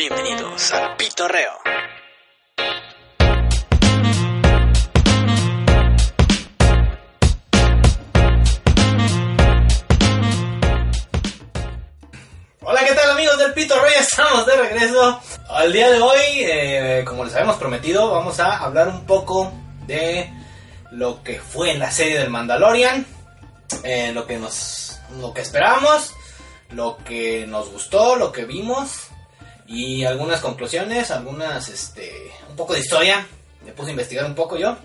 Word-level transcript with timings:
Bienvenidos 0.00 0.72
al 0.72 0.96
Pitorreo. 0.96 1.52
Hola, 12.62 12.80
¿qué 12.86 12.94
tal 12.94 13.10
amigos 13.10 13.38
del 13.40 13.52
Pito 13.52 13.78
Rey? 13.78 13.92
Estamos 14.00 14.46
de 14.46 14.56
regreso. 14.56 15.20
Al 15.50 15.70
día 15.70 15.90
de 15.90 16.00
hoy, 16.00 16.18
eh, 16.46 17.04
como 17.06 17.26
les 17.26 17.34
habíamos 17.34 17.56
prometido, 17.56 18.10
vamos 18.10 18.40
a 18.40 18.56
hablar 18.56 18.88
un 18.88 19.04
poco 19.04 19.52
de 19.86 20.32
lo 20.92 21.22
que 21.22 21.38
fue 21.40 21.72
en 21.72 21.78
la 21.78 21.90
serie 21.90 22.18
del 22.18 22.30
Mandalorian, 22.30 23.04
eh, 23.84 24.12
lo 24.14 24.26
que 24.26 24.38
nos, 24.38 24.98
lo 25.20 25.34
que 25.34 25.42
esperábamos, 25.42 26.14
lo 26.70 26.96
que 27.04 27.46
nos 27.46 27.70
gustó, 27.70 28.16
lo 28.16 28.32
que 28.32 28.46
vimos 28.46 29.09
y 29.70 30.04
algunas 30.04 30.40
conclusiones, 30.40 31.12
algunas, 31.12 31.68
este, 31.68 32.32
un 32.48 32.56
poco 32.56 32.74
de 32.74 32.80
historia. 32.80 33.24
Me 33.64 33.70
puse 33.70 33.90
a 33.90 33.92
investigar 33.92 34.24
un 34.24 34.34
poco 34.34 34.56
yo. 34.56 34.76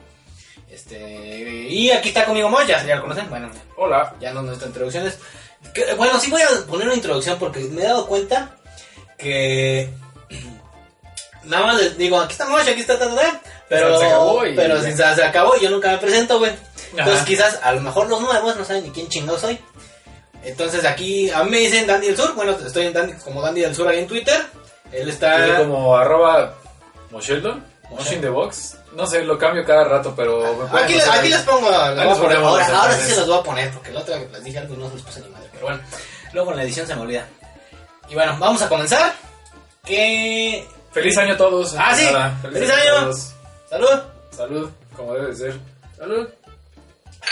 Este, 0.69 1.67
y 1.69 1.89
aquí 1.89 2.09
está 2.09 2.23
conmigo 2.23 2.49
Moy, 2.49 2.67
ya, 2.67 2.83
lo 2.95 3.01
conocen. 3.01 3.27
Bueno, 3.27 3.49
Hola. 3.77 4.13
ya 4.19 4.31
no 4.31 4.43
nuestras 4.43 4.67
introducciones. 4.67 5.17
Que, 5.73 5.95
bueno, 5.95 6.19
sí 6.19 6.29
voy 6.29 6.43
a 6.43 6.67
poner 6.67 6.85
una 6.85 6.95
introducción 6.95 7.39
porque 7.39 7.61
me 7.61 7.81
he 7.81 7.85
dado 7.85 8.05
cuenta 8.05 8.57
que 9.17 9.89
nada 11.45 11.65
más 11.65 11.81
les 11.81 11.97
digo, 11.97 12.19
aquí 12.19 12.33
estamos, 12.33 12.61
aquí 12.61 12.81
está, 12.81 12.99
ta, 12.99 13.09
ta, 13.09 13.15
ta, 13.15 13.41
pero, 13.67 13.99
Se 13.99 14.05
acabó 14.05 14.45
y 14.45 14.55
pero 14.55 14.83
si 14.83 14.93
se, 14.93 15.03
acabó 15.03 15.55
y 15.55 15.63
yo 15.63 15.71
nunca 15.71 15.93
me 15.93 15.97
presento, 15.97 16.37
güey. 16.37 16.51
Entonces 16.91 17.15
Ajá. 17.15 17.25
quizás 17.25 17.59
a 17.63 17.71
lo 17.71 17.81
mejor 17.81 18.07
los 18.07 18.21
nuevos 18.21 18.55
no 18.55 18.63
saben 18.63 18.83
ni 18.83 18.91
quién 18.91 19.09
chingado 19.09 19.39
soy. 19.39 19.57
Entonces 20.43 20.85
aquí 20.85 21.31
a 21.31 21.43
mí 21.43 21.49
me 21.49 21.57
dicen 21.57 21.87
Dandy 21.87 22.05
del 22.05 22.17
Sur, 22.17 22.35
bueno, 22.35 22.51
estoy 22.51 22.85
en 22.85 22.93
Dandy, 22.93 23.13
como 23.13 23.41
Dandy 23.41 23.61
del 23.61 23.73
Sur 23.73 23.87
ahí 23.87 23.97
en 23.97 24.07
Twitter. 24.07 24.45
Él 24.91 25.09
está... 25.09 25.57
Como 25.57 25.95
arroba 25.95 26.53
Mosheldon, 27.11 27.63
Mosh 27.89 28.13
in 28.13 28.21
the 28.21 28.29
Box. 28.29 28.77
No 28.93 29.05
sé, 29.05 29.23
lo 29.23 29.37
cambio 29.37 29.65
cada 29.65 29.83
rato, 29.83 30.13
pero 30.15 30.67
me 30.71 30.79
Aquí, 30.79 30.93
buscar 30.93 31.17
aquí 31.17 31.25
ahí. 31.25 31.29
les 31.29 31.41
pongo, 31.41 31.69
les 31.69 31.95
voy 31.95 31.99
a 31.99 32.05
les 32.05 32.17
ponemos 32.17 32.61
ahora, 32.69 32.93
sí 32.93 33.11
se 33.11 33.17
los 33.17 33.27
voy 33.27 33.39
a 33.39 33.43
poner, 33.43 33.71
porque 33.71 33.91
la 33.91 33.99
otra 33.99 34.17
vez 34.17 34.31
les 34.31 34.43
dije 34.43 34.59
algo 34.59 34.73
y 34.73 34.77
no 34.77 34.87
se 34.87 34.93
los 34.95 35.03
puse 35.03 35.19
ni 35.21 35.29
madre, 35.29 35.49
pero 35.51 35.65
bueno, 35.65 35.81
luego 36.33 36.51
en 36.51 36.57
la 36.57 36.63
edición 36.63 36.87
se 36.87 36.95
me 36.95 37.01
olvida. 37.01 37.27
Y 38.07 38.13
bueno, 38.13 38.37
vamos 38.39 38.61
a 38.61 38.69
comenzar. 38.69 39.13
Que... 39.83 40.65
Feliz 40.91 41.17
año 41.17 41.33
a 41.33 41.37
todos. 41.37 41.75
Ah, 41.77 41.93
sí. 41.95 42.05
Nada, 42.05 42.37
Feliz 42.41 42.69
año. 42.71 43.11
¡Salud! 43.69 44.01
Salud, 44.31 44.69
como 44.95 45.13
debe 45.13 45.27
de 45.27 45.35
ser. 45.35 45.59
Salud. 45.97 46.29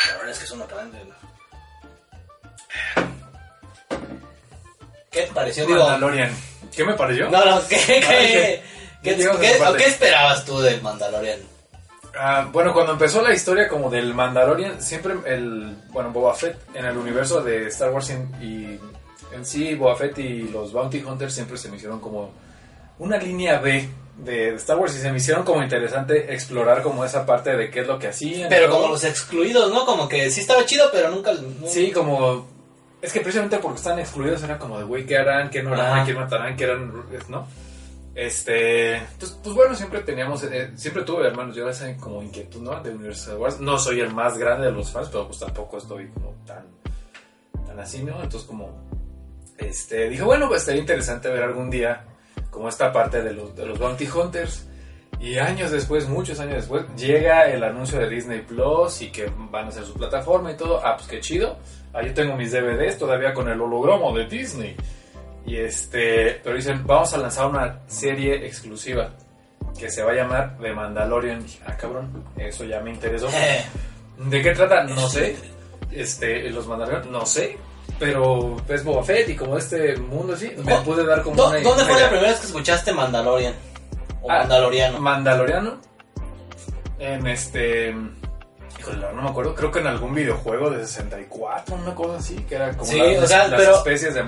La 0.10 0.18
verdad 0.18 0.32
es 0.32 0.40
que 0.40 0.46
es 0.46 0.52
uno 0.52 0.68
grande. 0.68 1.00
¿Qué 5.12 5.22
te 5.22 5.32
pareció? 5.32 5.66
Digo, 5.66 5.80
Mandalorian. 5.80 6.36
¿Qué 6.76 6.84
me 6.84 6.94
pareció? 6.94 7.30
no, 7.30 7.46
no, 7.46 7.68
¿qué, 7.68 7.78
qué, 7.86 8.00
¿qué? 8.00 8.62
qué, 9.04 9.16
qué- 9.18 9.78
qué 9.78 9.86
esperabas 9.86 10.46
tú 10.46 10.60
del 10.60 10.82
Mandalorian? 10.82 11.40
Ah, 12.18 12.48
bueno, 12.52 12.74
cuando 12.74 12.92
empezó 12.94 13.22
la 13.22 13.34
historia 13.34 13.68
como 13.68 13.90
del 13.90 14.14
Mandalorian, 14.14 14.82
siempre 14.82 15.16
el, 15.26 15.76
bueno, 15.90 16.12
Boba 16.12 16.34
Fett 16.36 16.58
en 16.76 16.86
el 16.86 16.96
universo 16.98 17.42
de 17.42 17.68
Star 17.68 17.90
Wars 17.92 18.12
y 18.40 18.80
en 19.34 19.46
sí 19.46 19.74
Boba 19.74 19.96
Fett 19.96 20.18
y 20.20 20.44
los 20.50 20.72
Bounty 20.72 21.02
Hunters 21.04 21.34
siempre 21.34 21.58
se 21.58 21.70
me 21.70 21.78
hicieron 21.78 22.00
como 22.00 22.32
una 23.00 23.18
línea 23.18 23.58
B 23.60 23.90
de 24.18 24.54
Star 24.56 24.78
Wars 24.78 24.96
y 24.96 25.00
se 25.00 25.10
me 25.12 25.18
hicieron 25.18 25.44
como 25.44 25.64
interesante 25.64 26.32
explorar 26.36 26.84
como 26.84 27.04
esa 27.04 27.26
parte 27.26 27.56
de 27.58 27.72
qué 27.72 27.80
es 27.82 27.88
lo 27.88 27.98
que 27.98 28.10
hacían. 28.10 28.48
Pero 28.48 28.70
como 28.70 28.90
los 28.90 29.04
excluidos, 29.04 29.74
¿no? 29.74 29.84
Como 29.88 30.08
que 30.08 30.30
sí 30.30 30.42
estaba 30.42 30.64
chido, 30.68 30.86
pero 30.92 31.10
nunca... 31.10 31.32
Sí, 31.66 31.92
como... 31.92 32.48
Es 33.04 33.12
que 33.12 33.20
precisamente 33.20 33.58
porque 33.58 33.80
están 33.80 34.00
excluidos 34.00 34.42
era 34.44 34.58
como 34.58 34.78
de, 34.78 34.86
güey, 34.86 35.06
¿qué 35.06 35.18
harán? 35.18 35.50
¿Qué 35.50 35.62
no 35.62 35.74
harán? 35.74 35.88
Ajá. 35.88 36.02
¿A 36.02 36.06
quién 36.06 36.18
matarán? 36.18 36.56
¿Qué 36.56 36.64
harán? 36.64 37.04
¿No? 37.28 37.46
Este... 38.16 38.96
Entonces, 38.96 39.38
pues 39.44 39.54
bueno, 39.54 39.76
siempre 39.76 40.00
teníamos... 40.04 40.42
eh, 40.46 40.72
siempre 40.78 41.04
tuve, 41.04 41.28
hermanos, 41.28 41.54
yo 41.54 41.68
esa 41.68 41.94
como 41.98 42.24
inquietud, 42.24 42.62
¿no? 42.62 42.82
De 42.82 42.92
Universo 42.92 43.32
de 43.32 43.38
Wars. 43.38 43.60
No 43.60 43.78
soy 43.78 44.00
el 44.00 44.14
más 44.14 44.38
grande 44.38 44.68
de 44.68 44.72
los 44.72 44.90
fans, 44.90 45.10
pero 45.12 45.28
pues 45.28 45.38
tampoco 45.38 45.80
estoy 45.80 46.08
como 46.12 46.34
tan... 46.48 46.66
Tan 47.68 47.78
así, 47.78 48.02
¿no? 48.04 48.24
Entonces 48.24 48.48
como... 48.48 48.88
Este... 49.58 50.08
Dije, 50.08 50.24
bueno, 50.24 50.48
pues 50.48 50.62
estaría 50.62 50.80
interesante 50.80 51.28
ver 51.28 51.44
algún 51.44 51.70
día 51.70 52.06
como 52.50 52.70
esta 52.70 52.94
parte 52.94 53.22
de 53.22 53.34
los, 53.34 53.54
de 53.54 53.66
los 53.66 53.78
Bounty 53.78 54.08
Hunters. 54.08 54.66
Y 55.20 55.40
años 55.40 55.72
después, 55.72 56.08
muchos 56.08 56.40
años 56.40 56.56
después, 56.56 56.86
llega 56.96 57.52
el 57.52 57.66
anuncio 57.66 58.00
de 58.00 58.08
Disney 58.08 58.44
Plus 58.44 59.02
y 59.02 59.12
que 59.12 59.30
van 59.52 59.66
a 59.66 59.68
hacer 59.68 59.84
su 59.84 59.94
plataforma 59.94 60.54
y 60.54 60.56
todo. 60.56 60.80
Ah, 60.86 60.96
pues 60.96 61.10
qué 61.10 61.20
chido. 61.20 61.58
Ahí 61.94 62.08
yo 62.08 62.14
tengo 62.14 62.36
mis 62.36 62.52
DVDs 62.52 62.98
todavía 62.98 63.34
con 63.34 63.48
el 63.50 63.60
hologramo 63.62 64.16
de 64.18 64.26
Disney. 64.26 64.76
Y 65.46 65.58
este, 65.58 66.40
pero 66.44 66.56
dicen, 66.56 66.86
vamos 66.86 67.14
a 67.14 67.18
lanzar 67.18 67.48
una 67.48 67.80
serie 67.88 68.46
exclusiva 68.46 69.12
que 69.78 69.90
se 69.90 70.02
va 70.04 70.12
a 70.12 70.16
llamar 70.16 70.58
The 70.62 70.74
Mandalorian. 70.74 71.42
Y 71.42 71.44
dije, 71.44 71.60
ah, 71.68 71.76
cabrón, 71.78 72.24
eso 72.38 72.64
ya 72.66 72.80
me 72.80 72.92
interesó. 72.92 73.28
¿De 74.18 74.42
qué 74.42 74.52
trata? 74.52 74.84
No 74.84 75.08
sé. 75.10 75.36
Este, 75.92 76.50
los 76.50 76.66
Mandalorian, 76.68 77.12
no 77.12 77.26
sé. 77.26 77.58
Pero 78.00 78.58
es 78.68 78.84
Boba 78.84 79.04
Fett 79.04 79.30
y 79.30 79.36
como 79.36 79.58
este 79.58 79.96
mundo 79.98 80.34
así, 80.34 80.52
me 80.58 80.74
¿Dó- 80.74 80.84
pude 80.84 81.06
dar 81.06 81.22
como 81.22 81.36
¿Dó- 81.36 81.50
una 81.50 81.60
¿Dónde 81.60 81.84
fue 81.84 82.00
la 82.02 82.08
primera 82.10 82.30
vez 82.30 82.40
que 82.40 82.48
escuchaste 82.48 82.92
Mandalorian? 82.94 83.54
O 84.22 84.32
Ah, 84.32 84.40
Mandaloriano. 84.40 85.00
Mandaloriano. 85.00 85.78
En 87.00 87.28
este. 87.28 87.94
Híjole, 88.92 89.14
no 89.16 89.22
me 89.22 89.30
acuerdo. 89.30 89.56
Creo 89.56 89.72
que 89.72 89.80
en 89.80 89.88
algún 89.88 90.14
videojuego 90.14 90.70
de 90.70 90.86
64, 90.86 91.76
una 91.76 91.96
cosa 91.96 92.18
así. 92.18 92.36
Que 92.48 92.56
era 92.56 92.72
como 92.76 92.90
Sí, 92.92 93.00
las, 93.00 93.24
o 93.24 93.28
sea, 93.28 93.48
las 93.48 93.60
pero- 93.60 93.78
especies 93.78 94.14
de 94.14 94.24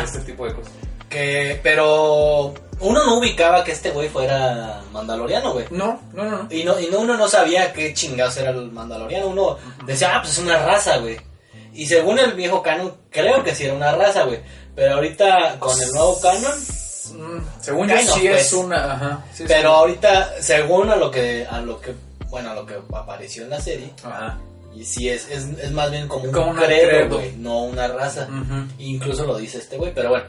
y 0.00 0.04
este 0.04 0.20
tipo 0.20 0.46
de 0.46 0.54
cosas. 0.54 0.72
Que, 1.08 1.60
pero 1.62 2.52
uno 2.80 3.04
no 3.04 3.18
ubicaba 3.18 3.62
que 3.62 3.72
este 3.72 3.90
güey 3.90 4.08
fuera 4.08 4.80
mandaloriano, 4.92 5.52
güey. 5.52 5.66
No, 5.70 6.00
no, 6.12 6.24
no. 6.24 6.42
no. 6.44 6.46
Y, 6.50 6.64
no, 6.64 6.80
y 6.80 6.88
no, 6.88 7.00
uno 7.00 7.16
no 7.16 7.28
sabía 7.28 7.72
qué 7.72 7.94
chingados 7.94 8.36
era 8.38 8.50
el 8.50 8.72
mandaloriano. 8.72 9.28
Uno 9.28 9.58
decía, 9.86 10.16
ah, 10.16 10.20
pues 10.22 10.32
es 10.32 10.38
una 10.42 10.58
raza, 10.64 10.96
güey. 10.98 11.16
Y 11.72 11.86
según 11.86 12.18
el 12.18 12.32
viejo 12.32 12.62
canon, 12.62 12.94
creo 13.10 13.42
que 13.44 13.54
sí 13.54 13.64
era 13.64 13.74
una 13.74 13.92
raza, 13.94 14.24
güey. 14.24 14.40
Pero 14.74 14.94
ahorita, 14.94 15.56
con 15.60 15.80
el 15.80 15.90
nuevo 15.92 16.20
canon, 16.20 16.52
Mm, 17.12 17.38
según 17.60 17.86
yo, 17.88 17.98
sí 17.98 18.20
pues. 18.28 18.46
es 18.46 18.52
una. 18.54 18.94
Ajá. 18.94 19.24
sí 19.32 19.42
es 19.42 19.48
pero 19.48 19.68
una- 19.70 19.78
ahorita, 19.78 20.30
según 20.40 20.90
a 20.90 20.96
lo 20.96 21.10
que, 21.10 21.46
a 21.48 21.60
lo 21.60 21.78
que, 21.78 21.94
bueno, 22.30 22.54
lo 22.54 22.66
que 22.66 22.74
apareció 22.92 23.44
en 23.44 23.50
la 23.50 23.60
serie, 23.60 23.90
Ajá. 24.02 24.38
y 24.74 24.84
sí 24.84 25.08
es, 25.08 25.28
es, 25.30 25.44
es 25.62 25.70
más 25.72 25.90
bien 25.90 26.08
como 26.08 26.24
un 26.24 26.32
Como 26.32 26.54
credo, 26.54 27.16
güey, 27.16 27.32
no 27.36 27.64
una 27.64 27.88
raza. 27.88 28.28
Ujú. 28.28 28.66
Incluso 28.78 29.26
lo 29.26 29.36
dice 29.38 29.58
este 29.58 29.76
güey, 29.76 29.92
pero 29.94 30.10
bueno, 30.10 30.26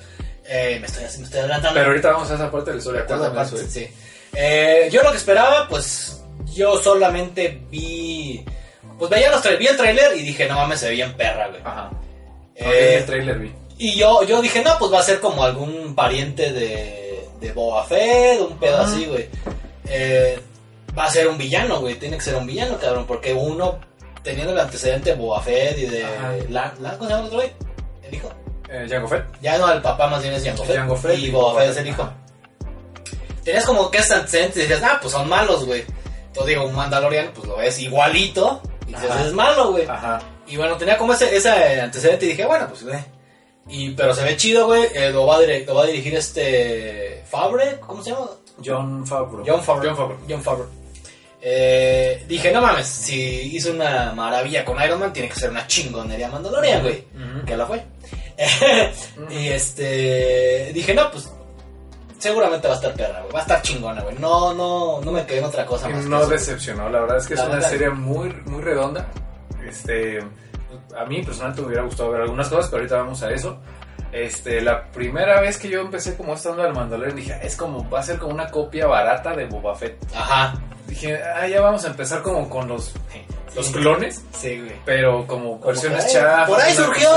eh, 0.47 0.78
me, 0.79 0.88
estoy, 0.88 1.03
me 1.03 1.25
estoy 1.25 1.39
adelantando. 1.39 1.73
Pero 1.75 1.88
ahorita 1.88 2.11
vamos 2.11 2.31
a 2.31 2.35
esa 2.35 2.51
parte 2.51 2.72
de 2.72 2.75
la 2.75 2.79
historia. 2.79 3.07
Parte, 3.07 3.56
eso, 3.56 3.67
sí. 3.67 3.88
Eh, 4.33 4.89
yo 4.91 5.01
lo 5.01 5.11
que 5.11 5.17
esperaba, 5.17 5.67
pues 5.67 6.22
yo 6.53 6.81
solamente 6.81 7.61
vi. 7.69 8.45
Pues 8.97 9.09
veía 9.12 9.29
los 9.31 9.44
vi 9.59 9.67
el 9.67 9.75
trailer 9.77 10.16
y 10.16 10.22
dije, 10.22 10.47
no 10.47 10.56
mames, 10.56 10.79
se 10.79 10.88
ve 10.88 10.94
bien 10.94 11.13
perra, 11.16 11.47
güey. 11.50 11.62
Ajá. 11.63 11.91
Eh, 12.56 12.97
el 13.00 13.06
trailer 13.06 13.39
vi. 13.39 13.51
y 13.77 13.95
yo, 13.97 14.23
yo 14.23 14.41
dije, 14.41 14.62
no, 14.63 14.77
pues 14.79 14.94
va 14.94 15.00
a 15.00 15.03
ser 15.03 15.19
como 15.19 15.44
algún 15.44 15.94
pariente 15.95 16.53
de, 16.53 17.27
de 17.41 17.51
Boba 17.51 17.83
Fett, 17.85 18.39
un 18.39 18.57
pedo 18.57 18.77
así, 18.81 19.06
güey. 19.06 19.27
Eh, 19.88 20.39
va 20.97 21.06
a 21.06 21.09
ser 21.09 21.28
un 21.28 21.38
villano, 21.38 21.79
güey. 21.79 21.95
Tiene 21.95 22.17
que 22.17 22.23
ser 22.23 22.35
un 22.35 22.45
villano, 22.47 22.78
cabrón. 22.79 23.06
Porque 23.07 23.33
uno, 23.33 23.79
teniendo 24.23 24.53
el 24.53 24.59
antecedente 24.59 25.11
de 25.11 25.16
Boba 25.16 25.41
Fett 25.41 25.78
y 25.78 25.85
de. 25.85 26.03
Ajá. 26.06 26.33
La, 26.50 26.73
la- 26.79 26.91
¿Cómo 26.97 27.06
se 27.06 27.09
llama 27.16 27.19
el 27.22 27.25
otro 27.28 27.38
güey? 27.39 27.51
El 28.03 28.13
hijo. 28.16 28.29
Eh, 28.69 28.88
Jango 28.89 29.07
Fett. 29.07 29.25
Ya 29.41 29.57
no, 29.57 29.72
el 29.72 29.81
papá 29.81 30.07
más 30.07 30.22
bien 30.22 30.33
es 30.33 30.44
Jango 30.44 30.63
Fett. 30.63 30.75
Jango 30.78 30.95
Fett 30.95 31.19
y 31.19 31.25
y 31.25 31.31
Boba 31.31 31.50
Boba 31.50 31.61
Fett 31.61 31.72
es 31.72 31.78
el 31.78 31.88
hijo. 31.88 32.09
Tenías 33.44 33.66
como 33.66 33.91
que 33.91 34.00
este 34.00 34.16
antecedente 34.16 34.59
y 34.59 34.61
decías, 34.63 34.81
ah, 34.83 34.97
pues 35.01 35.13
son 35.13 35.29
malos, 35.29 35.66
güey. 35.66 35.83
Entonces 36.28 36.47
digo, 36.47 36.66
un 36.66 36.75
Mandalorian, 36.75 37.31
pues 37.33 37.47
lo 37.47 37.57
ves 37.57 37.79
igualito. 37.79 38.62
Y 38.88 38.94
dices, 38.94 39.09
Ajá. 39.09 39.25
es 39.25 39.33
malo, 39.33 39.72
güey. 39.72 39.85
Ajá. 39.88 40.19
Y 40.47 40.57
bueno, 40.57 40.75
tenía 40.77 40.97
como 40.97 41.13
ese, 41.13 41.35
ese 41.35 41.79
antecedente 41.79 42.25
y 42.25 42.29
dije, 42.29 42.45
bueno, 42.45 42.67
pues 42.67 42.83
ve. 42.83 43.03
Y, 43.67 43.91
pero 43.91 44.13
se 44.13 44.23
ve 44.23 44.35
chido, 44.38 44.66
güey. 44.67 44.83
eh, 44.94 45.12
lo, 45.12 45.25
va 45.27 45.38
a 45.38 45.39
dirigir, 45.41 45.67
lo 45.67 45.75
va 45.75 45.83
a 45.83 45.88
dirigir 45.88 46.16
este. 46.16 47.24
Fabre, 47.30 47.80
¿cómo 47.80 48.03
se 48.03 48.12
llama? 48.12 48.27
John 48.63 49.06
Favreau. 49.06 49.44
John 49.45 49.63
Favreau. 49.63 49.95
John 49.95 49.98
Favreau. 49.98 50.19
John 50.30 50.41
Favreau. 50.44 50.69
Eh, 51.47 52.25
dije, 52.27 52.51
no 52.51 52.59
mames, 52.59 52.88
si 52.88 53.21
hizo 53.56 53.69
una 53.71 54.13
maravilla 54.13 54.65
con 54.65 54.81
Iron 54.81 55.00
Man, 55.00 55.13
tiene 55.13 55.30
que 55.30 55.36
ser 55.36 55.51
una 55.51 55.68
chingonería 55.68 56.27
Mandalorian, 56.30 56.81
güey. 56.81 57.06
Ujú. 57.13 57.45
Que 57.45 57.56
la 57.56 57.68
fue. 57.68 57.83
y 59.30 59.47
este. 59.50 60.71
Dije, 60.74 60.94
no, 60.95 61.12
pues. 61.12 61.31
Seguramente 62.18 62.68
va 62.68 62.74
a 62.74 62.77
estar 62.77 62.94
perra, 62.95 63.19
güey. 63.21 63.31
Va 63.33 63.39
a 63.39 63.42
estar 63.44 63.62
chingona, 63.62 64.01
güey. 64.01 64.15
No, 64.18 64.56
no, 64.56 65.01
no 65.01 65.12
me 65.12 65.24
quedé 65.27 65.38
en 65.39 65.44
otra 65.45 65.68
cosa 65.68 65.88
más. 65.88 66.06
no 66.06 66.25
decepcionó, 66.25 66.89
la 66.89 67.01
verdad 67.01 67.18
es 67.18 67.27
que 67.27 67.36
La 67.36 67.42
es 67.42 67.45
una 67.48 67.56
verdad. 67.57 67.69
serie 67.69 67.89
muy, 67.91 68.30
muy 68.45 68.63
redonda. 68.63 69.07
Este, 69.68 70.19
a 70.98 71.06
mí 71.06 71.21
personalmente 71.21 71.62
me 71.62 71.68
hubiera 71.68 71.83
gustado 71.83 72.09
ver 72.09 72.21
algunas 72.21 72.48
cosas, 72.50 72.65
pero 72.71 72.77
ahorita 72.81 72.98
vamos 72.98 73.21
a 73.21 73.30
eso. 73.31 73.59
Este, 74.12 74.62
la 74.62 74.86
primera 74.91 75.39
vez 75.41 75.57
que 75.59 75.69
yo 75.69 75.81
empecé 75.81 76.15
como 76.15 76.33
esta 76.33 76.50
onda 76.50 76.63
del 76.63 76.74
Mandalorian, 76.74 77.15
dije, 77.18 77.33
"Ah, 77.33 77.41
es 77.44 77.56
como, 77.56 77.88
va 77.88 78.00
a 78.00 78.03
ser 78.03 78.18
como 78.18 78.33
una 78.33 78.50
copia 78.50 78.88
barata 78.88 79.36
de 79.36 79.45
Boba 79.45 79.75
Fett. 79.75 79.98
Ajá. 80.15 80.56
Dije, 80.88 81.20
ah, 81.22 81.48
ya 81.48 81.62
vamos 81.62 81.84
a 81.86 81.88
empezar 81.88 82.22
como 82.22 82.50
con 82.50 82.68
los, 82.68 82.94
los 83.56 83.70
clones, 83.72 84.24
Sí, 84.34 84.60
güey. 84.60 84.74
pero 84.86 85.26
como 85.28 85.54
Como 85.60 85.68
versiones 85.68 86.12
chafas. 86.12 86.50
Por 86.50 86.60
ahí 86.62 86.74
surgió 86.74 87.10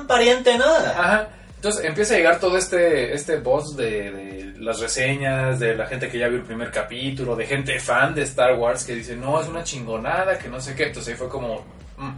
un 0.00 0.06
pariente, 0.06 0.56
¿no? 0.58 0.64
Ajá. 0.66 1.28
Entonces 1.56 1.84
empieza 1.84 2.14
a 2.14 2.18
llegar 2.18 2.38
todo 2.38 2.56
este, 2.56 3.12
este 3.14 3.38
boss 3.38 3.76
de, 3.76 4.12
de 4.12 4.52
las 4.60 4.78
reseñas, 4.78 5.58
de 5.58 5.74
la 5.74 5.86
gente 5.86 6.08
que 6.08 6.16
ya 6.18 6.28
vio 6.28 6.38
el 6.38 6.44
primer 6.44 6.70
capítulo, 6.70 7.34
de 7.34 7.46
gente 7.46 7.80
fan 7.80 8.14
de 8.14 8.22
Star 8.22 8.54
Wars 8.56 8.84
que 8.84 8.94
dice, 8.94 9.16
no, 9.16 9.40
es 9.40 9.48
una 9.48 9.64
chingonada, 9.64 10.38
que 10.38 10.48
no 10.48 10.60
sé 10.60 10.76
qué. 10.76 10.84
Entonces 10.84 11.14
ahí 11.14 11.18
fue 11.18 11.28
como, 11.28 11.64
mm, 11.96 12.10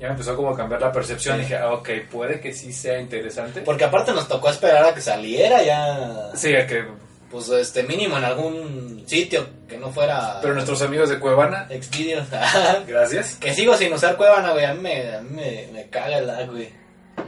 ya 0.00 0.06
me 0.06 0.12
empezó 0.12 0.34
como 0.34 0.50
a 0.50 0.56
cambiar 0.56 0.80
la 0.80 0.92
percepción. 0.92 1.36
Sí. 1.36 1.42
Dije, 1.42 1.56
ah, 1.58 1.72
ok, 1.74 1.90
puede 2.10 2.40
que 2.40 2.54
sí 2.54 2.72
sea 2.72 2.98
interesante. 2.98 3.60
Porque 3.60 3.84
aparte 3.84 4.12
nos 4.12 4.26
tocó 4.28 4.48
esperar 4.48 4.86
a 4.86 4.94
que 4.94 5.02
saliera 5.02 5.62
ya. 5.62 6.30
Sí, 6.34 6.54
a 6.56 6.66
que, 6.66 6.86
Pues 7.30 7.48
este 7.48 7.82
mínimo 7.82 8.16
en 8.18 8.24
algún 8.24 9.04
sitio 9.06 9.46
que 9.68 9.76
no 9.78 9.90
fuera. 9.90 10.38
pero 10.40 10.54
nuestros 10.54 10.80
amigos 10.82 11.08
de 11.08 11.18
Cuevana, 11.18 11.66
Expedia. 11.70 12.24
gracias. 12.86 13.34
que 13.36 13.52
sigo 13.52 13.76
sin 13.76 13.92
usar 13.92 14.16
Cuevana, 14.16 14.52
güey. 14.52 14.64
A 14.64 14.74
mí 14.74 14.80
me, 14.80 15.14
a 15.14 15.20
mí 15.20 15.30
me, 15.34 15.68
me 15.72 15.88
caga 15.90 16.18
el 16.18 16.26
lag, 16.26 16.48
güey. 16.50 16.70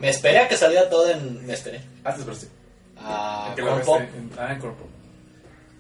Me 0.01 0.09
esperé 0.11 0.39
a 0.39 0.49
que 0.49 0.57
saliera 0.57 0.89
todo 0.89 1.11
en. 1.11 1.45
Me 1.47 1.55
esperé. 1.55 1.81
Antes, 2.05 2.25
pero 2.25 2.37
sí. 2.37 2.49
A 2.99 3.53
Que 3.57 3.63
lo 3.63 3.69
Corn 3.73 3.83
Pop. 3.85 4.01
en- 4.01 4.31
Ah, 4.39 4.53
en 4.53 4.61
Corn 4.61 4.75
Pop. 4.77 4.89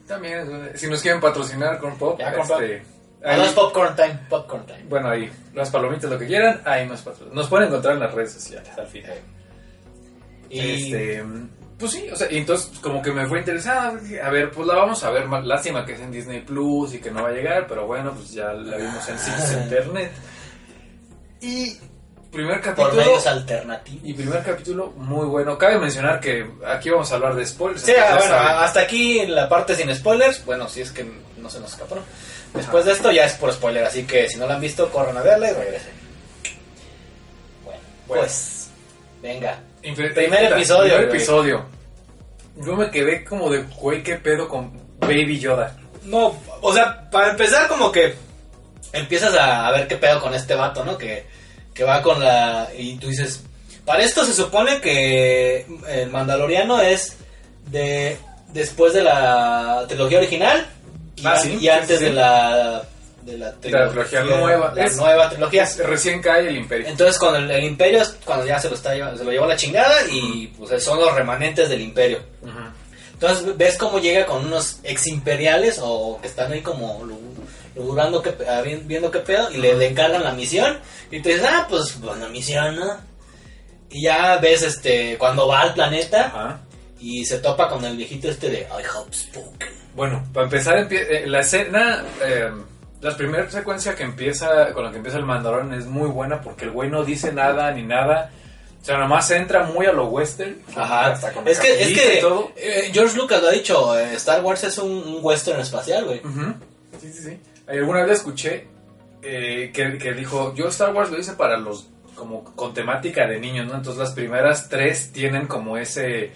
También, 0.06 0.70
si 0.74 0.88
nos 0.88 1.02
quieren 1.02 1.20
patrocinar 1.20 1.78
Corn 1.78 1.96
Pop, 1.98 2.18
Ya, 2.18 2.32
Corn 2.34 2.48
Pop. 2.48 2.60
este, 2.62 2.82
Ah, 3.24 3.34
ahí- 3.34 3.42
es 3.42 3.52
Popcorn 3.52 3.94
Time. 3.96 4.20
Popcorn 4.28 4.64
Time. 4.66 4.84
bueno, 4.88 5.10
ahí, 5.10 5.30
las 5.54 5.70
palomitas, 5.70 6.08
lo 6.10 6.18
que 6.18 6.26
quieran, 6.26 6.62
ahí 6.64 6.86
nos 6.86 7.00
patrocinan. 7.02 7.34
Nos 7.34 7.48
pueden 7.48 7.68
encontrar 7.68 7.94
en 7.94 8.00
las 8.00 8.14
redes 8.14 8.32
sociales 8.32 8.68
al 8.76 8.86
final. 8.86 9.16
Y. 10.50 10.92
Este, 10.94 11.24
pues 11.78 11.92
sí, 11.92 12.08
o 12.12 12.16
sea, 12.16 12.30
y 12.30 12.38
entonces 12.38 12.70
como 12.80 13.00
que 13.00 13.12
me 13.12 13.26
fue 13.26 13.38
interesada. 13.38 13.94
A 14.22 14.30
ver, 14.30 14.50
pues 14.50 14.66
la 14.66 14.74
vamos 14.74 15.02
a 15.04 15.10
ver. 15.10 15.28
Lástima 15.44 15.84
que 15.86 15.92
es 15.92 16.00
en 16.00 16.10
Disney 16.10 16.40
Plus 16.40 16.94
y 16.94 16.98
que 17.00 17.10
no 17.10 17.22
va 17.22 17.28
a 17.28 17.32
llegar, 17.32 17.66
pero 17.68 17.86
bueno, 17.86 18.12
pues 18.12 18.32
ya 18.32 18.52
la 18.52 18.76
vimos 18.76 19.08
en 19.08 19.18
sitios 19.18 19.50
de 19.50 19.62
internet. 19.62 20.12
Y 21.40 21.76
primer 22.32 22.60
por 22.60 22.74
capítulo. 22.74 23.04
medios 23.04 23.26
alternativos. 23.26 24.00
Y 24.04 24.12
primer 24.14 24.42
capítulo 24.42 24.90
muy 24.96 25.26
bueno. 25.26 25.56
Cabe 25.56 25.78
mencionar 25.78 26.18
que 26.20 26.50
aquí 26.66 26.90
vamos 26.90 27.10
a 27.12 27.14
hablar 27.14 27.34
de 27.36 27.46
spoilers. 27.46 27.82
Sí, 27.82 27.92
bueno, 27.92 28.34
hasta 28.34 28.80
aquí 28.80 29.24
la 29.26 29.48
parte 29.48 29.74
sin 29.76 29.94
spoilers. 29.94 30.44
Bueno, 30.44 30.68
si 30.68 30.80
es 30.80 30.90
que 30.90 31.04
no 31.36 31.48
se 31.48 31.60
nos 31.60 31.70
escapó. 31.72 31.94
¿no? 31.94 32.02
Después 32.54 32.84
de 32.86 32.92
esto 32.92 33.12
ya 33.12 33.24
es 33.24 33.34
por 33.34 33.52
spoiler, 33.52 33.84
así 33.84 34.04
que 34.04 34.28
si 34.28 34.36
no 34.36 34.46
la 34.46 34.54
han 34.54 34.60
visto, 34.60 34.90
corran 34.90 35.16
a 35.16 35.22
verla 35.22 35.50
y 35.50 35.54
regresen. 35.54 35.92
Bueno, 37.64 37.80
Bueno. 38.06 38.22
pues, 38.22 38.70
venga. 39.22 39.60
Primer 39.82 40.52
episodio, 40.52 40.82
Primer 40.94 41.06
güey. 41.06 41.16
episodio. 41.16 41.66
Yo 42.56 42.74
me 42.76 42.90
quedé 42.90 43.24
como 43.24 43.50
de, 43.50 43.62
güey, 43.78 44.02
qué 44.02 44.16
pedo 44.16 44.48
con 44.48 44.72
Baby 45.00 45.38
Yoda. 45.38 45.76
No, 46.04 46.36
o 46.60 46.72
sea, 46.72 47.08
para 47.10 47.30
empezar 47.30 47.68
como 47.68 47.92
que 47.92 48.14
empiezas 48.92 49.34
a, 49.34 49.66
a 49.68 49.72
ver 49.72 49.86
qué 49.86 49.96
pedo 49.96 50.20
con 50.20 50.34
este 50.34 50.54
vato, 50.54 50.84
¿no? 50.84 50.96
Que, 50.98 51.26
que 51.74 51.84
va 51.84 52.02
con 52.02 52.18
la... 52.22 52.68
Y 52.76 52.96
tú 52.96 53.08
dices, 53.08 53.42
para 53.84 54.02
esto 54.02 54.24
se 54.24 54.32
supone 54.32 54.80
que 54.80 55.66
el 55.88 56.10
Mandaloriano 56.10 56.80
es 56.80 57.16
de 57.66 58.16
después 58.52 58.94
de 58.94 59.02
la 59.02 59.84
trilogía 59.86 60.18
original 60.18 60.66
y, 61.16 61.26
Ah, 61.26 61.32
a- 61.32 61.38
sí, 61.38 61.52
y 61.54 61.58
sí, 61.60 61.68
antes 61.68 61.98
sí, 61.98 62.04
de 62.06 62.12
la... 62.12 62.82
De 63.32 63.70
la 63.70 63.88
trilogía 63.88 64.22
nueva. 64.24 64.72
La 64.74 64.84
Es- 64.84 64.96
nueva 64.96 65.28
trilogía. 65.30 65.62
Es- 65.64 65.78
recién 65.78 66.20
cae 66.22 66.48
el 66.48 66.56
Imperio. 66.56 66.86
Entonces 66.88 67.18
con 67.18 67.34
el, 67.36 67.50
el 67.50 67.64
imperio 67.64 68.02
es 68.02 68.16
cuando 68.24 68.46
ya 68.46 68.58
se 68.58 68.68
lo, 68.68 68.74
está, 68.74 68.92
se 69.16 69.24
lo 69.24 69.30
llevó 69.30 69.46
la 69.46 69.56
chingada 69.56 69.94
y 70.10 70.48
pues 70.58 70.82
son 70.82 70.98
los 71.00 71.14
remanentes 71.14 71.68
del 71.68 71.80
imperio. 71.82 72.20
Ujú. 72.42 72.52
Entonces 73.14 73.56
ves 73.56 73.76
cómo 73.76 73.98
llega 73.98 74.26
con 74.26 74.46
unos 74.46 74.78
ex 74.84 75.06
imperiales 75.08 75.78
o 75.82 76.20
que 76.20 76.28
están 76.28 76.52
ahí 76.52 76.60
como 76.60 77.04
logrando 77.74 78.22
que, 78.22 78.34
ah, 78.48 78.60
vi- 78.62 78.82
viendo 78.84 79.10
qué 79.10 79.18
pedo 79.20 79.50
y 79.50 79.56
le, 79.58 79.74
le 79.74 79.88
encargan 79.88 80.22
la 80.24 80.32
misión 80.32 80.78
y 81.10 81.20
te 81.20 81.30
dices, 81.30 81.46
ah, 81.48 81.66
pues 81.68 82.00
buena 82.00 82.28
misión, 82.28 82.76
¿no? 82.76 82.96
Y 83.90 84.02
ya 84.04 84.36
ves 84.38 84.62
este 84.62 85.16
cuando 85.18 85.46
va 85.48 85.62
al 85.62 85.74
planeta 85.74 86.60
y 87.00 87.24
se 87.24 87.38
topa 87.38 87.68
con 87.68 87.84
el 87.84 87.96
viejito 87.96 88.28
este 88.28 88.50
de 88.50 88.58
I 88.60 88.82
have 88.84 89.12
spoken. 89.12 89.68
Bueno, 89.94 90.24
para 90.32 90.44
empezar, 90.44 90.86
eh, 90.92 91.24
la 91.26 91.40
escena, 91.40 92.04
eh, 92.24 92.50
la 93.00 93.16
primera 93.16 93.48
secuencia 93.50 93.94
que 93.94 94.02
empieza, 94.02 94.72
con 94.72 94.84
la 94.84 94.90
que 94.90 94.96
empieza 94.96 95.18
el 95.18 95.24
Mandalorian 95.24 95.72
es 95.74 95.86
muy 95.86 96.08
buena 96.08 96.40
porque 96.40 96.64
el 96.64 96.70
güey 96.72 96.90
no 96.90 97.04
dice 97.04 97.32
nada 97.32 97.70
ni 97.72 97.82
nada. 97.82 98.30
O 98.80 98.84
sea, 98.84 98.96
nomás 98.98 99.30
entra 99.30 99.64
muy 99.64 99.86
a 99.86 99.92
lo 99.92 100.06
western. 100.06 100.56
hasta 100.76 101.32
con 101.32 101.44
la 101.44 101.50
Es 101.50 101.58
que, 101.60 101.82
es 101.82 101.98
que 101.98 102.18
todo. 102.20 102.52
eh, 102.56 102.90
George 102.92 103.16
Lucas 103.16 103.42
lo 103.42 103.48
ha 103.48 103.52
dicho, 103.52 103.98
eh, 103.98 104.14
Star 104.14 104.40
Wars 104.42 104.64
es 104.64 104.78
un, 104.78 104.90
un 104.90 105.18
western 105.20 105.60
espacial, 105.60 106.04
güey. 106.04 106.20
Sí, 107.00 107.12
sí, 107.12 107.22
sí. 107.22 107.38
Alguna 107.68 108.02
vez 108.04 108.18
escuché 108.18 108.66
eh, 109.22 109.70
que, 109.74 109.98
que 109.98 110.12
dijo, 110.14 110.54
yo 110.54 110.68
Star 110.68 110.94
Wars 110.94 111.10
lo 111.10 111.18
hice 111.18 111.32
para 111.32 111.56
los, 111.58 111.88
como 112.14 112.44
con 112.44 112.72
temática 112.72 113.26
de 113.26 113.38
niños, 113.40 113.66
¿no? 113.66 113.74
Entonces 113.74 113.98
las 114.00 114.12
primeras 114.12 114.68
tres 114.68 115.12
tienen 115.12 115.46
como 115.46 115.76
ese, 115.76 116.30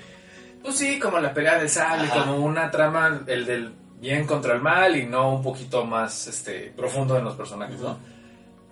pues 0.62 0.76
sí, 0.76 0.98
como 0.98 1.20
la 1.20 1.32
pelea 1.32 1.58
del 1.58 1.70
sable, 1.70 2.08
Ajá. 2.08 2.20
como 2.24 2.36
una 2.44 2.70
trama, 2.70 3.22
el 3.28 3.46
del 3.46 3.72
bien 4.02 4.26
contra 4.26 4.52
el 4.54 4.60
mal 4.60 4.96
y 4.96 5.06
no 5.06 5.36
un 5.36 5.42
poquito 5.42 5.84
más 5.84 6.26
este 6.26 6.72
profundo 6.76 7.16
en 7.16 7.24
los 7.24 7.36
personajes, 7.36 7.78
¿no? 7.80 7.96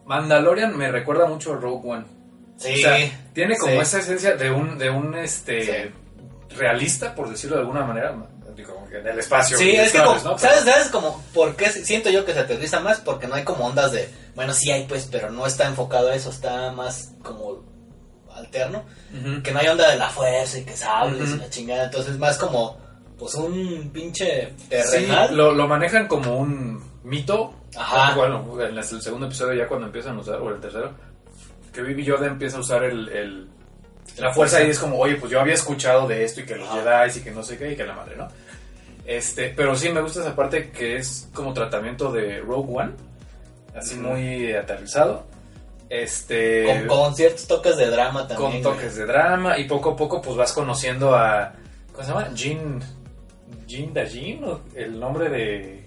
Mandalorian 0.04 0.76
me 0.76 0.90
recuerda 0.90 1.26
mucho 1.26 1.52
a 1.52 1.56
Rogue 1.56 1.88
One. 1.88 2.04
Sí. 2.56 2.74
O 2.74 2.76
sea, 2.78 2.96
tiene 3.32 3.56
como 3.56 3.72
sí. 3.74 3.78
esa 3.78 3.98
esencia 4.00 4.36
de 4.36 4.50
un, 4.50 4.76
de 4.76 4.90
un 4.90 5.14
este 5.14 5.64
Sí. 5.64 6.56
realista, 6.58 7.14
por 7.14 7.30
decirlo 7.30 7.56
de 7.56 7.62
alguna 7.62 7.84
manera, 7.84 8.12
digo, 8.56 8.84
en 8.92 9.06
el 9.06 9.18
espacio. 9.20 9.56
Sí, 9.56 9.70
es 9.70 9.92
que 9.92 9.98
como, 10.02 10.18
¿no? 10.18 10.36
¿sabes, 10.36 10.64
¿sabes 10.64 10.88
como 10.88 11.22
por 11.32 11.54
qué 11.54 11.70
siento 11.70 12.10
yo 12.10 12.24
que 12.24 12.32
se 12.32 12.40
aterriza 12.40 12.80
más? 12.80 12.98
Porque 12.98 13.28
no 13.28 13.36
hay 13.36 13.44
como 13.44 13.66
ondas 13.66 13.92
de, 13.92 14.10
bueno, 14.34 14.52
sí 14.52 14.72
hay 14.72 14.84
pues, 14.84 15.08
pero 15.10 15.30
no 15.30 15.46
está 15.46 15.66
enfocado 15.68 16.08
a 16.08 16.14
eso, 16.16 16.30
está 16.30 16.72
más 16.72 17.12
como 17.22 17.62
alterno, 18.34 18.84
que 19.44 19.52
no 19.52 19.60
hay 19.60 19.68
onda 19.68 19.88
de 19.90 19.96
la 19.96 20.08
fuerza 20.08 20.58
y 20.58 20.64
que 20.64 20.76
sables 20.76 21.28
Ujú. 21.28 21.36
y 21.36 21.38
la 21.38 21.50
chingada, 21.50 21.84
entonces 21.84 22.18
más 22.18 22.36
como, 22.36 22.78
pues 23.20 23.34
un 23.36 23.90
pinche 23.92 24.54
Sí, 24.58 24.66
terrenal. 24.68 25.36
lo, 25.36 25.52
lo 25.52 25.68
manejan 25.68 26.08
como 26.08 26.36
un 26.38 26.82
mito. 27.04 27.54
Ajá. 27.76 28.14
Bueno, 28.16 28.44
en 28.66 28.76
el 28.76 28.82
segundo 28.84 29.26
episodio 29.26 29.54
ya 29.62 29.68
cuando 29.68 29.86
empiezan 29.86 30.16
a 30.16 30.20
usar, 30.20 30.36
o 30.40 30.48
el 30.50 30.58
tercero, 30.60 30.90
que 31.72 31.82
Baby 31.82 32.02
Yoda 32.04 32.26
empieza 32.26 32.56
a 32.56 32.60
usar 32.60 32.82
el, 32.84 33.08
el- 33.10 33.48
la 34.18 34.32
fuerza 34.32 34.60
y 34.62 34.70
es 34.70 34.78
como, 34.78 34.98
oye, 34.98 35.14
pues 35.16 35.30
yo 35.30 35.40
había 35.40 35.54
escuchado 35.54 36.08
de 36.08 36.24
esto 36.24 36.40
y 36.40 36.44
que 36.46 36.56
los 36.56 36.68
Ajá. 36.68 37.04
Jedi 37.06 37.18
y 37.20 37.22
que 37.22 37.30
no 37.30 37.42
sé 37.44 37.56
qué 37.56 37.72
y 37.72 37.76
que 37.76 37.84
la 37.84 37.94
madre, 37.94 38.16
¿no? 38.16 38.26
Este, 39.06 39.52
pero 39.56 39.76
sí 39.76 39.88
me 39.90 40.00
gusta 40.00 40.20
esa 40.20 40.34
parte 40.34 40.70
que 40.70 40.96
es 40.96 41.28
como 41.32 41.52
tratamiento 41.54 42.10
de 42.10 42.40
Rogue 42.40 42.72
One, 42.74 42.92
así 43.76 43.94
muy 43.96 44.52
aterrizado. 44.52 45.26
Este, 45.88 46.64
con, 46.86 46.86
con 46.86 47.14
ciertos 47.16 47.46
toques 47.46 47.76
de 47.76 47.86
drama 47.90 48.26
también. 48.26 48.62
con 48.62 48.74
toques 48.74 48.96
de 48.96 49.06
drama 49.06 49.58
y 49.58 49.64
poco 49.64 49.90
a 49.90 49.96
poco 49.96 50.20
pues 50.22 50.36
vas 50.36 50.52
conociendo 50.52 51.14
a 51.16 51.52
¿cómo 51.92 52.04
se 52.04 52.12
llama? 52.12 52.30
Jin 52.34 52.80
Jin 53.70 53.94
Dajin 53.94 54.44
o 54.44 54.60
el 54.74 54.98
nombre 54.98 55.28
de 55.28 55.84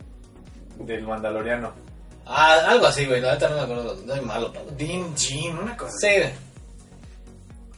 del 0.79 1.03
mandaloriano. 1.03 1.73
Ah, 2.25 2.57
algo 2.69 2.87
así, 2.87 3.05
güey, 3.05 3.19
la 3.21 3.33
neta 3.33 3.49
no 3.49 3.55
me 3.57 3.61
acuerdo, 3.63 3.97
no 4.05 4.13
hay 4.13 4.21
malo, 4.21 4.53
padre. 4.53 4.67
Din 4.77 5.15
Jin 5.17 5.57
una 5.57 5.75
cosa 5.75 5.91
Sí, 5.99 6.07
güey. 6.07 6.31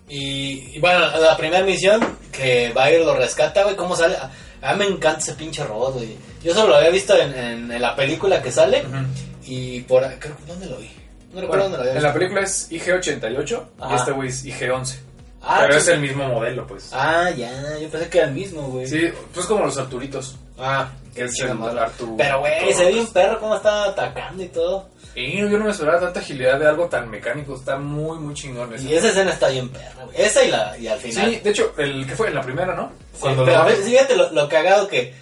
Y, 0.07 0.75
y 0.75 0.79
bueno, 0.79 0.99
la 1.17 1.35
primera 1.35 1.65
misión 1.65 1.99
que 2.31 2.71
Bayer 2.73 3.01
lo 3.01 3.15
rescata, 3.15 3.63
güey, 3.63 3.75
¿cómo 3.75 3.95
sale? 3.95 4.15
A, 4.61 4.73
mí 4.75 4.79
me 4.79 4.85
encanta 4.85 5.19
ese 5.19 5.33
pinche 5.33 5.63
robot, 5.63 5.95
güey. 5.95 6.15
Yo 6.43 6.53
solo 6.53 6.69
lo 6.69 6.75
había 6.75 6.91
visto 6.91 7.15
en, 7.17 7.33
en- 7.33 7.71
en 7.71 7.81
la 7.81 7.95
película 7.95 8.41
que 8.41 8.51
sale 8.51 8.83
y 9.45 9.81
por... 9.81 10.03
Creo, 10.19 10.35
¿Dónde 10.47 10.67
lo 10.67 10.77
vi? 10.77 10.91
No 11.33 11.41
recuerdo 11.41 11.47
Bueno, 11.47 11.63
dónde 11.63 11.77
lo 11.77 11.81
había 11.83 11.95
en 11.95 12.03
la 12.03 12.13
película 12.13 12.41
es 12.41 12.71
IG-88 12.71 13.63
y 13.91 13.95
este 13.95 14.11
güey 14.11 14.29
es 14.29 14.45
IG-11 14.45 14.95
Ah, 15.47 15.59
pero 15.61 15.75
es 15.77 15.87
el 15.87 15.99
mismo 15.99 16.27
modelo 16.27 16.65
pues 16.65 16.89
Ah, 16.91 17.29
ya, 17.29 17.77
yo 17.79 17.87
pensé 17.89 18.09
que 18.09 18.17
era 18.17 18.27
el 18.27 18.33
mismo, 18.33 18.63
güey. 18.63 18.87
sí 18.87 19.09
pues 19.33 19.45
como 19.45 19.65
los 19.65 19.77
Arturitos 19.77 20.35
Ah, 20.57 20.89
que 21.13 21.25
es 21.25 21.33
chinga 21.33 21.51
el 21.51 21.57
madre. 21.59 21.79
Artu 21.81 22.15
Pero, 22.17 22.39
güey, 22.39 22.73
se 22.73 22.85
ve 22.85 22.91
pues. 22.95 23.09
perro 23.09 23.39
cómo 23.39 23.55
estaba 23.57 23.85
atacando 23.89 24.41
y 24.43 24.47
todo. 24.47 24.89
y 25.15 25.37
yo 25.37 25.47
no 25.49 25.65
me 25.65 25.71
esperaba 25.71 25.99
tanta 25.99 26.19
agilidad 26.21 26.57
de 26.59 26.67
algo 26.67 26.87
tan 26.87 27.09
mecánico 27.09 27.55
está 27.55 27.77
muy 27.77 28.17
muy 28.17 28.33
chingón 28.33 28.73
ese. 28.73 28.85
Y 28.85 28.95
esa 28.95 29.09
escena 29.09 29.31
está 29.31 29.49
bien 29.49 29.69
perra, 29.69 30.03
güey. 30.05 30.15
Esa 30.21 30.43
y, 30.43 30.49
la, 30.51 30.77
y 30.77 30.87
al 30.87 30.99
final. 30.99 31.29
sí 31.29 31.39
de 31.41 31.49
hecho 31.49 31.73
el 31.77 32.07
que 32.07 32.15
fue 32.15 32.27
en 32.29 32.35
la 32.35 32.41
primera 32.41 32.73
¿no? 32.73 32.91
Sí, 33.13 33.19
cuando 33.19 33.43
pero 33.45 33.57
lo 33.57 33.63
a 33.63 33.65
ver, 33.67 33.77
fíjate 33.77 34.15
lo, 34.15 34.31
lo 34.31 34.49
cagado 34.49 34.87
que 34.87 35.13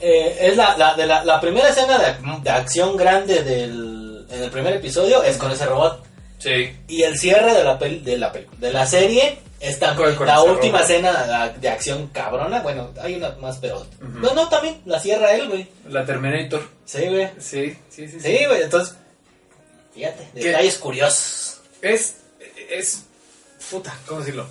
eh, 0.00 0.36
es 0.40 0.56
la, 0.56 0.76
la, 0.76 0.94
de 0.94 1.06
la, 1.06 1.24
la 1.24 1.40
primera 1.40 1.68
escena 1.68 1.96
de, 1.98 2.14
de 2.42 2.50
acción 2.50 2.96
grande 2.96 3.42
del, 3.42 4.26
en 4.30 4.42
el 4.42 4.50
primer 4.50 4.74
episodio 4.74 5.22
es 5.22 5.36
con 5.38 5.50
ese 5.52 5.64
robot. 5.66 6.04
sí 6.38 6.76
Y 6.88 7.02
el 7.04 7.16
cierre 7.18 7.54
de 7.54 7.62
la, 7.64 7.78
peli- 7.78 8.00
de 8.00 8.18
la, 8.18 8.32
peli- 8.32 8.48
de 8.58 8.72
la 8.72 8.84
serie 8.86 9.38
es 9.62 9.78
también 9.78 10.08
Con- 10.10 10.16
con 10.18 10.26
la 10.26 10.42
última 10.42 10.78
robot. 10.78 10.90
escena 10.90 11.48
de, 11.58 11.68
acción 11.68 12.08
cabrona. 12.08 12.60
Bueno, 12.60 12.90
hay 13.00 13.14
una 13.14 13.30
más, 13.36 13.58
pero... 13.58 13.86
No, 14.00 14.34
no, 14.34 14.48
también 14.48 14.80
la 14.84 14.98
cierra 15.00 15.32
él, 15.34 15.48
güey. 15.48 15.68
la 15.88 16.04
Terminator 16.04 16.62
Sí, 16.84 17.06
güey. 17.08 17.30
sí 17.38 17.78
sí 17.88 18.08
sí, 18.08 18.20
Sí, 18.20 18.44
güey, 18.46 18.62
entonces... 18.62 18.96
Fíjate, 19.94 20.28
detalles 20.34 20.78
curiosos. 20.78 21.60
Es, 21.82 22.16
es, 22.70 23.04
puta, 23.70 23.94
¿cómo 24.06 24.20
decirlo? 24.20 24.46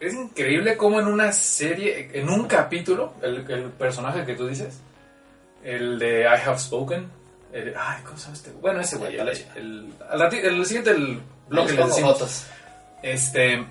Es 0.00 0.14
increíble 0.14 0.76
cómo 0.76 1.00
en 1.00 1.08
una 1.08 1.32
serie, 1.32 2.10
en 2.14 2.28
un 2.30 2.46
capítulo, 2.46 3.14
el, 3.20 3.50
el 3.50 3.64
personaje 3.72 4.24
que 4.24 4.34
tú 4.36 4.46
dices, 4.46 4.78
el 5.64 5.98
de 5.98 6.20
I 6.22 6.40
Have 6.48 6.58
Spoken, 6.60 7.10
el- 7.52 7.74
ay, 7.76 8.02
¿cómo 8.04 8.16
llama 8.16 8.34
este? 8.34 8.50
Bueno, 8.52 8.80
ese 8.80 8.96
güey, 8.96 9.16
el, 9.16 9.28
el, 9.56 9.92
siguiente 10.66 10.90
el 10.90 11.20
bloque 11.48 11.72
le 11.72 11.84
decimos, 11.84 12.12
fotos. 12.12 12.44
este, 13.02 13.66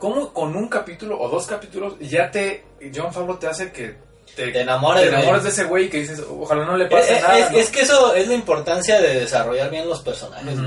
¿cómo 0.00 0.32
con 0.32 0.56
un 0.56 0.66
capítulo 0.68 1.20
o 1.20 1.28
dos 1.28 1.46
capítulos 1.46 1.94
ya 2.00 2.30
te. 2.32 2.64
John 2.92 3.12
Favreau 3.12 3.38
te 3.38 3.46
hace 3.46 3.70
que 3.70 3.94
te, 4.34 4.50
Te 4.50 4.60
enamores, 4.62 5.02
te 5.02 5.08
enamores 5.10 5.44
de 5.44 5.50
ese 5.50 5.64
güey 5.64 5.88
que 5.90 5.98
dices, 5.98 6.20
ojalá 6.28 6.64
no 6.64 6.76
le 6.76 6.84
Es, 6.86 6.90
pase 6.90 7.16
es- 7.16 7.22
nada. 7.22 7.38
es- 7.38 7.52
¿no? 7.52 7.58
es 7.58 7.68
que 7.70 7.80
eso 7.82 8.14
es 8.14 8.26
la 8.26 8.34
importancia 8.34 9.00
de 9.00 9.20
desarrollar 9.20 9.70
bien 9.70 9.88
los 9.88 10.00
personajes. 10.00 10.58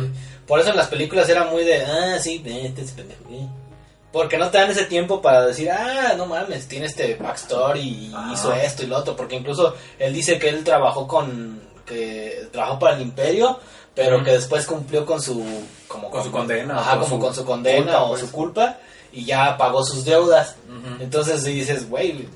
Por 0.48 0.60
eso 0.60 0.70
en 0.70 0.78
las 0.78 0.88
películas 0.88 1.28
era 1.30 1.46
muy 1.46 1.64
de, 1.64 1.84
ah, 1.84 2.18
sí, 2.20 2.40
vete 2.40 2.82
ese 2.82 2.94
pendejo, 2.94 3.24
güey. 3.28 3.48
Porque 4.12 4.38
no 4.38 4.52
te 4.52 4.60
dan 4.60 4.70
ese 4.70 4.86
tiempo 4.86 5.22
para 5.22 5.44
decir, 5.46 5.72
ah, 5.72 6.14
no 6.16 6.28
mames, 6.28 6.68
tiene 6.68 6.86
este 6.86 7.16
backstory 7.16 7.80
y 7.80 8.14
Ajá. 8.14 8.32
hizo 8.34 8.54
esto 8.54 8.84
y 8.84 8.88
lo 8.88 8.98
otro. 8.98 9.16
Porque 9.16 9.36
incluso 9.38 9.74
él 9.98 10.14
dice 10.14 10.38
que 10.38 10.50
él 10.50 10.64
trabajó 10.64 11.08
con, 11.08 11.60
que 11.86 12.48
trabajó 12.52 12.78
para 12.78 12.96
el 12.98 13.02
imperio, 13.02 13.60
pero 13.96 14.24
que 14.24 14.32
después 14.32 14.66
cumplió 14.68 15.04
con 15.06 15.20
su, 15.22 15.44
como 15.88 16.12
Con 16.12 16.24
su 16.24 16.32
condena, 16.32 16.78
Ajá, 16.80 17.00
como 17.00 17.08
su 17.16 17.20
con 17.20 17.34
su 17.34 17.44
condena 17.46 17.78
culpa, 17.86 18.04
o 18.04 18.08
pues. 18.10 18.20
su 18.22 18.32
culpa 18.32 18.78
y 19.14 19.26
ya 19.26 19.56
pagó 19.58 19.84
sus 19.86 20.04
deudas. 20.04 20.56
Entonces 21.00 21.44
dices, 21.46 21.88
güey, 21.90 22.28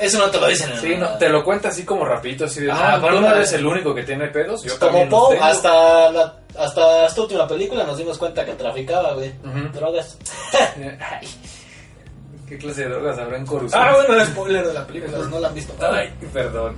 eso 0.00 0.18
no 0.18 0.30
te 0.30 0.38
lo 0.38 0.48
dicen 0.48 0.70
en 0.72 0.80
Sí, 0.80 0.94
no, 0.96 1.08
te 1.16 1.28
lo 1.30 1.42
cuenta 1.44 1.68
así 1.68 1.84
como 1.84 2.04
rapidito, 2.04 2.44
así 2.44 2.60
de, 2.60 2.70
Ajá, 2.70 2.98
no, 2.98 3.02
pero 3.06 3.26
eres 3.36 3.52
el 3.54 3.64
único 3.64 3.94
que 3.94 4.02
tiene 4.02 4.28
pedos, 4.28 4.62
yo 4.62 4.78
como 4.78 4.90
también 4.90 5.08
Poe, 5.08 5.34
tengo". 5.34 5.44
hasta, 5.46 6.10
la- 6.12 6.34
hasta 6.58 7.06
esta 7.06 7.20
última 7.22 7.46
película 7.48 7.84
nos 7.84 7.96
dimos 7.96 8.18
cuenta 8.18 8.44
que 8.44 8.52
traficaba, 8.54 9.14
güey. 9.14 9.30
Ujú. 9.44 9.68
Drogas. 9.72 10.18
Ay, 11.00 11.28
¿Qué 12.48 12.58
clase 12.58 12.82
de 12.84 12.88
drogas 12.88 13.18
habrá 13.18 13.36
en 13.38 13.46
Coruscant? 13.46 13.82
Ah, 13.84 13.94
bueno, 13.94 14.14
el 14.20 14.26
spoiler 14.26 14.66
de 14.66 14.74
la 14.74 14.86
película, 14.86 15.18
no 15.18 15.38
la 15.38 15.48
han 15.48 15.54
visto. 15.54 15.74
Ay, 15.80 16.12
perdón. 16.32 16.76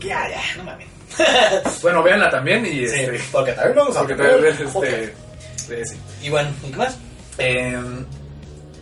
Ya, 0.00 0.28
ya, 0.28 0.40
no 0.56 0.64
mames. 0.64 0.88
Bueno, 1.82 2.02
véanla 2.02 2.30
también 2.30 2.64
y 2.64 2.86
Sí, 2.88 3.00
este, 3.00 3.20
porque 3.30 3.52
también 3.52 3.76
vamos 3.76 3.96
a 3.96 4.00
porque 4.00 4.14
de 4.14 4.48
este, 4.50 5.14
de 5.68 5.80
ese. 5.82 5.96
Y 6.22 6.30
bueno, 6.30 6.48
¿y 6.66 6.70
qué 6.70 6.76
más? 6.76 6.96
Eh, 7.38 7.80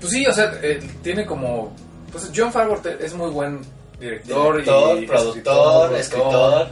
pues 0.00 0.12
sí, 0.12 0.26
o 0.26 0.32
sea, 0.32 0.52
eh, 0.62 0.80
tiene 1.02 1.24
como. 1.26 1.74
Pues 2.12 2.30
John 2.34 2.52
Favreau 2.52 2.80
es 3.00 3.14
muy 3.14 3.30
buen 3.30 3.60
director, 4.00 4.56
Director, 4.56 5.02
y 5.02 5.06
productor, 5.06 5.96
escritor, 5.96 6.68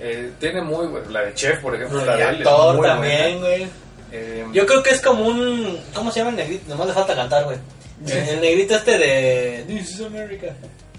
Eh, 0.00 0.32
tiene 0.38 0.62
muy 0.62 0.86
la 1.10 1.22
de 1.22 1.34
Chef, 1.34 1.60
por 1.60 1.74
ejemplo, 1.74 2.04
la 2.04 2.16
de 2.16 2.22
él 2.22 2.28
actor 2.38 2.76
muy 2.76 2.86
también, 2.86 3.40
buena. 3.40 3.56
güey. 3.56 3.68
Eh, 4.12 4.46
Yo 4.52 4.64
creo 4.64 4.82
que 4.82 4.90
es 4.90 5.00
como 5.02 5.26
un... 5.26 5.78
¿Cómo 5.92 6.10
se 6.10 6.20
llama 6.20 6.30
el 6.30 6.36
negrito? 6.36 6.64
Nomás 6.70 6.86
le 6.86 6.92
falta 6.94 7.14
cantar, 7.14 7.44
güey. 7.44 7.58
Sí. 8.06 8.12
El 8.16 8.40
negrito 8.40 8.76
este 8.76 8.96
de... 8.96 9.64
This 9.66 9.90
is 9.96 10.00
America. 10.06 10.46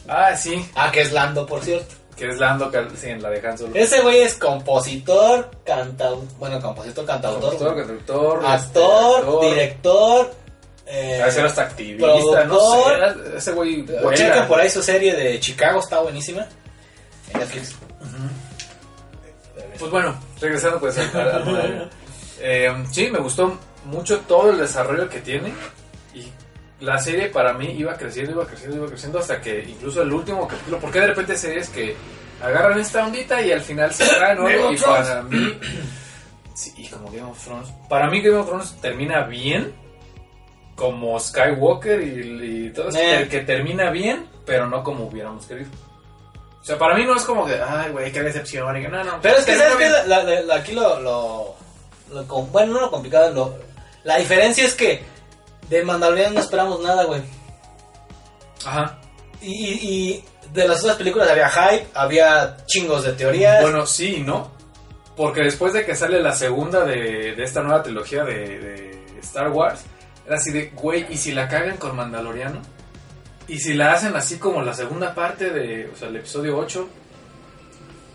ah, 0.08 0.36
sí, 0.36 0.64
Ah, 0.76 0.92
que 0.92 1.02
es 1.02 1.12
Lando, 1.12 1.46
por 1.48 1.64
cierto. 1.64 1.96
Que 2.20 2.28
es 2.30 2.38
Lando, 2.38 2.70
Cal- 2.70 2.90
sí, 2.98 3.08
en 3.08 3.24
la 3.24 3.30
de 3.30 3.48
Han 3.48 3.58
Solo. 3.58 3.72
Ese 3.76 4.02
güey 4.02 4.20
es 4.20 4.34
compositor, 4.36 5.50
cantautor... 5.66 6.26
Bueno, 6.38 6.62
compositor, 6.62 7.06
cantautor. 7.06 7.40
Productor, 7.56 7.74
güey. 7.74 7.86
conductor, 7.88 8.46
Actor, 8.46 9.24
este, 9.40 9.50
director... 9.50 10.32
Eh, 10.92 11.22
A 11.22 11.26
veces 11.28 11.44
hasta 11.44 11.62
activista, 11.62 12.44
no 12.46 12.60
sé. 12.60 12.94
era- 12.96 13.16
Ese 13.38 13.52
güey. 13.54 13.86
Chequen 14.16 14.48
por 14.48 14.60
ahí 14.60 14.70
su 14.70 14.82
serie 14.84 15.16
de 15.16 15.40
Chicago, 15.40 15.80
está 15.80 16.00
buenísima. 16.02 16.46
En 17.34 17.40
Netflix. 17.40 17.76
Pues 19.78 19.92
bueno, 19.92 20.20
regresando 20.42 20.80
pues 20.80 20.98
al. 20.98 21.90
Eh, 22.42 22.74
sí, 22.92 23.10
me 23.12 23.20
gustó 23.20 23.58
mucho 23.86 24.20
todo 24.22 24.50
el 24.50 24.58
desarrollo 24.58 25.08
que 25.10 25.20
tiene. 25.20 25.54
La 26.82 26.98
serie 26.98 27.28
para 27.28 27.54
mí 27.54 27.72
iba 27.78 27.96
creciendo, 27.96 28.32
iba 28.32 28.46
creciendo, 28.46 28.78
iba 28.78 28.88
creciendo 28.88 29.20
hasta 29.20 29.42
que 29.42 29.64
incluso 29.68 30.02
el 30.02 30.12
último 30.14 30.48
capítulo. 30.48 30.80
Porque 30.80 31.02
de 31.02 31.08
repente 31.08 31.36
series 31.38 31.70
que 31.70 31.96
agarran 32.42 32.80
esta 32.80 33.06
ondita 33.06 33.42
y 33.42 33.52
al 33.52 33.62
final 33.62 33.94
se 33.94 34.04
of 34.40 34.72
Y 34.72 34.78
para 34.78 35.22
mí. 35.24 35.60
Sí, 36.54 36.74
y 36.78 36.88
como 36.88 37.10
Game 37.12 37.24
of 37.30 37.44
Thrones. 37.44 37.70
Para 37.90 38.10
mí 38.10 38.22
Game 38.22 38.38
of 38.38 38.48
Thrones 38.48 38.76
termina 38.82 39.24
bien. 39.24 39.74
Como 40.76 41.20
Skywalker 41.20 42.02
y, 42.02 42.68
y 42.68 42.70
todo 42.72 42.90
eso. 42.90 42.98
Eh. 43.00 43.24
Que, 43.24 43.40
que 43.40 43.46
termina 43.46 43.90
bien, 43.92 44.28
pero 44.46 44.68
no 44.68 44.82
como 44.84 45.06
hubiéramos 45.08 45.46
querido. 45.46 45.70
O 46.62 46.64
sea, 46.64 46.78
para 46.78 46.96
mí 46.96 47.04
no 47.06 47.16
es 47.18 47.24
como 47.24 47.46
que, 47.46 47.56
ay, 47.62 47.92
güey, 47.92 48.12
qué 48.12 48.22
decepción. 48.22 48.78
Y 48.78 48.82
que, 48.84 48.88
no, 48.88 49.04
no. 49.04 49.20
Pero 49.22 49.38
es 49.38 49.46
que, 49.46 49.56
¿sabes 49.56 49.78
bien. 49.78 49.92
La- 50.08 50.24
la- 50.24 50.42
la- 50.42 50.56
aquí 50.56 50.72
lo, 50.74 51.00
lo, 51.02 51.56
lo 52.14 52.24
Bueno, 52.24 52.74
no 52.74 52.82
lo 52.82 52.92
complicado, 52.92 53.34
lo, 53.34 53.58
la 54.06 54.18
diferencia 54.18 54.66
es 54.66 54.74
que 54.76 55.02
de 55.70 55.84
Mandalorian 55.84 56.34
no 56.34 56.40
esperamos 56.40 56.80
nada, 56.82 57.06
güey. 57.06 57.22
Ajá. 58.66 59.00
Y, 59.42 59.54
y- 59.54 60.24
de 60.54 60.68
las 60.68 60.80
otras 60.82 60.96
películas 60.98 61.30
había 61.30 61.48
hype, 61.50 61.88
había 61.94 62.58
chingos 62.66 63.04
de 63.04 63.14
teorías. 63.14 63.62
Bueno, 63.62 63.86
sí 63.86 64.16
y 64.18 64.22
no. 64.22 64.52
Porque 65.16 65.42
después 65.44 65.74
de 65.74 65.86
que 65.86 65.96
sale 65.96 66.20
la 66.22 66.34
segunda 66.34 66.86
de, 66.86 67.36
de 67.36 67.44
esta 67.44 67.62
nueva 67.62 67.84
trilogía 67.84 68.24
de, 68.24 68.58
de 68.60 69.20
Star 69.22 69.50
Wars, 69.52 69.82
era 70.26 70.38
así 70.38 70.52
de, 70.52 70.70
güey, 70.72 71.06
¿y 71.10 71.18
si 71.18 71.34
la 71.34 71.48
cagan 71.48 71.78
con 71.78 71.96
Mandaloriano? 71.96 72.62
¿Y 73.48 73.60
si 73.60 73.74
la 73.74 73.94
hacen 73.94 74.16
así 74.16 74.38
como 74.40 74.62
la 74.62 74.74
segunda 74.74 75.14
parte 75.14 75.52
de, 75.52 75.88
o 75.94 75.96
sea, 75.96 76.08
el 76.08 76.16
episodio 76.16 76.58
8? 76.58 76.90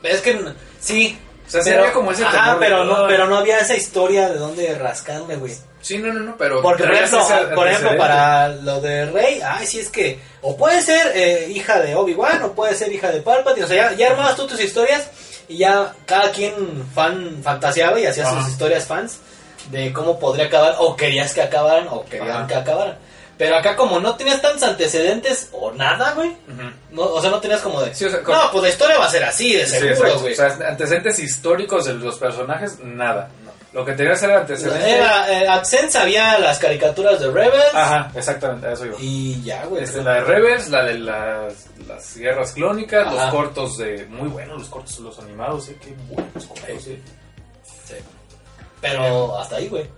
es 0.03 0.21
que 0.21 0.39
sí. 0.81 1.17
O 1.47 1.51
sea, 1.51 1.63
sí 1.63 1.71
pero, 1.71 1.83
había 1.83 1.93
como 1.93 2.13
ese 2.13 2.25
temor 2.25 2.57
pero 2.59 2.85
no, 2.85 3.07
pero 3.07 3.27
no 3.27 3.37
había 3.37 3.59
esa 3.59 3.77
historia 3.77 4.29
de 4.29 4.39
dónde 4.39 4.75
rascarle, 4.75 5.37
güey. 5.37 5.55
Sí, 5.81 5.99
no, 5.99 6.13
no, 6.15 6.21
no, 6.21 6.37
pero... 6.39 6.63
Porque, 6.63 6.85
por 6.85 6.95
ejemplo, 6.95 7.91
por 7.91 7.99
para 7.99 8.49
lo 8.49 8.81
de 8.81 9.05
Rey, 9.07 9.41
ay, 9.45 9.67
sí 9.67 9.81
es 9.81 9.91
que 9.91 10.19
o 10.41 10.57
puede 10.57 10.81
ser 10.81 11.13
eh, 11.15 11.49
hija 11.51 11.79
de 11.81 11.95
Obi-Wan 11.95 12.43
o 12.43 12.53
puede 12.53 12.75
ser 12.75 12.91
hija 12.91 13.11
de 13.11 13.21
Palpatine. 13.21 13.65
O 13.65 13.69
sea, 13.69 13.91
ya, 13.91 13.97
ya 13.97 14.11
armabas 14.11 14.37
tú 14.37 14.47
tus 14.47 14.61
historias 14.61 15.11
y 15.49 15.59
ya 15.59 15.93
cada 16.07 16.31
quien 16.33 16.87
fan 16.95 17.41
fantaseaba 17.43 18.01
y 18.01 18.07
hacía 18.07 18.29
sus 18.31 18.49
historias 18.49 18.87
fans 18.87 19.19
de 19.71 19.93
cómo 19.93 20.19
podría 20.19 20.47
acabar 20.47 20.77
o 20.79 20.97
querías 20.97 21.33
que 21.35 21.43
acabaran 21.43 21.89
o 21.91 22.05
querían 22.05 22.31
Ajá. 22.31 22.47
que 22.47 22.55
acabaran. 22.55 22.99
Pero 23.37 23.57
acá 23.57 23.75
como 23.75 23.99
no 23.99 24.15
tenías 24.15 24.41
tantos 24.41 24.63
antecedentes 24.63 25.49
o 25.53 25.73
nada, 25.73 26.13
güey. 26.13 26.37
No, 26.93 27.03
o 27.03 27.21
sea, 27.21 27.31
no 27.31 27.41
tenías 27.41 27.61
como 27.61 27.81
de... 27.83 27.93
Sí, 27.95 28.05
o 28.05 28.11
sea, 28.11 28.23
como- 28.23 28.37
no, 28.37 28.51
pues 28.53 28.63
la 28.63 28.69
historia 28.71 28.99
va 28.99 29.07
a 29.07 29.11
ser 29.11 29.25
así, 29.25 29.55
de 29.55 29.67
Sí, 29.67 29.73
seguro, 29.73 29.91
exacto. 29.93 30.19
güey. 30.21 30.33
O 30.33 30.37
sea, 30.37 30.69
antecedentes 30.69 31.19
históricos 31.19 31.85
de 31.87 31.95
los 31.95 32.17
personajes, 32.19 32.79
nada. 32.81 33.29
Lo 33.73 33.85
que 33.85 33.93
tenías 33.95 34.23
era 34.23 34.39
antecedentes... 34.39 34.87
Era, 34.87 35.33
eh, 35.33 35.49
AdSense 35.49 35.99
había 35.99 36.39
las 36.39 36.61
caricaturas 36.61 37.19
de 37.19 37.27
Rebels 37.29 37.75
Ajá, 37.75 38.09
exactamente, 38.15 38.69
a 38.69 38.73
eso 38.75 38.87
iba. 38.87 38.97
y 39.01 39.43
ya, 39.43 39.65
güey. 39.65 39.83
Este, 39.83 40.01
la 40.01 40.13
de 40.15 40.21
Rebels, 40.21 40.69
la 40.71 40.85
de 40.85 40.99
las, 41.01 41.55
las 41.89 42.17
guerras 42.17 42.53
clónicas, 42.53 43.05
Ajá. 43.05 43.17
los 43.25 43.35
cortos 43.35 43.79
de... 43.79 44.07
Muy 44.07 44.29
buenos 44.29 44.61
los 44.61 44.69
cortos, 44.69 45.01
los 45.01 45.19
animados, 45.19 45.69
¿eh? 45.71 45.77
Qué 45.83 45.93
buenos 46.09 46.45
cortos, 46.47 46.87
¿eh? 46.87 47.01
Sí. 47.85 47.95
Pero 48.81 49.37
hasta 49.39 49.57
ahí, 49.57 49.67
güey. 49.69 49.89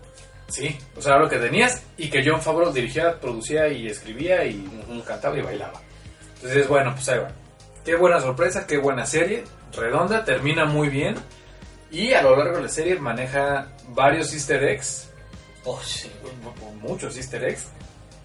Sí, 0.49 0.79
o 0.97 1.03
sea, 1.03 1.19
lo 1.19 1.29
que 1.29 1.39
tenías 1.39 1.83
y 1.97 2.09
que 2.09 2.23
John 2.25 2.41
Favreau 2.41 2.73
dirigía, 2.73 3.19
producía 3.19 3.69
y 3.69 3.89
escribía 3.89 4.45
y 4.45 4.65
cantaba 5.07 5.37
y 5.37 5.43
bailaba. 5.43 5.81
Entonces, 6.37 6.69
bueno, 6.69 6.93
pues 6.95 7.09
ahí 7.09 7.19
va. 7.19 7.31
Qué 7.85 7.97
buena 7.97 8.21
sorpresa, 8.21 8.67
qué 8.67 8.79
buena 8.79 9.07
serie, 9.07 9.45
redonda, 9.73 10.25
termina 10.25 10.65
muy 10.65 10.89
bien 10.89 11.17
y 11.91 12.13
a 12.13 12.23
lo 12.23 12.37
largo 12.37 12.57
de 12.57 12.63
la 12.65 12.69
serie 12.69 12.99
maneja 12.99 13.69
varios 13.89 14.33
easter 14.33 14.63
eggs, 14.65 15.09
Oh, 15.69 15.81
sí, 15.83 16.09
muchos 16.81 17.17
easter 17.17 17.45
eggs, 17.45 17.67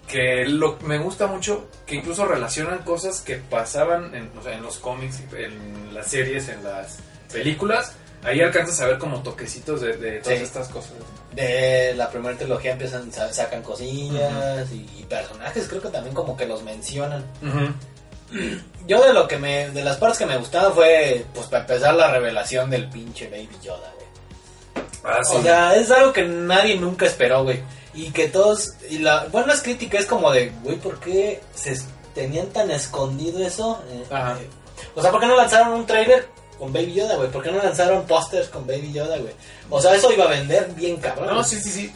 que 0.06 0.44
lo, 0.46 0.78
me 0.84 0.98
gusta 0.98 1.26
mucho 1.26 1.68
que 1.84 1.96
incluso 1.96 2.24
relacionan 2.24 2.84
cosas 2.84 3.20
que 3.20 3.36
pasaban 3.36 4.14
en, 4.14 4.30
o 4.38 4.42
sea, 4.42 4.54
en 4.54 4.62
los 4.62 4.78
cómics, 4.78 5.20
en 5.36 5.92
las 5.92 6.06
series, 6.06 6.48
en 6.48 6.62
las 6.62 7.00
películas. 7.32 7.96
Ahí 8.24 8.40
alcanzas 8.40 8.80
a 8.80 8.86
ver 8.86 8.98
como 8.98 9.22
toquecitos 9.22 9.80
de, 9.80 9.96
de 9.96 10.20
todas 10.20 10.38
Sí. 10.38 10.44
estas 10.44 10.68
cosas. 10.68 10.92
De 11.34 11.92
la 11.96 12.08
primera 12.10 12.36
trilogía 12.38 12.72
empiezan, 12.72 13.12
sa- 13.12 13.32
sacan 13.32 13.62
cosillas 13.62 14.70
y, 14.70 14.86
y 15.00 15.06
personajes, 15.08 15.66
creo 15.68 15.82
que 15.82 15.88
también 15.88 16.14
como 16.14 16.36
que 16.36 16.46
los 16.46 16.62
mencionan. 16.62 17.24
Ujú. 17.42 18.38
Yo 18.86 19.02
de 19.04 19.12
lo 19.12 19.26
que 19.28 19.38
me, 19.38 19.70
de 19.70 19.82
las 19.84 19.96
partes 19.96 20.18
que 20.18 20.26
me 20.26 20.36
gustaban 20.36 20.72
fue, 20.72 21.24
pues 21.34 21.46
para 21.46 21.62
empezar 21.62 21.94
la 21.94 22.10
revelación 22.12 22.70
del 22.70 22.88
pinche 22.88 23.28
Baby 23.28 23.48
Yoda, 23.62 23.92
güey. 23.96 24.86
Ah, 25.04 25.18
sí. 25.24 25.36
O 25.36 25.42
sea, 25.42 25.74
es 25.76 25.90
algo 25.90 26.12
que 26.12 26.22
nadie 26.22 26.76
nunca 26.76 27.06
esperó, 27.06 27.42
güey. 27.44 27.60
Y 27.94 28.10
que 28.12 28.28
todos, 28.28 28.70
y 28.88 28.98
la 29.00 29.24
buena 29.26 29.54
crítica 29.60 29.98
es 29.98 30.06
como 30.06 30.30
de, 30.30 30.50
güey, 30.62 30.76
¿por 30.76 30.98
qué 31.00 31.40
se 31.54 31.76
tenían 32.14 32.46
tan 32.48 32.70
escondido 32.70 33.44
eso? 33.44 33.82
Eh, 33.90 34.04
Ajá. 34.10 34.38
eh, 34.40 34.48
o 34.94 35.02
sea, 35.02 35.10
¿por 35.10 35.20
qué 35.20 35.26
no 35.26 35.36
lanzaron 35.36 35.72
un 35.74 35.86
trailer 35.86 36.26
con 36.62 36.72
Baby 36.72 36.94
Yoda, 36.94 37.16
güey? 37.16 37.28
¿Por 37.28 37.42
qué 37.42 37.50
no 37.50 37.60
lanzaron 37.60 38.04
pósters 38.06 38.46
con 38.48 38.64
Baby 38.64 38.92
Yoda, 38.92 39.18
güey? 39.18 39.32
O 39.68 39.82
sea, 39.82 39.96
eso 39.96 40.12
iba 40.12 40.26
a 40.26 40.28
vender 40.28 40.68
bien 40.76 40.96
cabrón. 40.98 41.34
No, 41.34 41.42
sí, 41.42 41.60
sí, 41.60 41.68
sí. 41.70 41.92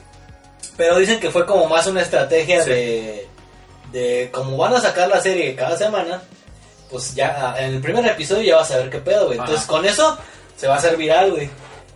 Pero 0.76 0.98
dicen 0.98 1.20
que 1.20 1.30
fue 1.30 1.46
como 1.46 1.66
más 1.68 1.86
una 1.86 2.02
estrategia 2.02 2.64
Sí. 2.64 2.70
de, 2.70 3.28
de 3.92 4.28
como 4.32 4.56
van 4.56 4.74
a 4.74 4.80
sacar 4.80 5.08
la 5.08 5.20
serie 5.20 5.54
cada 5.54 5.76
semana, 5.76 6.20
pues 6.90 7.14
ya 7.14 7.54
en 7.60 7.74
el 7.74 7.80
primer 7.80 8.04
episodio 8.06 8.42
ya 8.42 8.56
vas 8.56 8.72
a 8.72 8.78
ver 8.78 8.90
qué 8.90 8.98
pedo, 8.98 9.26
güey. 9.26 9.38
Entonces 9.38 9.64
con 9.66 9.86
eso 9.86 10.18
se 10.56 10.66
va 10.66 10.74
a 10.74 10.78
hacer 10.78 10.96
viral, 10.96 11.30
güey. 11.30 11.48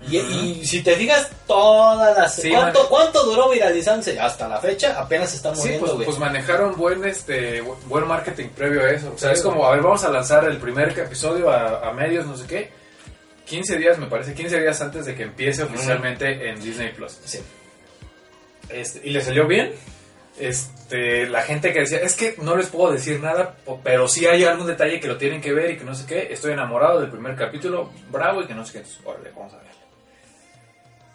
Y, 0.09 0.65
si 0.65 0.83
te 0.83 0.97
fijas, 0.97 1.29
todas 1.47 2.17
las... 2.17 2.35
Sí, 2.35 2.51
¿cuánto. 2.51 2.89
¿Cuánto 2.89 3.23
duró 3.25 3.51
viralizándose? 3.51 4.19
Hasta 4.19 4.49
la 4.49 4.59
fecha 4.59 4.99
apenas 4.99 5.31
se 5.31 5.37
está 5.37 5.55
Sí, 5.55 5.61
muriendo, 5.63 5.95
pues, 5.97 6.07
pues 6.07 6.19
manejaron 6.19 6.75
buen 6.77 7.05
este 7.05 7.63
bu- 7.63 7.77
buen 7.85 8.09
marketing 8.09 8.49
previo 8.49 8.83
a 8.83 8.91
eso. 8.91 9.13
O 9.15 9.19
sea, 9.19 9.31
Sí. 9.31 9.35
es 9.37 9.43
como, 9.43 9.67
a 9.67 9.73
ver, 9.73 9.83
vamos 9.83 10.03
a 10.05 10.09
lanzar 10.09 10.45
el 10.45 10.57
primer 10.57 10.99
episodio 10.99 11.51
a, 11.51 11.87
a 11.89 11.93
medios, 11.93 12.25
no 12.27 12.37
sé 12.37 12.47
qué. 12.47 12.71
15 13.45 13.77
días, 13.77 13.99
me 13.99 14.07
parece, 14.07 14.33
15 14.33 14.61
días 14.61 14.81
antes 14.81 15.05
de 15.05 15.15
que 15.15 15.25
empiece 15.25 15.65
oficialmente 15.65 16.49
en 16.49 16.61
Disney 16.63 16.93
Plus. 16.93 17.19
Sí. 17.25 17.41
Este, 18.71 19.01
y 19.05 19.11
le 19.11 19.21
salió 19.21 19.47
bien. 19.47 19.73
este, 20.39 21.29
la 21.29 21.43
gente 21.43 21.73
que 21.75 21.81
decía, 21.81 21.99
es 21.99 22.17
que 22.17 22.37
no 22.41 22.57
les 22.57 22.69
puedo 22.69 22.91
decir 22.93 23.21
nada, 23.21 23.55
pero 23.85 24.09
sí 24.09 24.27
hay 24.27 24.45
algún 24.45 24.67
detalle 24.67 24.99
que 24.99 25.09
lo 25.09 25.19
tienen 25.19 25.41
que 25.43 25.53
ver 25.53 25.73
y 25.73 25.77
que 25.77 25.85
no 25.85 25.95
sé 25.95 26.07
qué, 26.07 26.29
estoy 26.33 26.53
enamorado 26.53 27.01
del 27.01 27.11
primer 27.11 27.37
capítulo, 27.37 27.91
bravo 28.11 28.41
y 28.43 28.47
que 28.47 28.55
no 28.55 28.65
sé 28.65 28.73
qué, 28.73 28.79
entonces, 28.79 29.01
órale, 29.05 29.31
vamos 29.37 29.53
a 29.53 29.57
ver. 29.59 29.71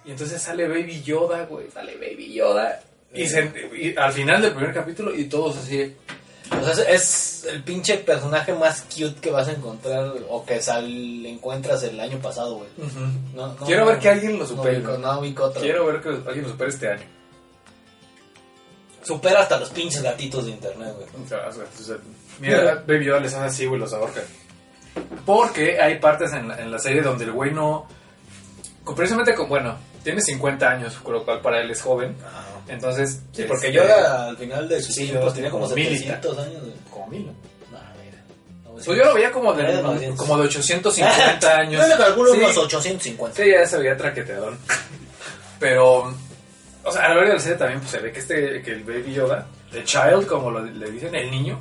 Y 0.05 0.11
entonces 0.11 0.41
sale 0.41 0.67
Baby 0.67 1.01
Yoda, 1.03 1.45
güey, 1.45 1.69
sale 1.71 1.95
Baby 1.95 2.33
Yoda. 2.33 2.79
Y, 3.13 3.27
se- 3.27 3.51
y 3.75 3.95
al 3.97 4.11
final 4.13 4.41
del 4.41 4.53
primer 4.53 4.73
capítulo 4.73 5.15
y 5.15 5.25
todos 5.25 5.57
así, 5.57 5.95
O 6.51 6.73
sea, 6.73 6.83
es, 6.89 7.45
el 7.49 7.63
pinche 7.63 7.97
personaje 7.97 8.53
más 8.53 8.81
cute 8.83 9.15
que 9.21 9.31
vas 9.31 9.47
a 9.47 9.53
encontrar 9.53 10.11
o 10.29 10.45
que 10.45 10.61
sal, 10.61 11.25
encuentras 11.25 11.81
el 11.83 11.99
año 11.99 12.19
pasado, 12.19 12.55
güey. 12.57 12.69
No, 13.33 13.47
no, 13.47 13.55
Quiero 13.65 13.85
no, 13.85 13.91
ver 13.91 13.99
que 13.99 14.09
alguien 14.09 14.37
lo 14.37 14.45
supere. 14.45 14.79
No, 14.79 15.19
ubico 15.19 15.45
otro. 15.45 15.61
quiero 15.61 15.85
ver 15.85 16.01
que 16.01 16.09
alguien 16.09 16.43
lo 16.43 16.49
supere 16.49 16.69
este 16.69 16.89
año. 16.89 17.03
Supera 19.03 19.41
hasta 19.41 19.59
los 19.59 19.69
pinches 19.69 20.01
gatitos 20.01 20.45
de 20.45 20.51
internet, 20.51 20.93
güey. 20.95 21.07
Mira, 22.39 22.83
Baby 22.87 23.05
Yoda 23.05 23.19
les 23.19 23.33
hace 23.33 23.45
así, 23.45 23.65
güey, 23.65 23.79
los 23.79 23.93
ahorca. 23.93 24.21
Porque 25.25 25.79
hay 25.79 25.99
partes 25.99 26.33
en 26.33 26.47
la, 26.47 26.59
en 26.59 26.71
la 26.71 26.79
serie 26.79 27.01
donde 27.01 27.25
el 27.25 27.31
güey 27.31 27.51
no. 27.53 27.87
Precisamente 28.95 29.33
con, 29.35 29.47
bueno, 29.47 29.77
tiene 30.05 30.21
50 30.21 30.69
años, 30.69 30.93
con 31.03 31.13
lo 31.15 31.25
cual 31.25 31.41
para 31.41 31.59
él 31.61 31.69
es 31.71 31.81
joven. 31.81 32.15
Entonces. 32.69 33.19
Sí, 33.33 33.43
porque 33.47 33.67
este, 33.67 33.77
Yoda 33.79 34.27
al 34.29 34.37
final 34.37 34.69
de 34.69 34.81
sus 34.81 34.95
Sí, 34.95 35.07
tiempos 35.07 35.33
tenía 35.33 35.49
como 35.49 35.65
como 35.65 35.75
mil 35.75 35.91
y 35.91 35.97
700 35.97 36.37
años. 36.37 36.61
güey. 36.61 36.73
Como 36.89 37.07
mil, 37.07 37.25
¿no? 37.25 37.31
No, 37.71 37.79
mira. 38.01 38.17
No, 38.63 38.71
Pues 38.71 38.85
yo 38.85 38.93
lo 39.03 39.13
veía 39.13 39.31
como 39.31 39.53
Era 39.53 39.69
de 39.71 39.77
de, 39.77 39.83
900. 39.83 40.17
como 40.19 40.37
de 40.37 40.43
850 40.47 41.57
años. 41.57 41.81
Yo 41.81 41.87
le 41.87 41.97
calculo 42.03 42.31
Sí. 42.31 42.37
unos 42.39 42.57
850. 42.57 43.43
Sí, 43.43 43.51
ya 43.51 43.67
se 43.67 43.77
veía 43.77 43.97
traqueteadón. 43.97 44.57
Pero, 45.59 46.13
o 46.83 46.91
sea, 46.91 47.05
a 47.05 47.09
la 47.09 47.15
hora 47.15 47.27
de 47.29 47.33
la 47.35 47.39
serie 47.39 47.57
también 47.57 47.79
pues, 47.79 47.91
se 47.91 47.99
ve 47.99 48.11
que 48.11 48.19
este, 48.19 48.61
que 48.61 48.71
el 48.71 48.83
Baby 48.83 49.13
Yoda, 49.13 49.47
the 49.71 49.83
child, 49.83 50.25
como 50.27 50.51
lo- 50.51 50.63
le 50.63 50.91
dicen, 50.91 51.13
el 51.15 51.31
niño, 51.31 51.59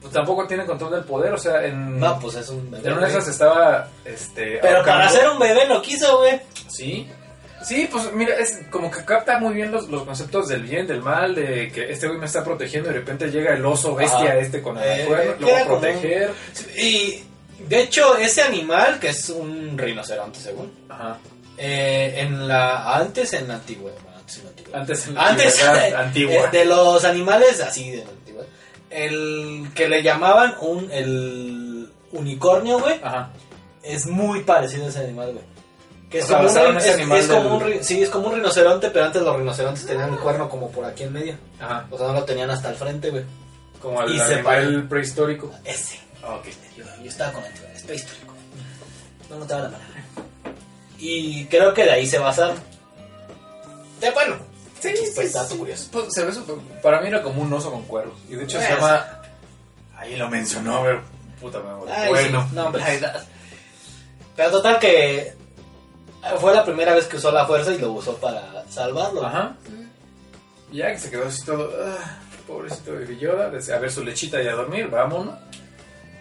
pues 0.00 0.12
tampoco 0.12 0.46
tiene 0.46 0.64
control 0.66 0.92
del 0.92 1.04
poder. 1.04 1.32
O 1.32 1.38
sea, 1.38 1.64
en, 1.64 1.98
No, 1.98 2.18
pues 2.18 2.34
es 2.36 2.48
un 2.48 2.70
bebé. 2.70 2.88
en 2.88 2.94
una 2.96 3.06
de 3.06 3.12
esas 3.12 3.28
estaba, 3.28 3.88
este... 4.04 4.58
Pero 4.60 4.84
para 4.84 5.08
ser 5.08 5.28
un 5.30 5.38
bebé 5.38 5.66
lo 5.66 5.80
quiso, 5.82 6.18
güey. 6.18 6.40
Sí. 6.68 7.08
Sí, 7.64 7.88
pues 7.90 8.12
mira, 8.12 8.34
es 8.38 8.60
como 8.70 8.90
que 8.90 9.04
capta 9.04 9.38
muy 9.38 9.54
bien 9.54 9.70
los, 9.70 9.88
los 9.88 10.04
conceptos 10.04 10.48
del 10.48 10.62
bien, 10.62 10.86
del 10.86 11.00
mal, 11.02 11.34
de 11.34 11.70
que 11.72 11.90
este 11.92 12.06
güey 12.08 12.18
me 12.18 12.26
está 12.26 12.42
protegiendo 12.44 12.90
y 12.90 12.92
de 12.92 12.98
repente 13.00 13.30
llega 13.30 13.54
el 13.54 13.64
oso 13.64 13.94
bestia 13.94 14.18
Ajá. 14.30 14.38
este 14.38 14.60
con 14.62 14.76
el 14.78 14.84
Eh, 15.00 15.04
cuerno, 15.06 15.34
lo 15.38 15.46
va 15.48 15.58
a 15.58 15.62
un- 15.62 15.68
proteger. 15.68 16.30
Y 16.76 17.22
de 17.68 17.80
hecho, 17.82 18.16
ese 18.16 18.42
animal, 18.42 18.98
que 19.00 19.08
es 19.10 19.28
un 19.30 19.76
rinoceronte, 19.78 20.38
según. 20.40 20.70
Ajá. 20.88 21.18
eh, 21.58 22.14
en 22.18 22.48
la 22.48 22.96
antes 22.96 23.32
en 23.34 23.46
la 23.48 23.54
antigüedad. 23.54 23.96
Antes 24.16 24.36
en 24.38 24.44
la 24.44 24.50
antigüedad. 24.50 24.80
Antes 24.80 25.06
en 25.08 25.14
la 25.14 25.26
Antes 25.28 25.62
eh, 25.62 25.94
antigua. 25.96 26.46
de 26.48 26.64
los 26.64 27.04
animales 27.04 27.60
así 27.60 27.90
de 27.90 28.04
la 28.04 28.10
antigüedad. 28.10 28.46
El 28.90 29.68
que 29.74 29.88
le 29.88 30.02
llamaban 30.02 30.54
un 30.60 30.90
el 30.90 31.88
unicornio, 32.12 32.78
güey, 32.80 33.00
Ajá. 33.02 33.30
es 33.82 34.06
muy 34.06 34.40
parecido 34.44 34.86
a 34.86 34.88
ese 34.88 34.98
animal, 35.00 35.32
güey. 35.32 35.44
Que 36.12 36.18
es 36.18 36.24
O 36.24 36.28
sea, 36.28 36.36
como, 36.36 36.70
un, 36.70 36.76
es- 36.76 36.84
es 36.86 37.26
como 37.26 37.58
del- 37.60 37.78
un 37.78 37.84
sí, 37.84 38.02
es 38.02 38.10
como 38.10 38.28
un 38.28 38.34
rinoceronte, 38.34 38.90
pero 38.90 39.06
antes 39.06 39.22
los 39.22 39.34
rinocerontes 39.36 39.86
tenían 39.86 40.10
el 40.12 40.18
cuerno 40.18 40.48
como 40.48 40.70
por 40.70 40.84
aquí 40.84 41.04
en 41.04 41.12
medio. 41.14 41.34
Ajá. 41.58 41.86
O 41.90 41.96
sea, 41.98 42.08
no 42.08 42.12
lo 42.12 42.24
tenían 42.24 42.50
hasta 42.50 42.68
el 42.68 42.76
frente, 42.76 43.08
güey. 43.10 43.24
Como 43.80 44.02
el 44.02 44.14
Y 44.14 44.18
se 44.18 44.34
animal 44.34 44.86
prehistórico. 44.88 45.50
Ese. 45.64 45.98
Ah, 46.22 46.34
ok. 46.34 46.44
Yo, 46.76 46.84
yo 47.02 47.08
estaba 47.08 47.32
con 47.32 47.40
la 47.42 47.48
antigüedad, 47.48 47.74
es 47.74 47.82
prehistórico. 47.82 48.34
No 49.30 49.38
notaba 49.38 49.62
la 49.62 49.70
palabra. 49.70 49.88
Y 50.98 51.46
creo 51.46 51.72
que 51.74 51.84
de 51.84 51.90
ahí 51.92 52.06
se 52.06 52.18
basaron. 52.18 52.56
De 54.00 54.10
bueno. 54.10 54.36
Sí, 54.80 54.92
Pues 55.14 55.32
dato 55.32 55.56
curioso. 55.56 55.88
Pues, 55.92 56.06
se 56.12 56.24
ve 56.24 56.32
súper- 56.32 56.56
para 56.82 57.00
mí 57.00 57.08
era 57.08 57.22
como 57.22 57.40
un 57.42 57.52
oso 57.52 57.70
con 57.70 57.82
cuernos. 57.84 58.14
Y 58.28 58.34
de 58.34 58.44
hecho 58.44 58.60
se 58.60 58.68
llama. 58.68 59.22
Ahí 59.96 60.16
lo 60.16 60.28
mencionó, 60.28 60.82
pero. 60.82 61.02
Puta. 61.40 61.58
Ay, 61.88 62.08
bueno. 62.08 62.46
sí, 62.48 62.54
no, 62.54 62.66
hombre. 62.66 62.82
Pero 64.36 64.50
total 64.50 64.78
que 64.78 65.34
fue 66.40 66.54
la 66.54 66.64
primera 66.64 66.94
vez 66.94 67.06
que 67.06 67.16
usó 67.16 67.30
la 67.32 67.46
fuerza 67.46 67.72
y 67.72 67.78
lo 67.78 67.92
usó 67.92 68.16
para 68.16 68.64
salvarlo. 68.68 69.24
Ajá. 69.26 69.54
Y 70.70 70.78
ya 70.78 70.92
que 70.92 70.98
se 70.98 71.10
quedó 71.10 71.26
así 71.26 71.44
todo. 71.44 71.70
ah, 71.84 72.18
pobrecito 72.46 72.92
Baby 72.92 73.18
Yoda. 73.18 73.46
A 73.46 73.78
ver 73.78 73.90
su 73.90 74.04
lechita 74.04 74.42
y 74.42 74.48
a 74.48 74.52
dormir, 74.52 74.88
vámonos. 74.88 75.34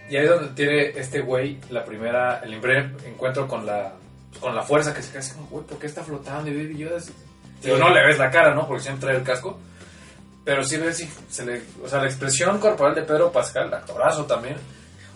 Y 0.09 0.17
ahí 0.17 0.25
es 0.25 0.29
donde 0.29 0.49
tiene 0.53 0.89
este 0.99 1.21
güey 1.21 1.59
la 1.69 1.85
primera, 1.85 2.39
el 2.43 2.59
primer 2.59 2.91
encuentro 3.05 3.47
con 3.47 3.65
la, 3.65 3.93
con 4.39 4.55
la 4.55 4.61
fuerza 4.61 4.93
que 4.93 5.01
se 5.01 5.09
queda 5.09 5.19
así 5.19 5.33
como, 5.33 5.47
güey, 5.47 5.65
¿por 5.65 5.79
qué 5.79 5.87
está 5.87 6.03
flotando? 6.03 6.49
Y 6.49 6.55
Baby 6.55 6.77
Yoda. 6.79 6.97
Digo, 7.61 7.77
no 7.77 7.89
le 7.89 8.05
ves 8.05 8.17
la 8.17 8.29
cara, 8.29 8.53
¿no? 8.53 8.67
Porque 8.67 8.83
siempre 8.83 9.07
trae 9.07 9.17
el 9.17 9.23
casco. 9.23 9.57
Pero 10.43 10.63
sí 10.65 10.77
ves, 10.77 10.97
sí, 10.97 11.09
se 11.29 11.45
le, 11.45 11.61
o 11.83 11.87
sea, 11.87 11.99
la 11.99 12.07
expresión 12.07 12.57
corporal 12.59 12.95
de 12.95 13.03
Pedro 13.03 13.31
Pascal, 13.31 13.67
el 13.67 13.73
actorazo 13.75 14.25
también. 14.25 14.57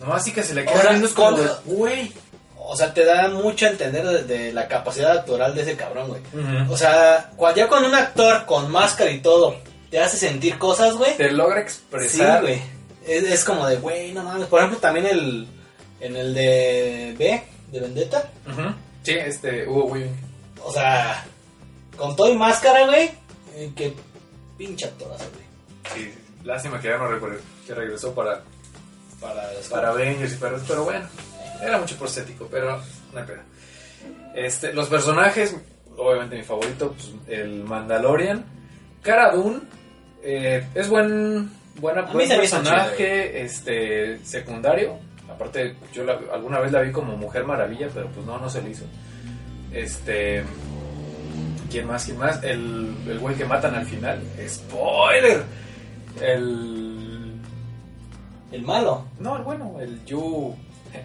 Nomás 0.00 0.24
sí 0.24 0.32
que 0.32 0.42
se 0.42 0.54
le 0.54 0.64
queda 0.64 0.80
sea, 0.80 0.90
viendo 0.90 1.08
es 1.08 1.12
como, 1.14 1.36
de, 1.36 1.50
güey. 1.64 2.12
O 2.68 2.76
sea, 2.76 2.92
te 2.92 3.04
da 3.04 3.28
mucho 3.28 3.66
a 3.66 3.70
entender 3.70 4.04
de, 4.06 4.22
de 4.24 4.52
la 4.52 4.66
capacidad 4.68 5.12
actoral 5.18 5.54
de 5.54 5.62
ese 5.62 5.76
cabrón, 5.76 6.08
güey. 6.08 6.22
O 6.68 6.76
sea, 6.76 7.30
cuando 7.36 7.58
ya 7.60 7.68
con 7.68 7.84
un 7.84 7.94
actor 7.94 8.44
con 8.46 8.70
máscara 8.70 9.10
y 9.10 9.20
todo 9.20 9.56
te 9.90 10.00
hace 10.00 10.16
sentir 10.16 10.58
cosas, 10.58 10.94
güey. 10.96 11.16
Te 11.16 11.30
logra 11.30 11.56
Sí, 11.58 11.62
expresar. 11.62 12.42
güey. 12.42 12.60
Es, 13.06 13.22
es 13.22 13.44
como 13.44 13.66
de, 13.68 13.76
güey, 13.76 14.12
no 14.12 14.24
mames. 14.24 14.46
Por 14.48 14.58
ejemplo, 14.60 14.78
también 14.80 15.06
el. 15.06 15.46
En 16.00 16.14
el 16.16 16.34
de 16.34 17.14
B, 17.18 17.42
de 17.72 17.80
Vendetta. 17.80 18.30
Sí, 19.04 19.12
este, 19.12 19.66
Hugo 19.66 19.84
Weaving. 19.86 20.16
O 20.64 20.72
sea, 20.72 21.24
con 21.96 22.14
todo 22.16 22.28
y 22.30 22.36
máscara, 22.36 22.84
güey. 22.86 23.10
eh, 23.54 23.70
que 23.76 23.94
pinche 24.58 24.86
actorazo, 24.86 25.24
güey. 25.32 25.46
Sí, 25.94 26.12
lástima 26.44 26.80
que 26.80 26.88
ya 26.88 26.98
no 26.98 27.06
recuerdo 27.08 27.38
que 27.66 27.74
regresó 27.74 28.12
para, 28.12 28.42
Para, 29.20 29.48
para 29.70 29.90
Avengers 29.90 30.32
y 30.32 30.36
para 30.36 30.58
pero 30.66 30.84
bueno, 30.84 31.06
era 31.62 31.78
mucho 31.78 31.96
prostético, 31.96 32.46
pero 32.50 32.80
no 33.12 33.18
hay 33.20 33.24
pedo. 33.26 33.40
Este, 34.34 34.72
los 34.72 34.88
personajes, 34.88 35.56
obviamente 35.96 36.36
mi 36.36 36.42
favorito, 36.42 36.92
pues, 36.92 37.12
el 37.28 37.64
Mandalorian, 37.64 38.44
Cara 39.02 39.32
Dune, 39.32 39.60
eh, 40.22 40.66
es 40.74 40.88
buen, 40.88 41.50
buena, 41.80 42.02
buen 42.02 42.28
personaje, 42.28 43.42
este, 43.42 44.18
secundario, 44.24 44.98
aparte 45.30 45.76
yo 45.92 46.04
la- 46.04 46.20
alguna 46.32 46.58
vez 46.60 46.72
la 46.72 46.80
vi 46.82 46.92
como 46.92 47.16
Mujer 47.16 47.44
Maravilla, 47.44 47.88
pero 47.94 48.08
pues 48.08 48.26
no, 48.26 48.38
no 48.38 48.50
se 48.50 48.62
le 48.62 48.70
hizo. 48.70 48.84
Este, 49.72 50.42
¿quién 51.70 51.86
más? 51.86 52.04
¿Quién 52.04 52.18
más? 52.18 52.42
El, 52.42 52.94
el 53.08 53.18
güey 53.18 53.34
que 53.36 53.44
matan 53.44 53.74
al 53.74 53.86
final, 53.86 54.20
spoiler, 54.48 55.42
el 56.20 57.32
El 58.52 58.62
malo. 58.62 59.06
no, 59.18 59.36
el 59.36 59.42
bueno, 59.42 59.76
el 59.80 60.04
you. 60.06 60.54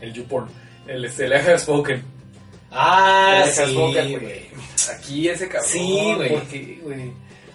El 0.02 0.13
you 0.13 0.24
porn. 0.26 0.48
El, 0.88 1.06
este, 1.06 1.26
el 1.26 1.60
spoken. 1.60 2.04
Ah, 2.72 3.44
El 3.46 3.52
sí, 3.52 3.72
spoken, 3.74 4.20
güey. 4.20 4.50
Aquí 4.98 5.28
ese 5.30 5.48
cabrón. 5.48 5.70
Sí, 5.70 6.15
güey. 6.82 7.13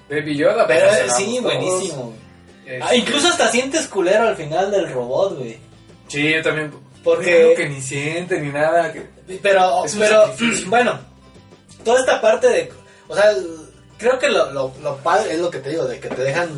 Baby 0.08 0.36
Yoda. 0.36 0.66
Pero 0.66 0.88
pues, 0.88 1.06
nos 1.06 1.16
sí, 1.16 1.38
buenísimo. 1.40 2.14
Este, 2.64 2.80
Ah, 2.82 2.94
incluso 2.94 3.28
hasta 3.28 3.48
sientes 3.50 3.86
culero 3.88 4.28
al 4.28 4.36
final 4.36 4.70
del 4.70 4.90
robot, 4.92 5.38
güey. 5.38 5.58
Sí, 6.08 6.32
yo 6.34 6.42
también. 6.42 6.72
Porque- 7.02 7.54
que 7.56 7.68
ni 7.68 7.80
siente 7.80 8.40
ni 8.40 8.50
nada. 8.50 8.92
que- 8.92 9.06
Pero, 9.42 9.84
pero, 9.98 10.34
bueno, 10.66 10.98
toda 11.84 12.00
esta 12.00 12.20
parte 12.20 12.48
de, 12.48 12.72
o 13.08 13.14
sea, 13.14 13.32
creo 13.96 14.18
que 14.18 14.28
lo, 14.28 14.50
lo, 14.52 14.72
lo 14.82 14.96
padre 14.98 15.34
es 15.34 15.40
lo 15.40 15.50
que 15.50 15.58
te 15.58 15.70
digo, 15.70 15.84
de 15.86 15.98
que 16.00 16.08
te 16.08 16.22
dejan 16.22 16.48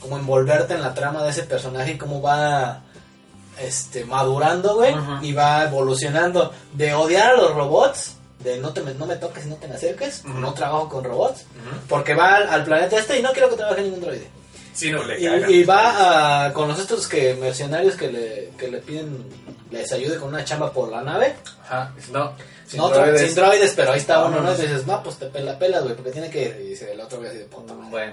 como 0.00 0.16
envolverte 0.18 0.74
en 0.74 0.82
la 0.82 0.94
trama 0.94 1.22
de 1.24 1.30
ese 1.30 1.42
personaje 1.44 1.92
y 1.92 1.98
cómo 1.98 2.20
va, 2.22 2.82
este, 3.60 4.04
madurando, 4.04 4.74
güey, 4.76 4.94
y 5.22 5.32
va 5.32 5.64
evolucionando 5.64 6.52
de 6.72 6.94
odiar 6.94 7.34
a 7.34 7.36
los 7.36 7.54
robots, 7.54 8.14
de 8.40 8.58
no, 8.58 8.72
te, 8.72 8.80
no 8.82 9.06
me 9.06 9.16
toques 9.16 9.44
y 9.46 9.48
no 9.48 9.56
te 9.56 9.68
me 9.68 9.74
acerques, 9.74 10.24
no 10.24 10.54
trabajo 10.54 10.88
con 10.88 11.04
robots, 11.04 11.44
porque 11.88 12.14
va 12.14 12.36
al, 12.36 12.48
al 12.48 12.64
planeta 12.64 12.98
este 12.98 13.18
y 13.18 13.22
no 13.22 13.32
quiero 13.32 13.50
que 13.50 13.56
trabaje 13.56 13.82
ningún 13.82 14.00
droide. 14.00 14.28
Sí, 14.72 14.90
no, 14.90 15.02
le 15.04 15.20
Y, 15.20 15.54
y 15.60 15.64
va 15.64 16.44
a, 16.46 16.52
con 16.52 16.68
los 16.68 16.78
estos 16.78 17.06
que 17.08 17.34
mercenarios 17.34 17.96
que 17.96 18.10
le, 18.10 18.50
que 18.56 18.68
le 18.68 18.78
piden, 18.78 19.26
les 19.70 19.92
ayude 19.92 20.16
con 20.16 20.28
una 20.28 20.44
chamba 20.44 20.72
por 20.72 20.88
la 20.90 21.02
nave. 21.02 21.34
Ajá, 21.64 21.92
no. 22.12 22.32
no, 22.74 22.88
tra- 22.90 22.94
droides. 23.04 23.26
sin 23.26 23.34
droides, 23.34 23.72
pero 23.76 23.92
ahí 23.92 23.98
está 23.98 24.24
uno, 24.24 24.40
¿no? 24.40 24.52
Y 24.54 24.60
dices, 24.62 24.86
no, 24.86 25.02
pues 25.02 25.16
te 25.16 25.26
pela 25.26 25.58
pelas, 25.58 25.82
güey, 25.82 25.96
porque 25.96 26.12
tiene 26.12 26.30
que 26.30 26.42
ir. 26.44 26.58
Y 26.62 26.68
dice 26.70 26.92
el 26.92 27.00
otro 27.00 27.18
güey 27.18 27.28
así 27.30 27.38
de 27.38 27.44
puta. 27.46 27.74
Bueno. 27.74 28.12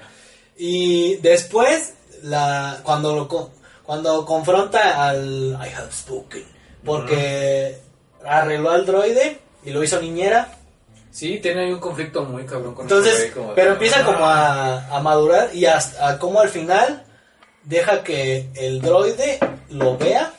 Y 0.58 1.18
después, 1.18 1.94
la, 2.24 2.80
cuando, 2.84 3.16
lo, 3.16 3.52
cuando 3.88 4.24
confronta 4.26 5.08
al 5.08 5.54
I 5.60 5.74
have 5.74 5.92
spoken, 5.92 6.44
porque 6.86 7.80
arregló 8.24 8.70
al 8.70 8.86
droide 8.86 9.40
y 9.64 9.72
lo 9.72 9.84
hizo 9.84 10.00
niñera. 10.00 10.54
Sí, 11.12 11.40
tiene 11.40 11.64
ahí 11.64 11.72
un 11.74 11.80
conflicto 11.80 12.24
muy 12.26 12.46
cabrón 12.46 12.76
con 12.76 12.84
Entonces, 12.86 13.18
güey, 13.20 13.32
como 13.32 13.56
pero 13.56 13.74
empieza 13.74 14.04
como 14.06 14.24
a, 14.26 14.96
a 14.96 15.00
madurar 15.02 15.50
y 15.56 15.66
hasta 15.66 16.08
a 16.10 16.20
como 16.20 16.40
al 16.42 16.50
final 16.50 17.04
deja 17.64 18.04
que 18.04 18.50
el 18.54 18.82
droide 18.82 19.40
lo 19.70 19.98
vea. 19.98 20.32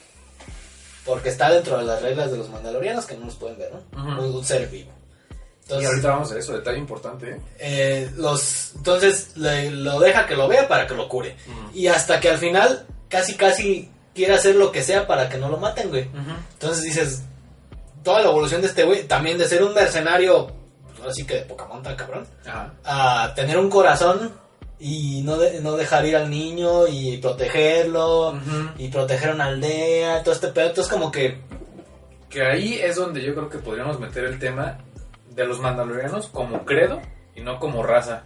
Porque 1.05 1.31
está 1.31 1.51
dentro 1.51 1.79
de 1.79 1.85
las 1.85 2.03
reglas 2.03 2.31
de 2.31 2.37
los 2.37 2.51
mandalorianos 2.51 3.07
que 3.07 3.17
no 3.17 3.25
los 3.27 3.37
pueden 3.37 3.57
ver, 3.59 3.73
¿no? 3.73 3.99
Ujú. 3.99 4.21
Un- 4.29 4.35
Un 4.37 4.45
ser 4.45 4.69
vivo. 4.69 4.93
Entonces, 5.63 5.83
y 5.85 5.87
ahorita 5.87 6.09
vamos 6.11 6.33
a 6.33 6.39
eso, 6.39 6.53
detalle 6.53 6.79
importante, 6.79 7.31
¿eh? 7.31 7.41
eh, 7.59 8.11
los, 8.17 8.73
entonces 8.77 9.37
le- 9.37 9.71
lo 9.71 9.99
deja 10.01 10.27
que 10.27 10.37
lo 10.37 10.49
vea 10.49 10.69
para 10.69 10.87
que 10.87 10.95
lo 10.95 11.09
cure. 11.09 11.35
Y 11.75 11.87
hasta 11.89 12.21
que 12.21 12.29
al 12.29 12.37
final 12.39 12.87
casi 13.09 13.35
casi 13.35 13.91
quiere 14.15 14.35
hacer 14.35 14.57
lo 14.57 14.73
que 14.73 14.83
sea 14.83 15.07
para 15.07 15.29
que 15.29 15.39
no 15.39 15.49
lo 15.49 15.59
maten, 15.59 15.89
güey. 15.91 16.09
Entonces 16.55 16.83
dices, 16.85 17.23
toda 18.03 18.21
la 18.23 18.29
evolución 18.31 18.61
de 18.61 18.67
este 18.69 18.85
güey, 18.85 19.05
también 19.07 19.39
de 19.39 19.47
ser 19.47 19.63
un 19.63 19.75
mercenario, 19.75 20.49
pues, 20.97 21.09
así 21.11 21.25
que 21.25 21.35
de 21.37 21.41
poca 21.43 21.67
monta, 21.67 21.97
cabrón, 21.97 22.27
Ajá. 22.47 22.73
a 22.85 23.35
tener 23.35 23.59
un 23.59 23.71
corazón 23.71 24.33
y 24.81 25.23
no, 25.23 25.37
de- 25.39 25.61
no 25.61 25.77
dejar 25.77 26.05
ir 26.07 26.17
al 26.17 26.31
niño 26.31 26.87
y 26.89 27.19
protegerlo 27.19 28.39
y 28.79 28.89
proteger 28.89 29.35
una 29.35 29.47
aldea, 29.47 30.23
todo 30.23 30.35
este 30.35 30.49
pedo. 30.49 30.67
Entonces 30.69 30.93
como 30.93 31.11
que, 31.11 31.39
Que 32.31 32.43
ahí 32.43 32.75
es 32.83 32.97
donde 32.97 33.23
yo 33.23 33.35
creo 33.35 33.49
que 33.49 33.59
podríamos 33.59 33.99
meter 33.99 34.25
el 34.25 34.39
tema 34.39 34.79
de 35.31 35.47
los 35.47 35.61
mandalorianos 35.61 36.27
como 36.29 36.65
credo 36.67 37.01
y 37.35 37.41
no 37.41 37.59
como 37.59 37.83
raza. 37.83 38.25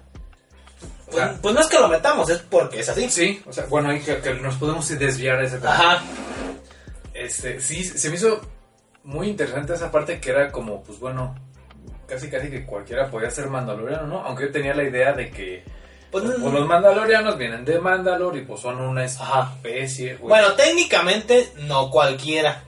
Pues, 1.12 1.24
pues 1.40 1.54
no 1.54 1.60
es 1.60 1.66
que 1.68 1.78
lo 1.78 1.88
metamos, 1.88 2.28
es 2.30 2.38
porque 2.38 2.80
es 2.80 2.88
así. 2.88 3.08
sí, 3.10 3.42
o 3.46 3.52
sea, 3.52 3.66
bueno, 3.66 3.90
ahí 3.90 4.00
que, 4.00 4.18
que 4.18 4.34
nos 4.34 4.56
podemos 4.56 4.88
desviar 4.88 5.38
de 5.38 5.46
ese 5.46 5.58
tema. 5.58 5.74
Ajá. 5.74 6.02
Este, 7.14 7.60
sí, 7.60 7.84
se 7.84 8.08
me 8.08 8.16
hizo 8.16 8.40
muy 9.04 9.28
interesante 9.28 9.74
esa 9.74 9.90
parte 9.90 10.20
que 10.20 10.30
era 10.30 10.50
como, 10.50 10.82
pues 10.82 10.98
bueno, 10.98 11.34
casi 12.06 12.28
casi 12.28 12.50
que 12.50 12.64
cualquiera 12.64 13.10
podía 13.10 13.30
ser 13.30 13.48
mandaloriano, 13.48 14.06
¿no? 14.06 14.20
Aunque 14.24 14.46
yo 14.46 14.52
tenía 14.52 14.74
la 14.74 14.84
idea 14.84 15.12
de 15.12 15.30
que 15.30 15.64
Pues, 16.10 16.24
pues, 16.24 16.38
los 16.38 16.66
mandalorianos 16.66 17.38
vienen 17.38 17.64
de 17.64 17.78
Mandalor 17.80 18.36
y 18.36 18.42
pues 18.42 18.60
son 18.60 18.80
una 18.80 19.04
especie, 19.04 20.16
güey. 20.16 20.28
Bueno, 20.28 20.54
técnicamente 20.54 21.52
no 21.66 21.90
cualquiera. 21.90 22.64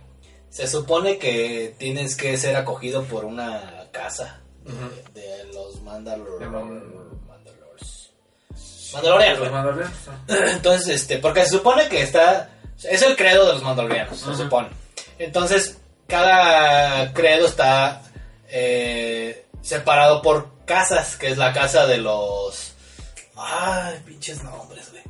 Se 0.48 0.66
supone 0.66 1.18
que 1.18 1.74
tienes 1.78 2.16
que 2.16 2.36
ser 2.36 2.56
acogido 2.56 3.04
por 3.04 3.24
una 3.24 3.88
casa 3.92 4.40
de, 5.14 5.52
los 5.52 5.82
Mandalor... 5.82 7.03
Mandalorianos. 8.94 9.38
los 9.40 9.52
mandalorianos. 9.52 9.98
Entonces, 10.28 10.88
este, 11.02 11.18
porque 11.18 11.42
se 11.44 11.50
supone 11.50 11.88
que 11.88 12.02
está, 12.02 12.50
es 12.82 13.02
el 13.02 13.16
credo 13.16 13.46
de 13.46 13.52
los 13.54 13.62
mandalorianos, 13.62 14.18
se 14.18 14.34
supone. 14.36 14.68
Entonces, 15.18 15.78
cada 16.06 17.12
credo 17.12 17.46
está 17.46 18.02
eh, 18.48 19.46
separado 19.62 20.22
por 20.22 20.64
casas, 20.64 21.16
que 21.16 21.28
es 21.28 21.38
la 21.38 21.52
casa 21.52 21.86
de 21.86 21.98
los... 21.98 22.72
Ay, 23.36 24.00
pinches 24.06 24.42
nombres, 24.42 24.90
güey. 24.90 25.02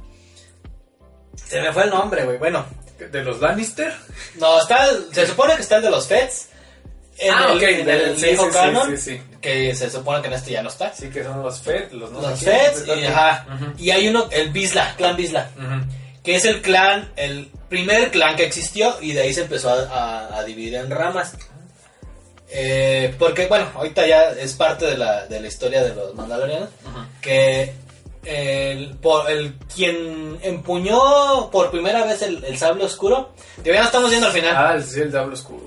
Se 1.37 1.61
me 1.61 1.73
fue 1.73 1.85
el 1.85 1.90
nombre, 1.90 2.25
güey. 2.25 2.38
Bueno, 2.38 2.64
De 2.99 3.23
los 3.23 3.40
Lannister. 3.40 3.92
no, 4.37 4.61
está, 4.61 4.88
se 5.12 5.27
supone 5.27 5.57
que 5.57 5.62
está 5.62 5.77
el 5.77 5.83
de 5.83 5.90
los 5.90 6.07
Feds. 6.07 6.49
En 7.18 7.33
Ah, 7.33 7.47
el, 7.51 7.57
ok, 7.57 7.62
en 7.62 7.88
el 7.90 8.16
sí, 8.18 8.37
sí, 8.37 8.97
sí. 8.97 9.23
Que 9.44 9.74
se 9.74 9.90
supone 9.90 10.22
que 10.22 10.28
en 10.28 10.33
este 10.33 10.52
ya 10.52 10.62
no 10.62 10.70
está. 10.70 10.94
Sí, 10.94 11.11
que 11.11 11.22
son 11.22 11.42
los 11.42 11.61
Fed, 11.61 11.92
los 11.92 12.11
no 12.11 12.22
los 12.22 12.40
Feds, 12.40 12.87
y, 13.02 13.04
ajá, 13.04 13.46
y 13.78 13.90
hay 13.90 14.09
uno, 14.09 14.26
el 14.30 14.48
Bisla, 14.50 14.94
clan 14.96 15.16
Bisla. 15.16 15.50
Que 16.22 16.37
es 16.37 16.46
el 16.46 16.62
clan, 16.62 17.12
el 17.16 17.50
primer 17.68 18.11
clan 18.11 18.37
que 18.37 18.44
existió 18.46 18.96
y 19.02 19.12
de 19.12 19.20
ahí 19.20 19.35
se 19.35 19.42
empezó 19.42 19.68
a, 19.68 19.83
a- 19.83 20.38
a 20.38 20.44
dividir 20.44 20.76
en 20.76 20.90
ramas. 20.90 21.35
Eh, 22.50 23.14
porque, 23.18 23.46
bueno, 23.46 23.66
ahorita 23.74 24.07
ya 24.07 24.30
es 24.30 24.54
parte 24.54 24.87
de 24.87 24.96
la, 24.96 25.26
de 25.26 25.40
la 25.40 25.48
historia 25.48 25.83
de 25.83 25.94
los 25.94 26.14
mandalorianos, 26.14 26.68
que 27.20 27.74
el, 28.24 28.94
por, 28.96 29.30
el 29.30 29.54
quien 29.74 30.38
empuñó 30.42 31.50
por 31.50 31.70
primera 31.70 32.04
vez 32.04 32.22
el, 32.22 32.42
el 32.44 32.57
sable 32.57 32.85
oscuro, 32.85 33.35
ya 33.64 33.78
no 33.80 33.85
estamos 33.85 34.09
viendo 34.09 34.28
al 34.28 34.33
final, 34.33 34.54
Ah, 34.57 34.80
sí, 34.80 35.00
el 35.00 35.11
Diablo 35.11 35.35
Oscuro. 35.35 35.64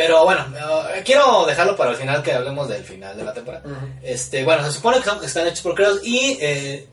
Pero 0.00 0.24
bueno, 0.24 0.46
eh, 0.94 1.02
quiero 1.04 1.44
dejarlo 1.44 1.76
para 1.76 1.90
el 1.90 1.96
final 1.98 2.22
que 2.22 2.32
hablemos 2.32 2.66
del 2.68 2.82
final 2.82 3.14
de 3.18 3.22
la 3.22 3.34
temporada. 3.34 3.62
Este, 4.02 4.44
bueno, 4.44 4.64
se 4.64 4.72
supone 4.72 4.96
que, 4.96 5.04
son- 5.04 5.20
que 5.20 5.26
están 5.26 5.46
hechos 5.46 5.60
por 5.60 5.74
creos 5.74 6.00
y 6.02 6.38
eh, 6.40 6.88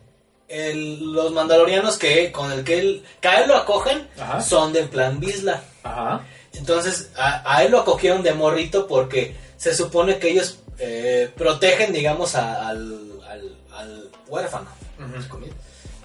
el- 0.50 1.14
los 1.14 1.32
mandalorianos 1.32 1.98
que 1.98 2.34
con 2.34 2.52
el 2.52 2.66
que 2.66 2.80
él, 2.80 3.04
que 3.22 3.28
a 3.30 3.40
él 3.42 3.48
lo 3.48 3.56
acogen 3.56 4.06
Ajá. 4.20 4.42
son 4.42 4.74
del 4.74 4.90
clan 4.90 5.22
Bisla. 5.22 5.62
Ajá. 5.84 6.26
Entonces 6.54 7.10
a, 7.16 7.56
a 7.56 7.64
él 7.64 7.72
lo 7.72 7.80
acogieron 7.80 8.24
de 8.24 8.34
morrito 8.34 8.88
porque 8.88 9.38
se 9.56 9.74
supone 9.74 10.20
que 10.20 10.32
ellos 10.32 10.60
eh, 10.78 11.32
protegen, 11.38 11.94
digamos, 11.94 12.36
a- 12.36 12.68
al, 12.68 13.22
al, 13.30 13.56
al 13.74 14.10
huérfano. 14.28 14.68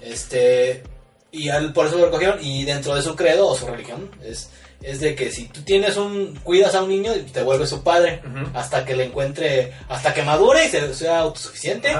Este, 0.01 0.83
y 1.31 1.49
a 1.49 1.57
él 1.57 1.73
por 1.73 1.87
eso 1.87 1.97
lo 1.97 2.05
recogieron 2.05 2.39
y 2.41 2.63
dentro 2.63 2.95
de 2.95 3.01
su 3.01 3.13
credo 3.15 3.47
o 3.47 3.55
su 3.57 3.65
religión 3.67 4.09
es, 4.23 4.49
es 4.83 4.99
de 4.99 5.15
que 5.15 5.31
si 5.31 5.45
tú 5.47 5.61
tienes 5.61 5.97
un, 5.97 6.35
cuidas 6.43 6.75
a 6.75 6.83
un 6.83 6.89
niño 6.89 7.11
te 7.31 7.41
vuelves 7.43 7.69
su 7.69 7.83
padre 7.83 8.21
hasta 8.53 8.83
que 8.85 8.95
le 8.95 9.05
encuentre, 9.05 9.73
hasta 9.89 10.13
que 10.13 10.23
madure 10.23 10.65
y 10.65 10.69
se- 10.69 10.93
sea 10.93 11.19
autosuficiente. 11.19 11.95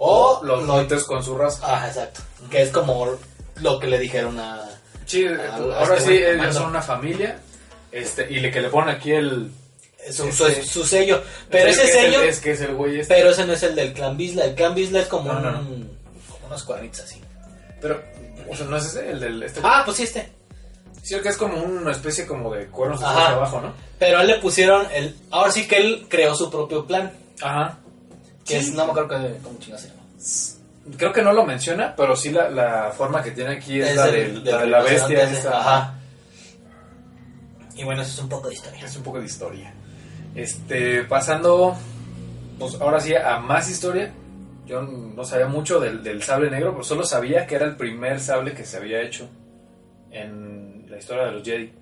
O 0.00 0.38
O 0.40 0.44
los 0.44 0.62
lo- 0.64 1.06
con 1.06 1.22
su 1.24 1.36
raza. 1.36 1.60
Ah, 1.64 1.86
exacto. 1.88 2.20
Que 2.50 2.62
es 2.62 2.70
como 2.70 3.16
lo 3.56 3.80
que 3.80 3.88
le 3.88 3.98
dijeron 3.98 4.38
a... 4.38 4.68
Sí, 5.06 5.26
Al- 5.26 5.72
ahora 5.72 5.96
este 5.96 6.18
sí, 6.18 6.22
ellos 6.24 6.54
son 6.54 6.66
una 6.70 6.82
familia. 6.82 7.40
Este, 7.90 8.26
y 8.30 8.38
le 8.40 8.50
que 8.52 8.60
le 8.60 8.68
ponen 8.68 8.94
aquí 8.94 9.10
el. 9.12 9.50
Su, 10.12 10.28
Este- 10.28 10.62
su- 10.62 10.68
su 10.80 10.84
sello. 10.86 11.20
Pero 11.50 11.70
es 11.70 11.78
ese 11.78 11.82
que 11.86 11.88
es 11.90 11.96
el- 11.96 12.12
sello... 12.12 12.22
Es 12.22 12.40
que 12.40 12.50
es 12.52 12.60
el 12.60 12.74
güey 12.74 13.00
este. 13.00 13.14
Pero 13.14 13.30
ese 13.30 13.44
no 13.46 13.54
es 13.54 13.62
el 13.64 13.74
del 13.74 13.92
clan 13.92 14.16
Bisla. 14.16 14.44
El 14.44 14.54
clan 14.54 14.74
Bisla 14.74 15.00
es 15.00 15.08
como, 15.08 15.32
No, 15.32 15.40
no, 15.40 15.58
un- 15.60 15.98
como 16.30 16.46
unos 16.46 16.62
cuadritos 16.62 17.00
así. 17.00 17.20
Pero, 17.80 18.00
o 18.48 18.54
sea, 18.54 18.66
no 18.66 18.76
es 18.76 18.84
ese, 18.86 19.10
el 19.10 19.18
del. 19.18 19.42
Este, 19.42 19.60
Ah, 19.64 19.82
pues 19.84 19.96
sí, 19.96 20.02
este. 20.04 20.30
Sí, 21.08 21.20
que 21.22 21.28
es 21.30 21.36
como 21.38 21.62
una 21.62 21.92
especie 21.92 22.26
como 22.26 22.52
de 22.52 22.66
cuernos 22.66 23.02
hacia 23.02 23.28
abajo, 23.34 23.60
¿no? 23.62 23.72
Pero 23.98 24.18
a 24.18 24.20
él 24.22 24.26
le 24.28 24.38
pusieron 24.40 24.86
el. 24.92 25.16
Ahora 25.30 25.50
sí 25.50 25.66
que 25.66 25.76
él 25.78 26.06
creó 26.08 26.34
su 26.34 26.50
propio 26.50 26.84
plan. 26.86 27.10
Ajá. 27.40 27.78
Que 28.44 28.60
Sí. 28.60 28.68
es, 28.70 28.74
no 28.74 28.84
me 28.84 28.90
acuerdo 28.90 29.08
que, 29.08 29.38
cómo 29.42 29.58
chingas 29.58 29.80
se 29.80 29.88
llama. 29.88 30.02
Creo 30.98 31.12
que 31.12 31.22
no 31.22 31.32
lo 31.32 31.44
menciona, 31.46 31.94
pero 31.96 32.14
sí 32.14 32.30
la, 32.30 32.50
la 32.50 32.92
forma 32.96 33.22
que 33.22 33.30
tiene 33.30 33.52
aquí 33.56 33.80
es, 33.80 33.88
Es 33.90 33.96
la, 33.96 34.08
el- 34.08 34.44
de 34.44 34.66
la 34.66 34.82
bestia. 34.82 35.30
Ajá. 35.52 35.94
Y 37.74 37.84
bueno, 37.84 38.02
eso 38.02 38.12
es 38.12 38.18
un 38.18 38.28
poco 38.28 38.48
de 38.48 38.54
historia. 38.54 38.84
Es 38.84 38.96
un 38.96 39.02
poco 39.02 39.18
de 39.20 39.26
historia. 39.26 39.72
Este, 40.34 41.04
pasando, 41.04 41.74
pues 42.58 42.74
ahora 42.80 43.00
sí 43.00 43.14
a 43.14 43.38
más 43.38 43.70
historia. 43.70 44.12
Yo 44.66 44.82
no 44.82 45.24
sabía 45.24 45.46
mucho 45.46 45.80
del, 45.80 46.02
del 46.02 46.22
sable 46.22 46.50
negro, 46.50 46.72
pero 46.72 46.84
solo 46.84 47.04
sabía 47.04 47.46
que 47.46 47.54
era 47.54 47.64
el 47.64 47.76
primer 47.76 48.20
sable 48.20 48.52
que 48.52 48.66
se 48.66 48.76
había 48.76 49.00
hecho 49.00 49.26
en 50.10 50.57
la 50.98 51.00
historia 51.00 51.24
de 51.26 51.32
los 51.32 51.42
Jedi. 51.44 51.72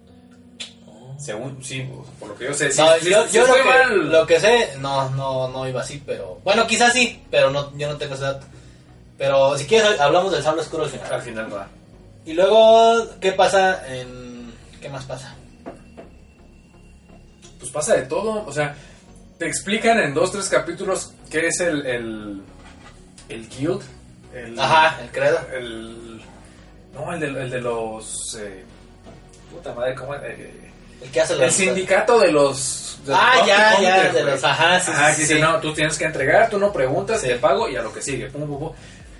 Según, 1.19 1.65
sí, 1.65 1.89
por 2.21 2.29
lo 2.29 2.37
que 2.37 2.45
yo 2.45 2.53
sé. 2.55 2.71
Sí, 2.71 2.79
No, 2.79 2.93
sí, 3.01 3.11
yo, 3.11 3.27
sí 3.27 3.37
yo 3.37 3.47
lo, 3.47 3.55
que, 3.55 3.65
mal. 3.65 4.13
lo 4.13 4.27
que 4.27 4.39
sé, 4.39 4.77
no, 4.81 5.09
no, 5.11 5.49
no 5.49 5.67
iba 5.67 5.81
así, 5.81 6.03
pero. 6.05 6.41
Bueno, 6.45 6.67
quizás 6.67 6.93
sí, 6.93 7.23
pero 7.31 7.51
no, 7.51 7.75
yo 7.79 7.89
no 7.89 7.97
tengo 7.97 8.15
ese 8.15 8.25
dato. 8.25 8.47
Pero 9.17 9.57
si 9.57 9.65
quieres, 9.65 9.99
hablamos 9.99 10.31
del 10.33 10.43
sable 10.43 10.61
oscuro 10.61 10.85
al 10.85 10.91
final. 10.91 11.13
Al 11.13 11.23
final 11.23 11.55
va. 11.55 11.69
Y 12.27 12.35
luego, 12.35 13.07
¿qué 13.21 13.33
pasa 13.33 13.83
en. 13.89 14.53
¿Qué 14.83 14.91
más 14.91 15.07
pasa? 15.07 15.35
Pues 17.59 17.71
pasa 17.71 17.95
de 17.95 18.03
todo, 18.03 18.45
o 18.45 18.53
sea, 18.53 18.77
te 19.39 19.47
explican 19.47 19.99
en 19.99 20.13
dos, 20.13 20.31
tres 20.33 20.49
capítulos 20.51 21.15
qué 21.31 21.47
es 21.47 21.61
el, 21.61 21.87
el, 21.87 22.43
el 23.31 23.49
guild. 23.49 23.83
El, 24.35 24.61
Ajá, 24.61 25.01
el 25.03 25.11
credo. 25.11 25.39
El, 25.55 26.21
no, 26.93 27.11
el 27.15 27.21
de, 27.21 27.27
el 27.29 27.51
de 27.51 27.61
los... 27.63 28.37
eh, 28.39 28.65
puta 29.51 29.73
madre, 29.75 29.95
¿cómo 29.95 30.15
es? 30.15 30.23
Eh, 30.25 30.51
El 31.03 31.11
que 31.11 31.21
hace 31.21 31.35
el 31.35 31.41
las- 31.41 31.55
sindicato 31.55 32.19
de 32.21 32.33
los... 32.33 32.99
de 33.05 33.15
Ah, 33.15 33.35
ya, 33.47 33.81
ya, 33.81 34.03
de 34.05 34.23
güey. 34.23 34.25
los. 34.35 34.45
Ajá, 34.45 34.81
sí, 34.81 34.91
Ajá, 34.91 35.13
sí, 35.15 35.23
que 35.29 35.35
sí. 35.35 35.41
no, 35.41 35.61
tú 35.61 35.73
tienes 35.75 35.97
que 35.99 36.05
entregar, 36.05 36.49
tú 36.51 36.59
no 36.59 36.73
preguntas, 36.73 37.21
te 37.23 37.35
pago 37.37 37.69
y 37.69 37.77
a 37.77 37.83
lo 37.83 37.93
que 37.93 38.03
sigue. 38.03 38.27
Pum, 38.31 38.47
pum, 38.47 38.59
pum. 38.59 38.73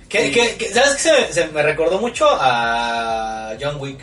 ¿Qué- 0.09 0.27
Y- 0.27 0.31
qué- 0.31 0.55
qué- 0.57 0.69
¿Sabes 0.73 0.95
qué? 0.95 1.09
Se, 1.27 1.33
se 1.33 1.47
me 1.47 1.61
recordó 1.63 1.99
mucho 1.99 2.27
a 2.31 3.53
John 3.59 3.75
Wick. 3.79 3.99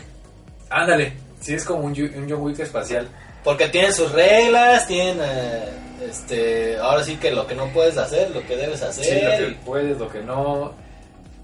Ándale, 0.69 1.13
sí 1.41 1.53
es 1.53 1.63
como 1.65 1.79
un, 1.85 1.91
un 1.91 2.27
John 2.29 2.41
Wick 2.41 2.59
espacial. 2.59 3.07
Porque 3.43 3.67
tienen 3.69 3.93
sus 3.93 4.11
reglas, 4.11 4.87
tienen. 4.87 5.19
este, 6.01 6.77
ahora 6.77 7.03
sí 7.03 7.15
que 7.17 7.31
lo 7.31 7.45
que 7.47 7.55
no 7.55 7.67
puedes 7.69 7.97
hacer, 7.97 8.31
lo 8.31 8.45
que 8.45 8.55
debes 8.55 8.81
hacer. 8.81 9.05
Sí, 9.05 9.21
lo 9.23 9.31
que 9.47 9.55
puedes, 9.65 9.97
lo 9.97 10.09
que 10.09 10.19
no. 10.21 10.73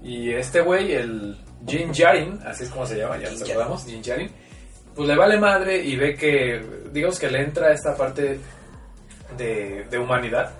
Y 0.02 0.32
este 0.32 0.60
güey, 0.60 0.92
el 0.94 1.38
Jin 1.66 1.94
Jarin, 1.94 2.40
así 2.46 2.64
es 2.64 2.70
como 2.70 2.86
se 2.86 2.96
llama, 2.96 3.18
ya 3.18 3.28
Jin 3.30 3.38
nos 3.40 3.48
acordamos, 3.50 3.84
Jin 3.84 4.02
Jarin, 4.04 4.30
pues 4.94 5.08
le 5.08 5.16
vale 5.16 5.38
madre 5.38 5.76
y 5.82 5.96
ve 5.96 6.14
que, 6.14 6.62
digamos 6.92 7.18
que 7.18 7.30
le 7.30 7.40
entra 7.42 7.72
esta 7.72 7.96
parte 7.96 8.38
de, 9.36 9.84
de 9.90 9.98
humanidad. 9.98 10.50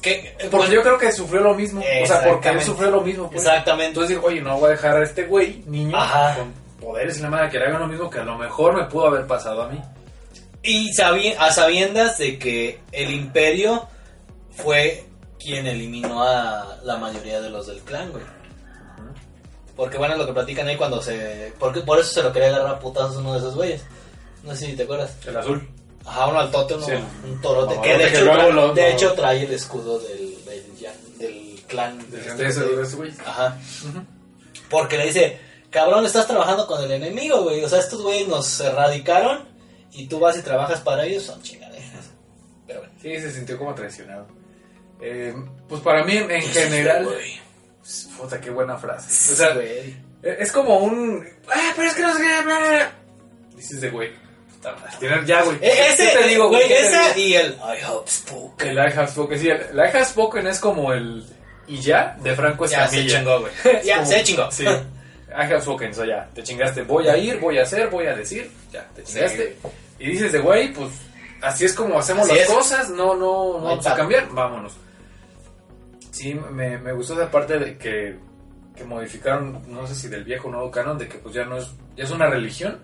que, 0.00 0.34
Porque 0.38 0.56
pues, 0.56 0.70
yo 0.70 0.82
creo 0.82 0.98
que 0.98 1.12
sufrió 1.12 1.40
lo 1.42 1.54
mismo. 1.54 1.80
O 2.02 2.06
sea, 2.06 2.22
porque 2.24 2.48
él 2.50 2.60
sufrió 2.62 2.90
lo 2.90 3.00
mismo. 3.02 3.28
pues. 3.30 3.42
Exactamente. 3.44 3.88
Entonces 3.88 4.16
dijo, 4.16 4.26
oye, 4.26 4.40
no 4.40 4.58
voy 4.58 4.68
a 4.68 4.70
dejar 4.72 4.96
a 4.96 5.02
este 5.04 5.24
güey, 5.24 5.62
niño, 5.66 5.96
Ajá. 5.96 6.36
con 6.36 6.52
poderes 6.80 7.18
y 7.18 7.22
la 7.22 7.28
madre 7.30 7.50
que 7.50 7.58
le 7.58 7.66
hagan 7.66 7.80
lo 7.80 7.86
mismo 7.88 8.08
que 8.08 8.18
a 8.20 8.24
lo 8.24 8.38
mejor 8.38 8.74
me 8.76 8.84
pudo 8.84 9.08
haber 9.08 9.26
pasado 9.26 9.62
a 9.62 9.68
mí. 9.68 9.80
Y 10.62 10.92
sabi- 10.94 11.34
a 11.38 11.50
sabiendas 11.52 12.18
de 12.18 12.38
que 12.38 12.80
el 12.92 13.10
imperio 13.12 13.86
fue 14.56 15.04
quien 15.38 15.66
eliminó 15.66 16.22
a 16.22 16.78
la 16.84 16.96
mayoría 16.98 17.40
de 17.40 17.48
los 17.50 17.66
del 17.66 17.80
clan, 17.80 18.10
güey. 18.12 18.22
Porque 19.80 19.96
bueno, 19.96 20.14
lo 20.18 20.26
que 20.26 20.34
platican 20.34 20.68
ahí 20.68 20.76
cuando 20.76 21.00
se... 21.00 21.54
Porque 21.58 21.80
por 21.80 21.98
eso 21.98 22.12
se 22.12 22.22
lo 22.22 22.30
quería 22.34 22.48
agarrar 22.48 22.74
a 22.74 22.78
putazos 22.78 23.16
uno 23.16 23.32
de 23.32 23.38
esos 23.38 23.54
güeyes. 23.54 23.80
No 24.44 24.54
sé 24.54 24.66
si 24.66 24.76
te 24.76 24.82
acuerdas. 24.82 25.16
El 25.26 25.34
azul. 25.38 25.66
Ajá, 26.04 26.26
un 26.26 26.36
altote, 26.36 26.74
uno- 26.74 26.84
Sí. 26.84 26.92
un 27.24 27.40
torote. 27.40 27.76
No, 27.76 27.80
que 27.80 27.96
de, 27.96 28.08
hecho, 28.08 28.24
trae, 28.24 28.52
lo- 28.52 28.74
de 28.74 28.92
hecho 28.92 29.12
trae 29.14 29.42
el 29.42 29.52
escudo 29.54 29.98
del, 30.00 30.44
del, 30.44 31.18
del 31.18 31.62
clan. 31.66 31.96
De 32.10 32.18
este, 32.18 32.28
gente 32.28 32.42
de 32.42 32.48
ese- 32.50 32.64
de 32.76 32.82
ese 32.82 32.96
güey. 32.96 33.10
Ajá. 33.24 33.56
Porque 34.68 34.98
le 34.98 35.06
dice, 35.06 35.38
cabrón, 35.70 36.04
estás 36.04 36.26
trabajando 36.26 36.66
con 36.66 36.84
el 36.84 36.90
enemigo, 36.92 37.42
güey. 37.44 37.64
O 37.64 37.68
sea, 37.70 37.78
estos 37.78 38.02
güeyes 38.02 38.28
nos 38.28 38.60
erradicaron 38.60 39.48
y 39.92 40.08
tú 40.08 40.18
vas 40.20 40.36
y 40.36 40.42
trabajas 40.42 40.80
para 40.82 41.06
ellos, 41.06 41.22
son 41.22 41.40
chingaderas. 41.42 42.10
Pero 42.66 42.80
bueno. 42.80 42.94
Sí, 43.00 43.18
se 43.18 43.30
sintió 43.30 43.56
como 43.56 43.74
traicionado. 43.74 44.26
Eh, 45.00 45.34
pues 45.70 45.80
para 45.80 46.04
mí, 46.04 46.18
en 46.18 46.42
general. 46.42 47.08
Puta, 48.16 48.40
qué 48.40 48.50
buena 48.50 48.76
frase. 48.76 49.32
O 49.32 49.36
sea, 49.36 49.54
Güey. 49.54 49.96
es 50.22 50.52
como 50.52 50.78
un. 50.78 51.26
Ah, 51.52 51.72
pero 51.76 51.88
es 51.88 51.94
que 51.94 52.02
no 52.02 52.14
sé 52.14 52.20
qué. 52.22 52.42
bla, 52.44 52.58
bla, 52.58 52.68
bla". 52.68 52.92
Dices 53.56 53.80
de 53.80 53.90
güey. 53.90 54.10
Ya, 55.26 55.42
güey. 55.42 55.56
E- 55.62 55.88
ese, 55.88 56.12
¿Qué 56.12 56.18
te 56.18 56.28
digo, 56.28 56.48
güey, 56.48 56.68
¿Qué 56.68 56.74
te 56.74 56.80
ese 56.86 57.14
digo? 57.14 57.28
y 57.28 57.34
el 57.34 57.52
I 57.54 57.82
have 57.82 58.00
spoken. 58.06 58.68
El 58.68 58.76
I 58.76 58.92
have 58.92 59.08
spoken. 59.08 59.38
Sí, 59.38 59.48
el, 59.48 59.60
el 59.60 59.76
I 59.78 59.80
have 59.96 60.04
spoken 60.04 60.46
es 60.46 60.60
como 60.60 60.92
el. 60.92 61.24
Y 61.66 61.80
ya, 61.80 62.16
de 62.22 62.34
Franco 62.34 62.66
Ya 62.66 62.86
se 62.88 62.96
Escamilla. 63.06 63.18
chingó, 63.18 63.40
güey. 63.40 63.52
Ya 63.84 63.96
como- 63.98 64.10
se 64.10 64.22
chingó. 64.24 64.50
Sí. 64.50 64.64
I 64.64 65.42
have 65.44 65.60
spoken, 65.62 65.94
so 65.94 66.04
ya, 66.04 66.28
te 66.34 66.42
chingaste. 66.42 66.82
Voy 66.82 67.08
a 67.08 67.16
ir, 67.16 67.38
voy 67.38 67.58
a 67.58 67.62
hacer, 67.62 67.88
voy 67.88 68.06
a 68.06 68.14
decir. 68.16 68.50
Ya, 68.72 68.86
te 68.94 69.02
chingaste. 69.04 69.56
y 69.98 70.06
dices 70.10 70.32
de 70.32 70.40
güey, 70.40 70.72
pues 70.72 70.90
así 71.40 71.64
es 71.64 71.72
como 71.72 71.98
hacemos 71.98 72.26
Así 72.28 72.38
las 72.38 72.48
es. 72.48 72.54
cosas, 72.54 72.90
no, 72.90 73.14
no, 73.14 73.52
no 73.52 73.58
hay 73.60 73.64
vamos 73.76 73.86
a 73.86 73.94
cambiar, 73.94 74.28
vámonos. 74.30 74.72
Sí, 76.10 76.34
me, 76.34 76.78
me 76.78 76.92
gustó 76.92 77.14
esa 77.14 77.30
parte 77.30 77.58
de 77.58 77.78
que, 77.78 78.16
que 78.76 78.84
modificaron, 78.84 79.62
no 79.68 79.86
sé 79.86 79.94
si 79.94 80.08
del 80.08 80.24
viejo 80.24 80.48
o 80.48 80.50
nuevo 80.50 80.70
canon, 80.70 80.98
de 80.98 81.08
que 81.08 81.18
pues 81.18 81.34
ya 81.34 81.44
no 81.44 81.56
es, 81.58 81.68
ya 81.96 82.04
es 82.04 82.10
una 82.10 82.26
religión. 82.28 82.78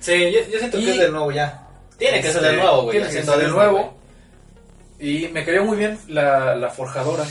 Sí, 0.00 0.30
yo, 0.32 0.40
yo 0.50 0.58
siento 0.58 0.78
Y- 0.78 0.84
que 0.84 0.90
es 0.92 0.98
del 0.98 1.12
nuevo 1.12 1.30
ya. 1.32 1.64
Tiene 1.98 2.20
que 2.20 2.30
ser 2.30 2.40
del 2.42 2.52
Este, 2.52 2.62
nuevo, 2.62 2.82
güey. 2.82 2.98
Tiene 2.98 3.12
que 3.12 3.22
ser 3.24 3.36
del 3.38 3.50
nuevo. 3.50 3.94
Y 5.00 5.28
me 5.28 5.44
cayó 5.44 5.64
muy 5.64 5.76
bien 5.76 5.98
la, 6.08 6.54
la 6.54 6.70
forjadora. 6.70 7.24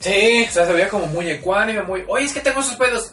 Sí, 0.00 0.44
O 0.48 0.52
sea, 0.52 0.66
se 0.66 0.72
veía 0.72 0.88
como 0.88 1.06
muy 1.06 1.28
ecuánime, 1.30 1.82
muy, 1.82 2.04
oye, 2.08 2.26
es 2.26 2.32
que 2.32 2.40
tengo 2.40 2.60
esos 2.60 2.76
pedos. 2.76 3.12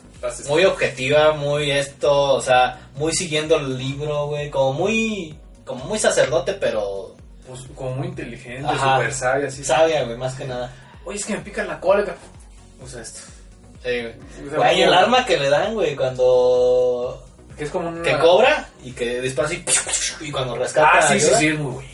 Muy 0.49 0.65
objetiva, 0.65 1.33
muy 1.33 1.71
esto, 1.71 2.33
o 2.33 2.41
sea, 2.41 2.89
muy 2.95 3.11
siguiendo 3.13 3.57
el 3.57 3.77
libro, 3.77 4.27
güey, 4.27 4.51
como 4.51 4.73
muy, 4.73 5.35
como 5.65 5.85
muy 5.85 5.97
sacerdote, 5.97 6.53
pero 6.53 7.15
pues, 7.47 7.61
como 7.75 7.95
muy 7.95 8.07
inteligente, 8.07 8.67
súper 8.71 9.13
sabia, 9.13 9.47
así. 9.47 9.63
sabia, 9.63 10.03
güey, 10.03 10.17
más 10.17 10.35
que 10.35 10.45
nada. 10.45 10.71
Oye, 11.05 11.17
es 11.17 11.25
que 11.25 11.33
me 11.33 11.39
pica 11.41 11.63
la 11.63 11.79
cola. 11.79 12.15
Usa 12.83 13.01
esto. 13.01 13.19
Sí, 13.83 13.89
güey. 14.01 14.13
O 14.47 14.49
sea, 14.49 14.57
Güey, 14.57 14.81
el 14.83 14.93
arma 14.93 15.25
que 15.25 15.37
le 15.37 15.49
dan, 15.49 15.73
güey, 15.73 15.95
cuando 15.95 17.25
Que 17.57 17.63
es 17.63 17.69
como 17.69 17.89
una... 17.89 18.01
que 18.03 18.17
cobra 18.19 18.67
y 18.83 18.91
que 18.91 19.21
dispara 19.21 19.47
así 19.47 19.63
y 20.21 20.31
cuando 20.31 20.55
rescata 20.55 20.89
Ah, 20.99 21.01
sí, 21.07 21.19
sí, 21.19 21.25
ayuda. 21.27 21.39
sí, 21.39 21.47
es 21.47 21.59
muy 21.59 21.73
buena. 21.73 21.89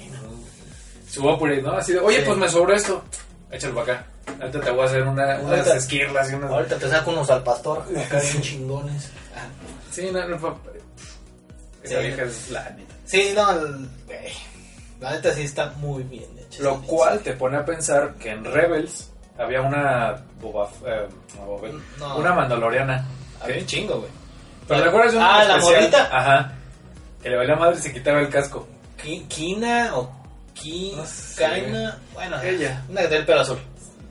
Subo 1.10 1.40
por 1.40 1.50
ahí, 1.50 1.62
¿no? 1.62 1.72
Así 1.74 1.94
de, 1.94 2.00
oye, 2.00 2.18
Sí. 2.20 2.24
pues 2.26 2.38
me 2.38 2.50
sobró 2.50 2.74
esto. 2.76 3.04
Échalo 3.52 3.76
para 3.76 3.94
acá. 3.94 4.08
Ahorita 4.42 4.60
te 4.60 4.72
voy 4.72 4.82
a 4.82 4.86
hacer 4.86 5.02
una, 5.04 5.40
unas 5.40 5.60
Ahorita- 5.60 5.76
esquirlas 5.78 6.32
y 6.32 6.34
unas... 6.36 6.52
Ahorita 6.52 6.78
te 6.78 6.90
saco 6.90 7.12
unos 7.12 7.30
al 7.30 7.44
pastor, 7.44 7.80
acá 7.98 8.20
bien 8.20 8.42
chingones. 8.42 9.10
Sí, 9.92 10.10
no, 10.12 10.28
no, 10.28 10.38
pa- 10.40 10.58
Esa 11.84 12.02
Sí. 12.02 12.08
vieja 12.08 12.24
es 12.24 12.50
la 12.50 12.70
neta. 12.72 12.94
Sí, 13.06 13.32
no, 13.34 13.46
güey, 14.06 14.34
la 15.00 15.12
neta 15.14 15.34
sí 15.34 15.44
está 15.44 15.70
muy 15.78 16.04
bien. 16.04 16.28
Lo 16.60 16.82
cual 16.82 17.20
te 17.20 17.34
pone 17.34 17.58
a 17.58 17.66
pensar 17.66 18.14
que 18.16 18.32
en 18.32 18.44
Rebels 18.44 19.12
había 19.38 19.62
una 19.62 20.16
Boba, 20.42 20.70
eh, 20.86 21.08
no, 21.38 21.60
No. 22.08 22.18
una 22.18 22.34
mandaloriana. 22.34 23.06
Había 23.42 23.58
un 23.60 23.66
chingo, 23.66 24.00
güey. 24.00 24.12
¿Pero 24.68 24.82
de 24.84 25.18
una 25.18 25.40
Ah, 25.40 25.44
la 25.44 25.58
morrita. 25.58 26.10
Ajá. 26.12 26.52
Que 27.22 27.30
le 27.30 27.36
valía 27.38 27.56
madre 27.56 27.78
y 27.78 27.82
se 27.82 27.94
quitaba 27.94 28.20
el 28.20 28.30
casco. 28.30 28.68
Ki- 29.02 29.26
Kina 29.28 29.92
o 29.96 30.12
Ki, 30.54 30.94
No 30.98 31.06
sé. 31.06 31.42
Kaina, 31.44 31.98
bueno, 32.14 32.42
Ella. 32.42 32.84
una 32.90 33.02
del 33.04 33.26
pelo 33.26 33.42
azul. 33.42 33.60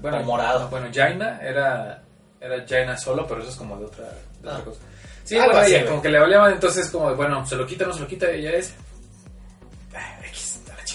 Bueno, 0.01 0.19
O 0.19 0.23
morado. 0.23 0.69
Bueno, 0.69 0.89
Jaina 0.95 1.41
era, 1.43 2.03
era 2.41 2.65
Jaina 2.69 2.97
solo, 2.97 3.27
pero 3.27 3.41
eso 3.41 3.51
es 3.51 3.57
como 3.57 3.77
de 3.79 3.87
otra, 3.87 4.05
de 4.05 4.49
otra 4.49 4.59
Ah. 4.59 4.65
cosa. 4.65 4.81
Sí, 5.25 5.37
bueno, 5.37 5.61
ella, 5.63 5.87
como 5.87 6.01
que 6.01 6.09
le 6.09 6.21
valía 6.21 6.39
madre, 6.39 6.55
entonces 6.55 6.89
como, 6.89 7.13
bueno, 7.17 7.45
se 7.45 7.57
lo 7.57 7.67
quita, 7.67 7.85
no 7.85 7.93
se 7.93 8.01
lo 8.01 8.07
quita, 8.07 8.31
ella 8.31 8.53
es... 8.53 8.75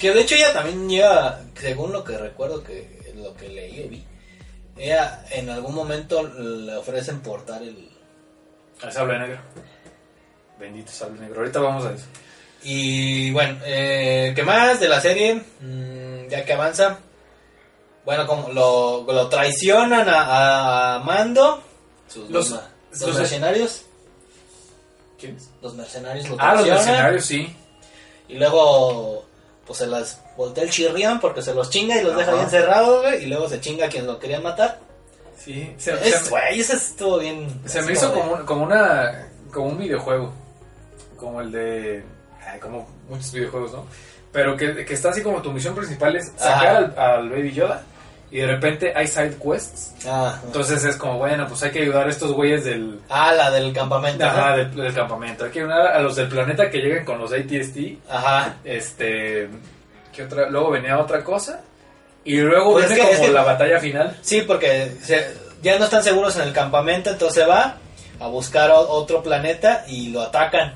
Que 0.02 0.12
de 0.12 0.22
hecho 0.22 0.36
ella 0.36 0.52
también 0.52 0.90
lleva, 0.90 1.40
según 1.56 1.92
lo 1.94 2.04
que 2.04 2.18
recuerdo 2.18 2.64
que 2.64 3.14
lo 3.16 3.36
que 3.36 3.48
leí 3.50 3.84
o 3.86 3.90
vi, 3.90 4.04
ella 4.78 5.24
en 5.30 5.50
algún 5.50 5.76
momento 5.76 6.24
le 6.24 6.76
ofrecen 6.76 7.20
portar 7.22 7.62
el... 7.62 7.88
El 8.82 8.92
sable 8.92 9.20
negro. 9.20 9.40
Bendito 10.60 10.92
sable 10.92 11.20
negro. 11.20 11.42
Ahorita 11.42 11.60
vamos 11.60 11.86
a 11.86 11.94
eso. 11.94 12.06
Y 12.64 13.32
bueno, 13.32 13.60
eh, 13.64 14.34
¿qué 14.36 14.44
más 14.44 14.80
de 14.80 14.90
la 14.90 15.00
serie? 15.02 15.36
Mm, 15.60 16.28
ya 16.30 16.44
que 16.46 16.54
avanza. 16.54 16.98
Bueno, 18.06 18.26
como 18.26 18.50
lo, 18.52 19.04
lo 19.12 19.30
traicionan 19.30 20.08
a, 20.10 20.96
a 20.96 21.00
Mando, 21.00 21.62
sus 22.08 22.28
Los- 22.32 22.50
los, 22.50 22.62
los 22.92 23.02
los- 23.02 23.18
mercenarios. 23.20 23.86
¿Quién 25.20 25.36
es? 25.38 25.50
Los 25.62 25.76
mercenarios 25.76 26.28
lo 26.30 26.36
Ah, 26.40 26.56
los 26.56 26.66
mercenarios, 26.68 27.24
sí. 27.26 27.56
Y 28.28 28.36
luego, 28.36 29.26
pues 29.72 29.80
se 29.80 29.88
las 29.88 30.22
voltea 30.38 30.64
el 30.64 30.70
chirrián 30.70 31.20
porque 31.20 31.42
se 31.42 31.54
los 31.54 31.70
chinga 31.70 32.00
y 32.00 32.04
los 32.04 32.16
deja 32.16 32.34
bien 32.34 32.50
cerrados, 32.50 33.02
güey. 33.04 33.24
Y 33.24 33.28
luego 33.28 33.48
se 33.50 33.60
chinga 33.62 33.86
a 33.86 33.90
quien 33.90 34.06
lo 34.06 34.20
querían 34.20 34.44
matar. 34.44 34.80
Sí. 35.38 35.74
Se, 35.78 35.94
Es, 35.94 36.30
güey, 36.30 36.60
eso 36.60 36.74
estuvo 36.74 37.18
bien. 37.20 37.48
se 37.66 37.82
me 37.82 37.94
hizo 37.94 38.14
como, 38.14 38.34
un- 38.34 38.46
como 38.46 38.64
una... 38.64 39.28
Como 39.52 39.68
un 39.70 39.78
videojuego. 39.78 40.32
Como 41.18 41.42
el 41.42 41.52
de... 41.52 42.04
ay, 42.46 42.60
como 42.60 42.88
muchos 43.10 43.32
videojuegos, 43.32 43.72
¿no? 43.74 43.86
Pero 44.32 44.56
que, 44.56 44.86
que 44.86 44.94
está 44.94 45.10
así 45.10 45.22
como 45.22 45.42
tu 45.42 45.52
misión 45.52 45.76
principal 45.76 46.16
es 46.16 46.32
sacar 46.38 46.76
al, 46.76 47.00
al 47.00 47.30
Baby 47.30 47.52
Yoda. 47.54 47.84
Y 48.32 48.38
de 48.40 48.48
repente 48.48 48.94
hay 48.96 49.08
side 49.08 49.36
quests. 49.44 49.94
Ah, 50.08 50.40
Entonces 50.46 50.84
es 50.86 50.96
como, 50.96 51.18
bueno, 51.18 51.46
pues 51.50 51.62
hay 51.64 51.72
que 51.72 51.82
ayudar 51.82 52.08
a 52.08 52.10
estos 52.10 52.32
güeyes 52.32 52.64
del... 52.64 53.02
ah, 53.10 53.34
la 53.34 53.52
del 53.52 53.74
campamento. 53.74 54.26
Ajá, 54.26 54.52
¿no? 54.52 54.58
del, 54.58 54.74
del 54.74 54.94
campamento. 54.94 55.44
Hay 55.46 55.52
que 55.52 55.60
ayudar 55.60 55.88
a 55.88 56.00
los 56.00 56.16
del 56.16 56.30
planeta 56.30 56.70
que 56.70 56.78
lleguen 56.78 57.04
con 57.04 57.20
los 57.20 57.34
ATST. 57.34 57.78
Ajá. 58.10 58.56
Este... 58.64 59.50
¿Qué 60.14 60.24
otra? 60.24 60.50
Luego 60.50 60.72
venía 60.72 60.98
otra 60.98 61.24
cosa. 61.24 61.62
Y 62.24 62.38
luego 62.38 62.74
Pues 62.74 62.86
es 62.86 62.92
viene 62.96 63.04
que- 63.04 63.08
como 63.16 63.24
es 63.24 63.30
que- 63.30 63.34
la 63.36 63.44
batalla 63.44 63.80
final. 63.80 64.18
Sí, 64.22 64.42
porque 64.48 64.92
se- 65.02 65.36
ya 65.62 65.78
no 65.78 65.86
están 65.86 66.04
seguros 66.04 66.36
en 66.38 66.44
el 66.44 66.54
campamento, 66.54 67.10
entonces 67.10 67.48
va 67.48 67.76
a 68.20 68.28
buscar 68.28 68.72
otro 68.72 69.22
planeta 69.24 69.84
y 69.88 70.10
lo 70.10 70.22
atacan. 70.22 70.74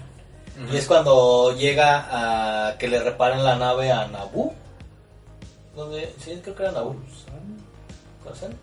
Y 0.71 0.77
es 0.77 0.85
cuando 0.87 1.55
llega 1.55 2.05
a 2.69 2.77
que 2.77 2.87
le 2.87 2.99
reparan 3.01 3.43
la 3.43 3.55
nave 3.57 3.91
a 3.91 4.07
Naboo. 4.07 4.53
Donde, 5.75 6.13
sí, 6.23 6.39
creo 6.43 6.55
que 6.55 6.63
era 6.63 6.71
Naboo. 6.71 6.95
¿Conocen? 8.23 8.57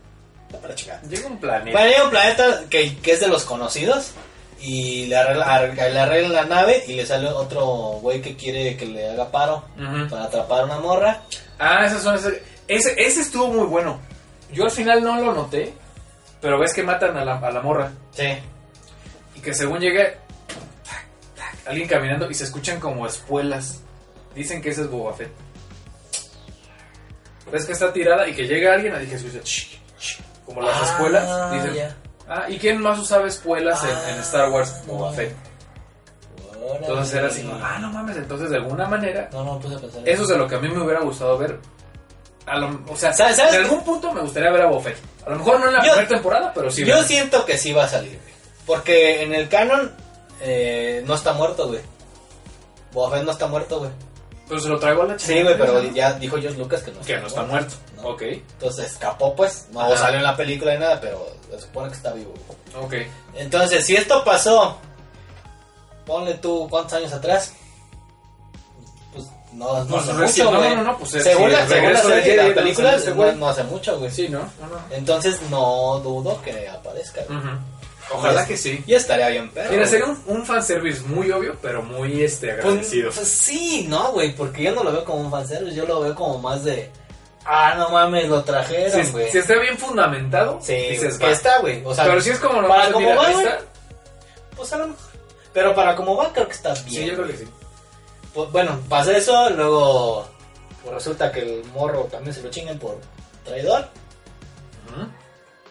No, 0.50 0.58
para 0.58 0.74
chingar. 0.74 1.00
Llega 1.02 1.26
un 1.28 1.38
planeta. 1.38 1.72
Bueno, 1.78 1.88
llega 1.90 2.04
un 2.04 2.10
planeta 2.10 2.62
que, 2.68 2.96
que 2.98 3.12
es 3.12 3.20
de 3.20 3.28
los 3.28 3.44
conocidos 3.44 4.12
y 4.60 5.06
le, 5.06 5.16
arregla- 5.16 5.44
ar- 5.46 5.74
le 5.74 5.98
arreglan 5.98 6.32
la 6.32 6.44
nave 6.44 6.84
y 6.86 6.94
le 6.94 7.06
sale 7.06 7.28
otro 7.28 7.64
güey 8.00 8.20
que 8.22 8.36
quiere 8.36 8.76
que 8.76 8.86
le 8.86 9.10
haga 9.10 9.30
paro 9.30 9.64
para 10.10 10.24
atrapar 10.24 10.60
a 10.62 10.64
una 10.64 10.78
morra. 10.78 11.22
Ah, 11.58 11.84
esas 11.86 12.02
son 12.02 12.14
esas- 12.16 12.34
Ese, 12.68 12.94
ese 12.96 13.20
estuvo 13.22 13.48
muy 13.48 13.66
bueno. 13.66 14.00
Yo 14.52 14.64
al 14.64 14.70
final 14.70 15.02
no 15.02 15.20
lo 15.20 15.32
noté, 15.34 15.72
pero 16.40 16.58
ves 16.58 16.74
que 16.74 16.82
matan 16.82 17.16
a 17.16 17.24
la, 17.24 17.38
a 17.38 17.50
la 17.50 17.60
morra. 17.62 17.90
Sí. 18.12 18.28
Y 19.36 19.40
que 19.40 19.54
según 19.54 19.80
llegue 19.80 20.16
tac, 20.84 21.06
tac, 21.34 21.66
alguien 21.68 21.88
caminando 21.88 22.30
y 22.30 22.34
se 22.34 22.44
escuchan 22.44 22.78
como 22.78 23.06
espuelas. 23.06 23.80
Dicen 24.34 24.60
que 24.60 24.70
ese 24.70 24.82
es 24.82 24.90
Boba 24.90 25.14
Fett. 25.14 25.30
Ves 27.52 27.66
que 27.66 27.72
está 27.72 27.92
tirada 27.92 28.26
y 28.26 28.34
que 28.34 28.46
llega 28.46 28.74
alguien 28.74 28.94
ch, 28.94 29.42
ch, 29.44 30.18
como 30.46 30.62
las 30.62 30.76
Ah, 30.80 30.84
espuelas. 30.86 31.52
Dicen, 31.52 31.94
ah, 32.28 32.46
¿y 32.48 32.58
quién 32.58 32.80
más 32.80 32.98
usaba 32.98 33.28
espuelas 33.28 33.82
en- 33.84 33.90
en, 33.90 34.18
Ah, 34.18 34.22
Star 34.22 34.48
Wars? 34.50 34.74
no. 34.86 34.94
Boba 34.94 35.12
Fett. 35.12 35.36
Órale. 36.64 36.78
Entonces 36.86 37.14
era 37.14 37.26
así, 37.26 37.50
ah, 37.62 37.78
no 37.80 37.90
mames, 37.90 38.16
entonces 38.16 38.48
de 38.50 38.56
alguna 38.56 38.86
manera 38.86 39.28
No, 39.32 39.44
no, 39.44 39.58
puse 39.60 39.74
a 39.74 39.78
pensar. 39.78 40.02
Eso 40.08 40.22
es 40.22 40.28
de 40.28 40.36
lo 40.38 40.46
que 40.48 40.54
a 40.54 40.58
mí 40.58 40.68
me 40.68 40.82
hubiera 40.82 41.00
gustado 41.00 41.36
ver. 41.36 41.58
A 42.46 42.56
lo- 42.58 42.80
o 42.88 42.96
sea, 42.96 43.12
¿Sabes- 43.12 43.36
sabes 43.36 43.54
en 43.54 43.62
algún 43.62 43.84
punto 43.84 44.12
me 44.12 44.20
gustaría 44.22 44.50
ver 44.50 44.62
a 44.62 44.66
Buffett. 44.66 44.96
A 45.26 45.30
lo 45.30 45.36
mejor 45.36 45.60
no 45.60 45.66
en 45.68 45.74
la 45.74 45.80
Yo- 45.84 45.90
primera 45.92 46.08
temporada, 46.08 46.52
pero 46.54 46.70
sí. 46.70 46.84
Yo 46.84 47.02
siento 47.02 47.44
que 47.44 47.58
sí 47.58 47.72
va 47.72 47.84
a 47.84 47.88
salir. 47.88 48.18
Porque 48.66 49.22
en 49.22 49.34
el 49.34 49.48
canon 49.48 49.92
eh, 50.40 51.02
no 51.06 51.14
está 51.14 51.32
muerto, 51.34 51.68
güey. 51.68 51.80
Boba 52.92 53.16
Fett 53.16 53.24
no 53.26 53.32
está 53.32 53.46
muerto, 53.46 53.78
güey. 53.80 53.90
Pero 54.48 54.60
se 54.60 54.68
lo 54.68 54.78
traigo 54.78 55.02
a 55.02 55.06
la 55.06 55.16
chica. 55.16 55.32
Sí, 55.32 55.42
güey, 55.42 55.56
pero 55.56 55.82
ya 55.92 56.12
dijo 56.14 56.36
George 56.38 56.58
Lucas 56.58 56.82
que 56.82 56.90
no 56.92 57.00
Que 57.00 57.16
no 57.18 57.26
está 57.26 57.42
muerto. 57.42 57.74
No. 57.96 58.08
Ok, 58.08 58.22
Entonces 58.22 58.86
escapó, 58.92 59.34
pues. 59.34 59.66
No 59.72 59.80
Ajá. 59.80 59.96
salió 59.96 60.18
en 60.18 60.24
la 60.24 60.36
película 60.36 60.74
ni 60.74 60.80
nada, 60.80 61.00
pero 61.00 61.26
se 61.50 61.60
supone 61.60 61.88
que 61.88 61.94
está 61.94 62.12
vivo, 62.12 62.32
ok. 62.80 62.94
Entonces, 63.34 63.84
si 63.86 63.94
esto 63.96 64.22
pasó, 64.24 64.76
ponle 66.06 66.34
tú 66.34 66.66
cuántos 66.68 66.94
años 66.94 67.12
atrás. 67.12 67.52
Pues 69.12 69.26
no, 69.52 69.84
no 69.84 69.86
Pues 69.86 70.02
hace 70.08 70.12
recién- 70.14 70.46
mucho, 70.46 70.58
no, 70.58 70.64
güey. 70.64 70.76
no, 70.76 70.82
no, 70.84 70.98
pues 70.98 71.14
es- 71.14 71.22
según 71.24 71.46
sí, 71.50 71.52
la, 71.56 71.66
según 71.68 71.92
la 71.92 72.00
de 72.02 72.06
serie, 72.08 72.22
Jedi, 72.22 72.48
la 72.48 72.54
película, 72.54 72.98
de 72.98 73.14
no, 73.14 73.32
no 73.32 73.48
hace 73.48 73.64
mucho, 73.64 73.98
güey. 73.98 74.10
Sí, 74.10 74.28
¿no? 74.28 74.38
No, 74.40 74.66
no. 74.66 74.78
Entonces 74.90 75.40
no 75.50 76.00
dudo 76.00 76.40
que 76.42 76.68
aparezca. 76.68 77.22
güey. 77.28 77.38
Ujú. 77.38 77.48
Ojalá 78.14 78.46
que 78.46 78.56
sí. 78.56 78.82
Y 78.86 78.94
estaría 78.94 79.28
bien, 79.28 79.50
pero. 79.52 79.70
Mira, 79.70 79.86
sería 79.86 80.06
un, 80.06 80.22
un 80.26 80.44
fanservice 80.46 81.02
muy 81.06 81.30
obvio, 81.30 81.56
pero 81.62 81.82
muy 81.82 82.22
este, 82.22 82.48
Pues, 82.54 82.64
agradecido. 82.64 83.10
pues 83.12 83.28
sí, 83.28 83.86
no, 83.88 84.12
güey, 84.12 84.34
porque 84.34 84.62
yo 84.64 84.72
no 84.74 84.82
lo 84.84 84.92
veo 84.92 85.04
como 85.04 85.20
un 85.22 85.30
fanservice, 85.30 85.74
yo 85.76 85.86
lo 85.86 86.00
veo 86.00 86.14
como 86.14 86.38
más 86.38 86.64
de. 86.64 86.90
Ah, 87.44 87.74
no 87.76 87.88
mames, 87.90 88.28
lo 88.28 88.44
trajeron, 88.44 89.10
güey. 89.12 89.28
si 89.30 89.38
está 89.38 89.58
bien 89.58 89.76
fundamentado, 89.76 90.58
Sí, 90.62 90.74
dices, 90.90 91.18
que 91.18 91.30
está, 91.30 91.58
güey. 91.58 91.82
O 91.84 91.92
sea, 91.94 92.04
pero 92.04 92.20
si 92.20 92.30
es 92.30 92.38
como 92.38 92.66
para 92.68 92.88
nomás, 92.88 92.92
como 92.92 93.16
va, 93.16 93.30
está. 93.30 93.58
pues 94.56 94.72
a 94.72 94.78
lo 94.78 94.88
mejor. 94.88 95.06
Pero 95.52 95.74
para 95.74 95.96
como 95.96 96.16
va, 96.16 96.32
creo 96.32 96.46
que 96.46 96.52
está 96.54 96.72
bien. 96.74 96.86
Sí, 96.88 97.04
yo 97.06 97.14
creo 97.14 97.26
que 97.26 97.36
sí. 97.38 97.44
Pues, 98.32 98.50
bueno, 98.52 98.78
pasa 98.88 99.16
eso, 99.16 99.50
luego 99.50 100.28
pues 100.82 100.94
resulta 100.94 101.30
que 101.30 101.40
el 101.40 101.64
morro 101.72 102.04
también 102.10 102.32
se 102.34 102.42
lo 102.42 102.50
chingan 102.50 102.78
por 102.78 102.98
traidor. 103.44 103.86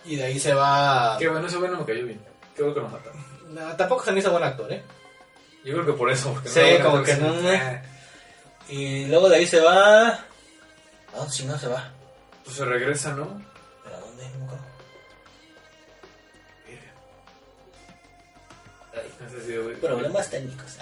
Y 0.04 0.16
de 0.16 0.24
ahí 0.26 0.40
se 0.40 0.54
va. 0.54 1.16
Qué 1.20 1.28
bueno, 1.30 1.48
ese 1.48 1.58
bueno 1.58 1.78
me 1.78 1.86
cayó 1.86 2.06
bien. 2.06 2.20
Bueno 2.58 2.74
que 2.74 2.80
lo 2.80 2.90
mataron. 2.90 3.26
No, 3.54 3.76
tampoco 3.76 4.04
se 4.06 4.12
me 4.12 4.20
hizo 4.20 4.32
buen 4.32 4.44
actor, 4.44 4.72
¿eh? 4.72 4.84
Yo 5.64 5.74
creo 5.74 5.86
que 5.86 5.94
por 5.94 6.10
eso. 6.12 6.34
Porque 6.34 6.50
Sí, 6.50 6.62
como 6.82 7.04
que 7.04 7.16
no, 7.18 7.52
eh, 7.52 7.82
Y 8.70 9.06
luego 9.06 9.30
de 9.30 9.38
ahí 9.38 9.46
se 9.48 9.60
va. 9.60 10.08
¿A 10.10 11.18
dónde 11.18 11.32
si 11.34 11.46
no 11.46 11.58
se 11.58 11.68
va? 11.68 11.92
Pues 12.44 12.56
se 12.58 12.66
regresa, 12.66 13.14
¿no? 13.14 13.42
¿Pero 13.84 13.98
a 13.98 14.00
dónde? 14.00 14.24
Acuerdo. 14.26 14.64
Ay, 18.94 19.12
no 19.20 19.30
sé 19.30 19.46
si, 19.46 19.58
güey. 19.58 19.76
Problemas 19.76 20.30
técnicos. 20.30 20.78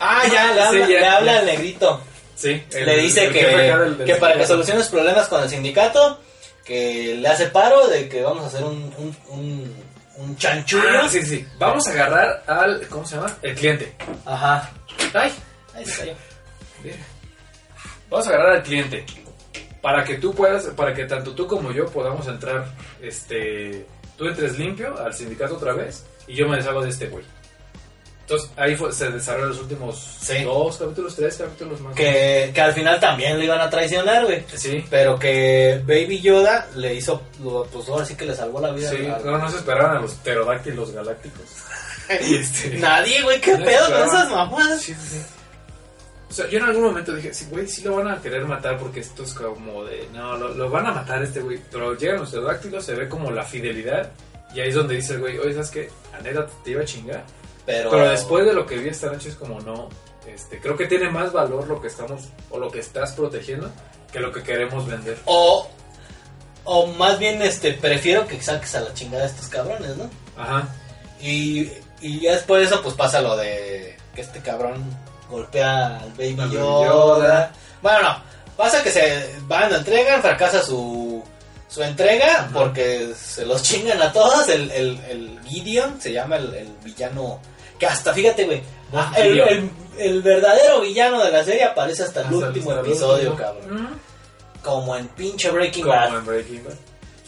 ah, 0.00 0.22
ya, 0.30 0.52
le 0.52 0.60
Sí, 0.60 0.60
habla, 0.60 0.80
ya, 0.80 0.86
le 0.86 1.06
habla 1.06 1.38
al 1.38 1.46
negrito. 1.46 2.00
Sí. 2.34 2.62
el- 2.72 2.86
le 2.86 2.96
dice 2.98 3.26
el 3.26 3.32
que, 3.32 4.14
para 4.16 4.36
que 4.38 4.46
soluciones 4.46 4.88
problemas 4.88 5.28
con 5.28 5.42
el 5.42 5.48
sindicato, 5.48 6.20
que 6.64 7.16
le 7.16 7.28
hace 7.28 7.46
paro 7.46 7.86
de 7.88 8.08
que 8.08 8.22
vamos 8.22 8.44
a 8.44 8.46
hacer 8.48 8.64
un, 8.64 8.92
un, 8.98 9.16
un, 9.28 9.84
un 10.16 10.36
chanchullo. 10.36 10.88
Ah, 11.02 11.08
sí, 11.08 11.22
sí. 11.22 11.46
Vamos 11.58 11.86
a 11.86 11.90
agarrar 11.92 12.42
al. 12.46 12.86
¿Cómo 12.88 13.06
se 13.06 13.16
llama? 13.16 13.36
El 13.42 13.54
cliente. 13.54 13.92
Ajá. 14.24 14.70
Ay. 15.12 15.32
Ahí 15.74 15.84
se 15.86 15.98
cayó. 16.00 16.14
Vamos 18.10 18.26
a 18.26 18.30
agarrar 18.30 18.56
al 18.56 18.62
cliente. 18.62 19.04
Para 19.80 20.02
que 20.04 20.14
tú 20.16 20.34
puedas, 20.34 20.64
para 20.68 20.94
que 20.94 21.04
tanto 21.04 21.34
tú 21.34 21.46
como 21.46 21.70
yo 21.72 21.86
podamos 21.86 22.26
entrar, 22.26 22.64
este, 23.02 23.84
tú 24.16 24.26
entres 24.26 24.58
limpio 24.58 24.98
al 24.98 25.12
sindicato 25.12 25.56
otra 25.56 25.74
vez 25.74 26.04
y 26.26 26.34
yo 26.34 26.48
me 26.48 26.56
deshago 26.56 26.82
de 26.82 26.88
este 26.90 27.08
güey. 27.08 27.24
Entonces 28.26 28.50
ahí 28.56 28.74
fue- 28.74 28.90
se 28.90 29.10
desarrollaron 29.10 29.50
los 29.50 29.60
últimos 29.60 30.16
Sí. 30.22 30.42
dos 30.44 30.78
capítulos, 30.78 31.14
tres 31.14 31.36
capítulos 31.36 31.78
más. 31.82 31.94
Que, 31.94 32.50
que 32.54 32.60
al 32.62 32.72
final 32.72 32.98
también 32.98 33.36
lo 33.38 33.44
iban 33.44 33.60
a 33.60 33.68
traicionar, 33.68 34.24
güey. 34.24 34.42
Sí. 34.54 34.82
Pero 34.88 35.18
que 35.18 35.82
Baby 35.86 36.20
Yoda 36.22 36.66
le 36.74 36.94
hizo, 36.94 37.20
lo- 37.42 37.64
pues 37.66 37.86
ahora 37.90 38.06
sí 38.06 38.14
que 38.14 38.24
le 38.24 38.34
salvó 38.34 38.60
la 38.60 38.70
vida. 38.72 38.88
Sí, 38.88 38.96
al- 39.06 39.24
no, 39.26 39.36
no 39.36 39.50
se 39.50 39.58
esperaban 39.58 39.98
a 39.98 40.00
los 40.00 40.12
pterodáctilos 40.14 40.92
galácticos. 40.92 41.42
Este- 42.08 42.70
Nadie, 42.78 43.22
güey, 43.22 43.40
qué 43.42 43.58
No 43.58 43.64
pedo 43.64 43.86
con 43.90 44.08
esas 44.08 44.30
mamadas. 44.30 44.80
Sí, 44.82 44.94
sí. 44.94 45.20
O 46.30 46.32
sea, 46.32 46.48
yo 46.48 46.58
en 46.58 46.64
algún 46.64 46.82
momento 46.84 47.14
dije, 47.14 47.32
sí, 47.32 47.46
güey, 47.50 47.68
sí 47.68 47.82
lo 47.82 47.96
van 47.96 48.08
a 48.08 48.20
querer 48.20 48.44
matar 48.46 48.78
porque 48.78 49.00
esto 49.00 49.22
es 49.22 49.34
como 49.34 49.84
de, 49.84 50.08
no, 50.12 50.36
lo, 50.36 50.48
lo 50.54 50.68
van 50.70 50.86
a 50.86 50.92
matar 50.92 51.22
este 51.22 51.40
güey. 51.40 51.60
Pero 51.70 51.94
llegan 51.94 52.20
los 52.20 52.30
pterodáctilos, 52.30 52.84
se 52.84 52.94
ve 52.94 53.08
como 53.08 53.30
la 53.30 53.44
fidelidad. 53.44 54.10
Y 54.54 54.60
ahí 54.60 54.70
es 54.70 54.74
donde 54.74 54.96
dice 54.96 55.12
el 55.14 55.20
güey, 55.20 55.38
oye, 55.38 55.52
¿sabes 55.52 55.70
qué? 55.70 55.90
A 56.16 56.20
neta 56.22 56.46
te 56.64 56.70
iba 56.70 56.80
a 56.82 56.84
chingar. 56.84 57.22
Pero, 57.66 57.90
Pero 57.90 58.10
después 58.10 58.44
de 58.44 58.52
lo 58.52 58.66
que 58.66 58.76
vi 58.76 58.88
esta 58.90 59.10
noche 59.10 59.30
es 59.30 59.36
como, 59.36 59.60
no, 59.60 59.88
este, 60.26 60.60
creo 60.60 60.76
que 60.76 60.86
tiene 60.86 61.08
más 61.10 61.32
valor 61.32 61.66
lo 61.66 61.80
que 61.80 61.88
estamos, 61.88 62.28
o 62.50 62.58
lo 62.58 62.70
que 62.70 62.80
estás 62.80 63.12
protegiendo, 63.12 63.70
que 64.12 64.20
lo 64.20 64.32
que 64.32 64.42
queremos 64.42 64.86
vender. 64.86 65.18
O, 65.24 65.68
o 66.64 66.86
más 66.88 67.18
bien, 67.18 67.40
este, 67.42 67.72
prefiero 67.72 68.26
que 68.26 68.40
saques 68.42 68.74
a 68.74 68.80
la 68.80 68.92
chingada 68.94 69.24
a 69.24 69.26
estos 69.26 69.48
cabrones, 69.48 69.96
¿no? 69.96 70.10
Ajá. 70.36 70.68
Y, 71.20 71.70
y 72.00 72.20
ya 72.20 72.32
después 72.32 72.60
de 72.60 72.66
eso, 72.66 72.82
pues 72.82 72.94
pasa 72.94 73.20
lo 73.20 73.36
de 73.36 73.96
que 74.14 74.20
este 74.20 74.40
cabrón 74.40 74.84
golpea 75.30 75.98
al 76.00 76.10
Baby 76.12 76.36
Yoda. 76.52 76.86
Yoda. 76.86 77.52
Bueno, 77.82 78.02
no. 78.02 78.34
Pasa 78.56 78.82
que 78.82 78.90
se 78.90 79.34
van, 79.46 79.72
entregan, 79.74 80.22
fracasa 80.22 80.62
su, 80.62 81.22
su 81.68 81.82
entrega 81.82 82.42
Ajá. 82.42 82.50
porque 82.52 83.12
se 83.18 83.44
los 83.44 83.62
chingan 83.62 84.00
a 84.00 84.12
todos. 84.12 84.48
El, 84.48 84.70
el, 84.70 85.00
el 85.08 85.40
Gideon 85.44 86.00
se 86.00 86.12
llama 86.12 86.36
el, 86.36 86.54
el 86.54 86.68
villano. 86.84 87.40
Que 87.86 87.92
hasta, 87.92 88.12
fíjate, 88.14 88.44
güey. 88.44 88.62
Ah, 88.92 89.12
el, 89.16 89.32
Gideon. 89.32 89.48
el- 89.48 89.70
el 89.96 90.22
verdadero 90.22 90.80
villano 90.80 91.22
de 91.22 91.30
la 91.30 91.44
serie 91.44 91.64
aparece 91.64 92.02
hasta 92.04 92.20
el 92.20 92.26
Hasta 92.26 92.46
último 92.48 92.72
el 92.72 92.78
episodio, 92.80 93.30
último. 93.30 93.36
cabrón. 93.36 93.88
Como 94.62 94.96
en 94.96 95.08
pinche 95.08 95.50
Breaking 95.50 95.82
Como 95.84 95.94
Bad. 95.94 96.18
en 96.18 96.26
Breaking 96.26 96.64
Bad. 96.64 96.74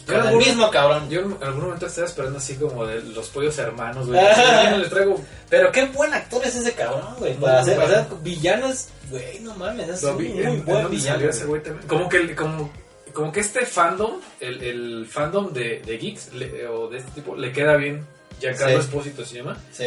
Yo 0.07 0.13
el 0.15 0.21
algún- 0.21 0.39
mismo 0.39 0.71
cabrón. 0.71 1.09
Yo 1.09 1.19
en 1.21 1.37
algún 1.41 1.63
momento 1.65 1.85
estaba 1.85 2.07
esperando 2.07 2.37
así 2.39 2.55
como 2.55 2.85
de 2.85 3.01
los 3.03 3.27
pollos 3.29 3.57
hermanos, 3.57 4.07
güey. 4.07 4.19
No 4.77 4.89
traigo 4.89 5.21
Pero 5.49 5.71
qué 5.71 5.85
buen 5.85 6.13
actor 6.13 6.41
es 6.45 6.55
ese 6.55 6.73
cabrón, 6.73 7.15
güey. 7.19 7.37
Hacer, 7.45 7.77
o 7.79 7.87
sea, 7.87 8.07
villanos, 8.21 8.87
güey, 9.09 9.39
no 9.41 9.53
mames, 9.55 9.89
es 9.89 10.03
Lo 10.03 10.11
un 10.13 10.17
vi, 10.17 10.29
muy 10.29 10.41
en- 10.43 10.47
en 10.47 10.65
buen 10.65 10.89
villano. 10.89 11.15
salió 11.17 11.29
ese 11.29 11.45
güey. 11.45 11.61
también. 11.61 11.87
Como 11.87 12.07
que, 12.09 12.17
el- 12.17 12.35
como, 12.35 12.71
como 13.13 13.31
que 13.31 13.41
este 13.41 13.65
fandom, 13.65 14.19
el, 14.39 14.61
el 14.63 15.07
fandom 15.09 15.51
de, 15.53 15.81
de 15.85 15.97
geeks 15.97 16.33
le- 16.33 16.67
o 16.67 16.87
de 16.87 16.97
este 16.99 17.11
tipo, 17.11 17.35
le 17.35 17.51
queda 17.51 17.75
bien. 17.75 18.05
Giancarlo 18.39 18.81
Sí. 18.81 18.87
Espósito 18.87 19.25
se 19.25 19.35
llama. 19.37 19.57
Sí. 19.71 19.85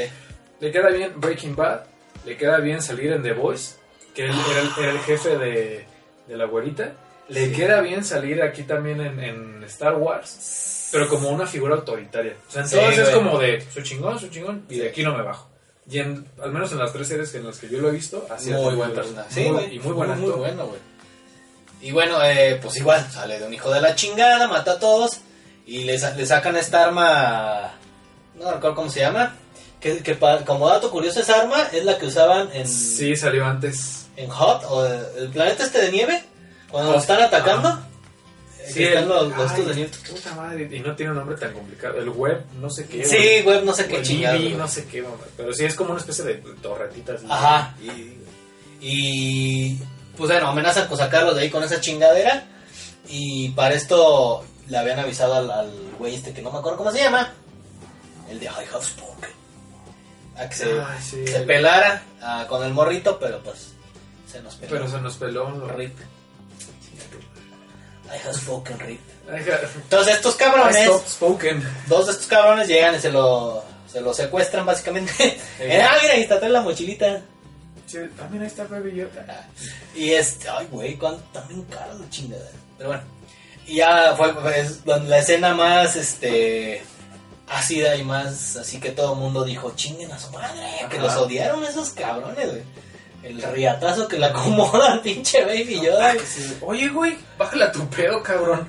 Le 0.60 0.70
queda 0.72 0.90
bien 0.90 1.12
Breaking 1.16 1.56
Bad. 1.56 1.80
Le 2.24 2.36
queda 2.36 2.58
bien 2.58 2.82
salir 2.82 3.12
en 3.12 3.22
The 3.22 3.32
Voice, 3.32 3.76
que 4.14 4.26
él 4.26 4.32
era, 4.50 4.60
el, 4.60 4.70
era 4.78 4.92
el 4.92 4.98
jefe 5.00 5.38
de, 5.38 5.84
de 6.28 6.36
la 6.36 6.44
güerita. 6.44 6.92
Le 7.28 7.46
Sí. 7.46 7.52
queda 7.52 7.80
bien 7.80 8.04
salir 8.04 8.42
aquí 8.42 8.64
también 8.64 9.00
en, 9.00 9.20
en 9.22 9.64
Star 9.64 9.94
Wars, 9.96 10.88
pero 10.92 11.08
como 11.08 11.30
una 11.30 11.46
figura 11.46 11.76
autoritaria. 11.76 12.34
O 12.48 12.52
sea, 12.52 12.62
en 12.62 12.68
Sí, 12.68 12.76
es 12.78 13.08
como 13.10 13.38
de, 13.38 13.60
soy 13.72 13.82
chingón, 13.84 14.18
soy 14.18 14.30
chingón, 14.30 14.64
y 14.68 14.78
de 14.78 14.88
aquí 14.88 15.02
no 15.02 15.16
me 15.16 15.22
bajo. 15.22 15.48
Y 15.88 15.98
en, 16.00 16.26
al 16.42 16.52
menos 16.52 16.70
en 16.72 16.78
las 16.78 16.92
tres 16.92 17.08
series 17.08 17.34
en 17.36 17.46
las 17.46 17.58
que 17.58 17.68
yo 17.68 17.78
lo 17.80 17.88
he 17.88 17.92
visto, 17.92 18.26
así 18.30 18.50
Muy 18.50 18.74
buen 18.74 18.92
personaje. 18.92 19.28
Sí, 19.32 19.48
Muy-. 19.48 19.74
Y 19.74 19.78
muy 19.78 19.92
buen 19.92 20.10
muy, 20.10 20.18
actor. 20.26 20.38
bueno, 20.38 20.66
güey. 20.66 20.80
Y 21.82 21.92
bueno, 21.92 22.22
eh, 22.22 22.58
pues 22.62 22.76
igual, 22.76 23.10
sale 23.10 23.38
de 23.38 23.46
un 23.46 23.54
hijo 23.54 23.72
de 23.72 23.80
la 23.80 23.94
chingada, 23.94 24.46
mata 24.48 24.72
a 24.72 24.78
todos. 24.78 25.20
Y 25.66 25.84
le, 25.84 25.96
le 25.98 26.26
sacan 26.26 26.56
esta 26.56 26.84
arma. 26.84 27.72
No 28.34 28.52
recuerdo 28.52 28.74
cómo 28.76 28.90
se 28.90 29.00
llama. 29.00 29.34
Que, 29.80 30.18
como 30.46 30.68
dato 30.68 30.90
curioso, 30.90 31.20
esa 31.20 31.40
arma 31.40 31.62
es 31.72 31.84
la 31.84 31.96
que 31.98 32.06
usaban 32.06 32.50
en, 32.52 32.66
Sí, 32.68 33.16
salió 33.16 33.46
antes. 33.46 34.06
en 34.16 34.28
Hot, 34.28 34.62
o 34.68 34.86
el 34.86 35.30
planeta 35.30 35.64
este 35.64 35.80
de 35.80 35.92
nieve. 35.92 36.22
Cuando 36.70 36.92
nos 36.92 37.02
están 37.02 37.22
atacando. 37.22 37.68
Eh, 37.70 38.70
Sí, 38.72 38.84
están 38.84 39.08
los, 39.08 39.34
los 39.36 39.50
ay, 39.50 39.62
de 39.64 39.74
nieve. 39.74 39.90
Puta 40.08 40.34
madre, 40.34 40.68
y 40.70 40.80
no 40.80 40.94
tiene 40.94 41.10
un 41.12 41.18
nombre 41.18 41.36
tan 41.36 41.52
complicado. 41.52 41.98
El 41.98 42.10
web, 42.10 42.44
no 42.60 42.68
sé 42.70 42.86
qué. 42.86 43.04
Sí, 43.04 43.42
güey, 43.42 43.64
no 43.64 43.72
sé 43.72 43.86
qué 43.88 44.02
chingado. 44.02 44.38
No 44.50 44.68
sé 44.68 44.84
qué, 44.84 45.02
mamá. 45.02 45.16
Pero 45.36 45.52
sí, 45.54 45.64
es 45.64 45.74
como 45.74 45.90
una 45.90 46.00
especie 46.00 46.24
de 46.24 46.34
torretitas. 46.62 47.22
Ajá. 47.28 47.74
Y, 47.82 48.18
y, 48.80 49.78
pues 50.16 50.30
bueno, 50.30 50.48
amenazan 50.48 50.86
con 50.88 50.98
sacarlos 50.98 51.34
de 51.36 51.42
ahí 51.42 51.50
con 51.50 51.64
esa 51.64 51.80
chingadera. 51.80 52.44
Y 53.08 53.48
para 53.50 53.74
esto 53.74 54.44
le 54.68 54.78
habían 54.78 54.98
avisado 55.00 55.34
al, 55.34 55.50
al 55.50 55.72
güey 55.98 56.14
este 56.14 56.32
que 56.32 56.42
no 56.42 56.52
me 56.52 56.58
acuerdo 56.58 56.78
cómo 56.78 56.92
se 56.92 56.98
llama. 56.98 57.32
El 58.30 58.38
de 58.38 58.46
I 58.46 58.48
have 58.72 58.84
spoken. 58.84 59.30
A 60.40 60.48
que 60.48 60.56
se, 60.56 60.80
Ay, 60.80 60.98
sí. 61.02 61.26
se 61.26 61.40
pelara 61.40 62.02
ah, 62.22 62.46
con 62.48 62.64
el 62.64 62.72
morrito, 62.72 63.18
pero 63.18 63.42
pues 63.42 63.72
se 64.30 64.40
nos 64.40 64.54
peló. 64.54 64.70
Pero 64.70 64.88
se 64.88 65.00
nos 65.00 65.16
peló. 65.16 65.68
Rip. 65.68 65.98
I 68.06 68.26
have 68.26 68.34
spoken, 68.34 68.78
Rip. 68.80 69.00
Entonces 69.28 70.16
estos 70.16 70.34
cabrones, 70.36 70.90
spoken. 71.08 71.62
dos 71.86 72.06
de 72.06 72.12
estos 72.12 72.26
cabrones 72.26 72.66
llegan 72.66 72.94
y 72.96 72.98
se 72.98 73.12
lo, 73.12 73.62
se 73.86 74.00
lo 74.00 74.14
secuestran 74.14 74.66
básicamente. 74.66 75.12
Ah, 75.60 75.98
mira, 76.02 76.14
ahí 76.14 76.22
está, 76.22 76.38
trae 76.38 76.50
la 76.50 76.62
mochilita. 76.62 77.20
Sí, 77.86 77.98
ah, 77.98 78.28
mira, 78.30 78.44
ahí 78.44 78.48
está 78.48 78.64
Baby 78.64 78.94
Yoda. 78.96 79.48
Y 79.94 80.10
este, 80.10 80.48
ay, 80.48 80.66
güey, 80.70 80.96
cuánto 80.96 81.22
también 81.32 81.62
caro 81.64 81.94
la 81.98 82.08
chingada. 82.08 82.50
Pero 82.78 82.90
bueno, 82.90 83.04
y 83.66 83.76
ya 83.76 84.14
fue 84.16 84.34
pues, 84.34 84.80
la 84.86 85.18
escena 85.18 85.54
más, 85.54 85.96
este, 85.96 86.82
ácida 87.50 87.96
y 87.96 88.04
más, 88.04 88.56
así 88.56 88.78
que 88.80 88.90
todo 88.92 89.14
el 89.14 89.18
mundo 89.18 89.44
dijo, 89.44 89.72
chinguen 89.76 90.10
a 90.12 90.18
su 90.18 90.30
madre, 90.30 90.60
que 90.88 90.96
Ajá. 90.96 91.04
los 91.06 91.16
odiaron 91.16 91.64
esos 91.64 91.90
cabrones, 91.90 92.48
güey. 92.50 92.62
El 93.22 93.42
riatazo 93.42 94.08
que 94.08 94.18
le 94.18 94.26
acomodan, 94.26 95.02
pinche 95.02 95.44
Baby 95.44 95.80
Yoda. 95.84 96.14
güey. 96.14 96.26
Sí. 96.26 96.56
Oye, 96.62 96.88
güey, 96.88 97.18
bájale 97.36 97.64
a 97.64 97.72
tu 97.72 97.86
pedo, 97.88 98.22
cabrón. 98.22 98.68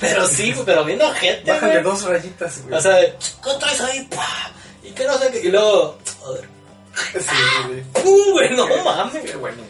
Pero 0.00 0.26
sí, 0.28 0.54
pero 0.64 0.84
viendo 0.84 1.10
gente, 1.14 1.50
Bájale 1.50 1.72
güey. 1.82 1.84
dos 1.84 2.04
rayitas, 2.04 2.62
güey. 2.62 2.74
O 2.76 2.80
sea, 2.80 2.96
¿qué 3.00 3.50
traes 3.58 3.80
ahí? 3.80 4.08
Pa? 4.14 4.52
Y 4.84 4.90
que 4.92 5.04
no 5.04 5.18
sé 5.18 5.30
qué. 5.32 5.40
Y 5.40 5.50
luego, 5.50 5.98
joder, 6.20 6.48
sí, 7.14 7.20
sí. 7.28 7.82
¡pum, 7.92 8.32
güey! 8.32 8.56
No 8.56 8.66
Qué- 8.66 8.82
mames. 8.84 9.30
Qué 9.30 9.36
bueno. 9.36 9.62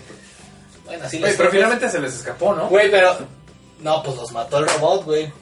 Bueno, 0.84 1.05
así 1.07 1.16
Oye, 1.16 1.32
pero 1.38 1.49
fue, 1.49 1.59
finalmente 1.59 1.88
se 1.90 1.99
les 2.01 2.14
escapó, 2.14 2.55
¿no? 2.55 2.68
Güey, 2.68 2.90
pero. 2.90 3.16
No, 3.80 4.03
pues 4.03 4.16
los 4.16 4.30
mató 4.32 4.59
el 4.59 4.68
robot, 4.68 5.05
güey. 5.05 5.32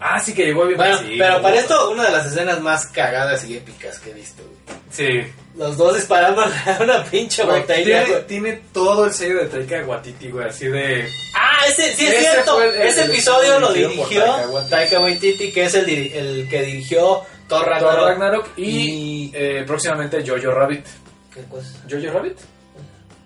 Ah, 0.00 0.20
sí 0.20 0.34
que 0.34 0.44
llegó 0.46 0.66
bien. 0.66 0.76
Bueno, 0.76 0.98
sí, 0.98 1.16
pero 1.18 1.40
para 1.42 1.56
esto, 1.58 1.90
una 1.90 2.04
de 2.04 2.10
las 2.12 2.26
escenas 2.26 2.60
más 2.60 2.86
cagadas 2.88 3.44
y 3.44 3.56
épicas 3.56 3.98
que 3.98 4.10
he 4.10 4.14
visto, 4.14 4.42
güey. 4.42 4.78
Sí. 4.90 5.32
Los 5.56 5.76
dos 5.76 5.94
disparando 5.94 6.42
a 6.66 6.78
una 6.82 7.04
pinche 7.04 7.44
botella, 7.44 8.26
tiene, 8.26 8.60
todo 8.72 9.04
el 9.06 9.12
sello 9.12 9.38
de 9.40 9.46
Taika 9.46 9.84
Waititi, 9.86 10.30
güey, 10.30 10.48
así 10.48 10.66
de... 10.66 11.08
Ah, 11.34 11.60
ese, 11.68 11.94
sí 11.94 12.06
es 12.06 12.18
cierto. 12.18 12.60
el- 12.62 12.74
ese 12.82 13.04
el 13.04 13.10
episodio 13.10 13.60
lo 13.60 13.72
dirigió 13.72 14.24
Taika 14.24 14.48
Waititi. 14.48 14.70
Taika 14.70 15.00
Waititi, 15.00 15.52
que 15.52 15.64
es 15.64 15.74
el, 15.74 15.88
el 15.88 16.48
que 16.48 16.62
dirigió 16.62 17.22
Thor 17.48 17.66
Ragnarok. 17.66 17.96
Thor 17.98 18.08
Ragnarok 18.08 18.48
y, 18.56 18.64
Y- 18.64 19.30
eh, 19.34 19.64
próximamente 19.66 20.24
Jojo 20.26 20.50
Rabbit. 20.50 20.84
¿Qué 21.32 21.42
cosa? 21.44 21.68
¿Jojo 21.90 22.10
Rabbit? 22.12 22.36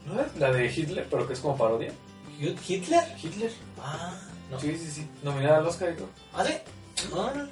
¿No 0.07 0.21
es 0.21 0.37
la 0.39 0.51
de 0.53 0.67
Hitler, 0.67 1.07
pero 1.11 1.27
que 1.27 1.33
es 1.35 1.41
como 1.41 1.57
parodia? 1.57 1.91
¿Hitler? 2.41 3.01
¿Hitler? 3.23 3.51
Ah, 3.81 4.15
no. 4.51 4.61
Sí, 4.61 4.77
sí, 4.79 4.91
sí. 4.91 5.09
Nominada 5.23 5.59
al 5.59 5.67
Oscar 5.67 5.91
y 5.93 5.97
todo. 5.97 6.09
¿Ah, 6.35 6.45
sí? 6.45 6.55
No, 7.11 7.33
no. 7.35 7.49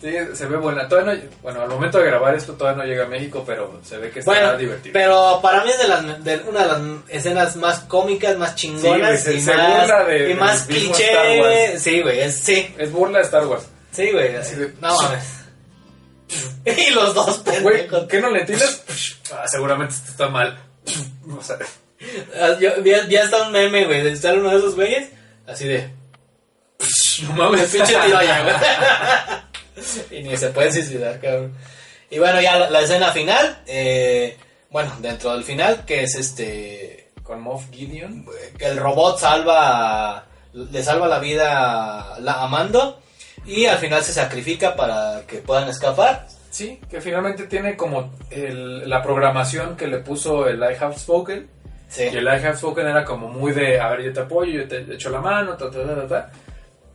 Sí, 0.00 0.08
se 0.34 0.46
ve 0.46 0.56
buena. 0.56 0.88
Todavía 0.88 1.12
no, 1.14 1.20
bueno, 1.42 1.60
al 1.60 1.68
momento 1.68 1.98
de 1.98 2.06
grabar 2.06 2.34
esto 2.34 2.54
todavía 2.54 2.82
no 2.84 2.88
llega 2.88 3.04
a 3.04 3.08
México, 3.08 3.44
pero 3.46 3.80
se 3.84 3.98
ve 3.98 4.10
que 4.10 4.20
está 4.20 4.30
Bueno, 4.30 4.56
divertido. 4.56 4.94
pero 4.94 5.40
para 5.42 5.62
mí 5.62 5.70
es 5.70 5.78
de, 5.78 5.88
las, 5.88 6.24
de 6.24 6.36
una 6.48 6.60
de 6.62 6.66
las 6.68 6.80
escenas 7.10 7.56
más 7.56 7.80
cómicas, 7.80 8.38
más 8.38 8.54
chingonas 8.54 9.22
Sí, 9.22 9.32
y, 9.32 9.42
más, 9.42 10.06
de- 10.06 10.30
y 10.30 10.34
más 10.34 10.62
cliché. 10.62 11.78
Sí, 11.78 12.00
güey, 12.00 12.20
es- 12.20 12.34
sí, 12.40 12.74
Es 12.78 12.90
burla 12.90 13.18
de 13.18 13.24
Star 13.24 13.46
Wars. 13.46 13.64
sí, 13.92 14.10
güey. 14.10 14.36
Así 14.36 14.54
de- 14.56 14.72
No 14.80 14.96
mames. 14.96 15.24
y 16.64 16.90
los 16.94 17.14
dos 17.14 17.44
Güey, 17.44 17.62
pendejos. 17.86 18.08
¿qué 18.08 18.20
no 18.22 18.30
le 18.30 18.40
entiendes? 18.40 18.82
Ah, 19.34 19.44
seguramente 19.48 19.94
esto 19.94 20.10
está 20.12 20.28
mal. 20.28 20.58
O 21.38 21.42
sea, 21.42 21.56
Ah, 22.40 22.56
vi, 22.58 22.92
vi 23.06 23.16
hasta 23.16 23.42
un 23.42 23.52
meme, 23.52 23.84
güey, 23.84 24.02
de 24.02 24.12
estar 24.12 24.36
uno 24.38 24.48
de 24.48 24.56
esos 24.56 24.74
güeyes, 24.74 25.10
así 25.46 25.68
de... 25.68 25.90
no 27.28 27.34
mames. 27.34 27.70
pinche 27.72 27.94
tiro 27.94 28.18
allá, 28.18 28.42
güey. 28.42 30.20
y 30.20 30.22
ni 30.22 30.36
se 30.36 30.48
puede 30.50 30.72
suicidar, 30.72 31.20
cabrón. 31.20 31.54
Y 32.10 32.18
bueno, 32.18 32.40
ya 32.40 32.58
la, 32.58 32.70
la 32.70 32.80
escena 32.80 33.10
final, 33.12 33.58
eh, 33.66 34.36
bueno, 34.70 34.92
dentro 35.00 35.32
del 35.32 35.44
final, 35.44 35.84
que 35.84 36.02
es 36.02 36.14
este... 36.16 37.10
Con 37.22 37.42
Moff 37.42 37.70
Gideon. 37.70 38.26
que 38.58 38.66
el 38.66 38.76
robot 38.76 39.20
salva 39.20 40.24
le 40.52 40.82
salva 40.82 41.06
la 41.06 41.20
vida 41.20 42.14
a 42.16 42.18
la 42.18 42.42
Amando 42.42 43.00
y 43.46 43.66
al 43.66 43.78
final 43.78 44.02
se 44.02 44.12
sacrifica 44.12 44.74
para 44.74 45.22
que 45.28 45.36
puedan 45.38 45.68
escapar 45.68 46.26
Sí, 46.50 46.80
que 46.90 47.00
finalmente 47.00 47.44
tiene 47.44 47.76
como 47.76 48.12
el- 48.32 48.90
la 48.90 49.00
programación 49.00 49.76
que 49.76 49.86
le 49.86 49.98
puso 49.98 50.48
el 50.48 50.58
I 50.58 50.74
Have 50.82 50.98
Spoken. 50.98 51.48
sí 51.88 52.08
Y 52.12 52.16
el 52.16 52.24
I 52.24 52.30
Have 52.44 52.56
Spoken 52.56 52.88
era 52.88 53.04
como 53.04 53.28
muy 53.28 53.52
de, 53.52 53.78
a 53.80 53.88
ver, 53.90 54.02
yo 54.06 54.12
te 54.12 54.20
apoyo, 54.20 54.62
yo 54.62 54.66
te 54.66 54.80
echo 54.92 55.10
la 55.10 55.20
mano, 55.20 55.52
ta, 55.56 55.70
ta, 55.70 55.86
ta, 55.86 55.94
ta, 55.94 56.08
ta. 56.08 56.30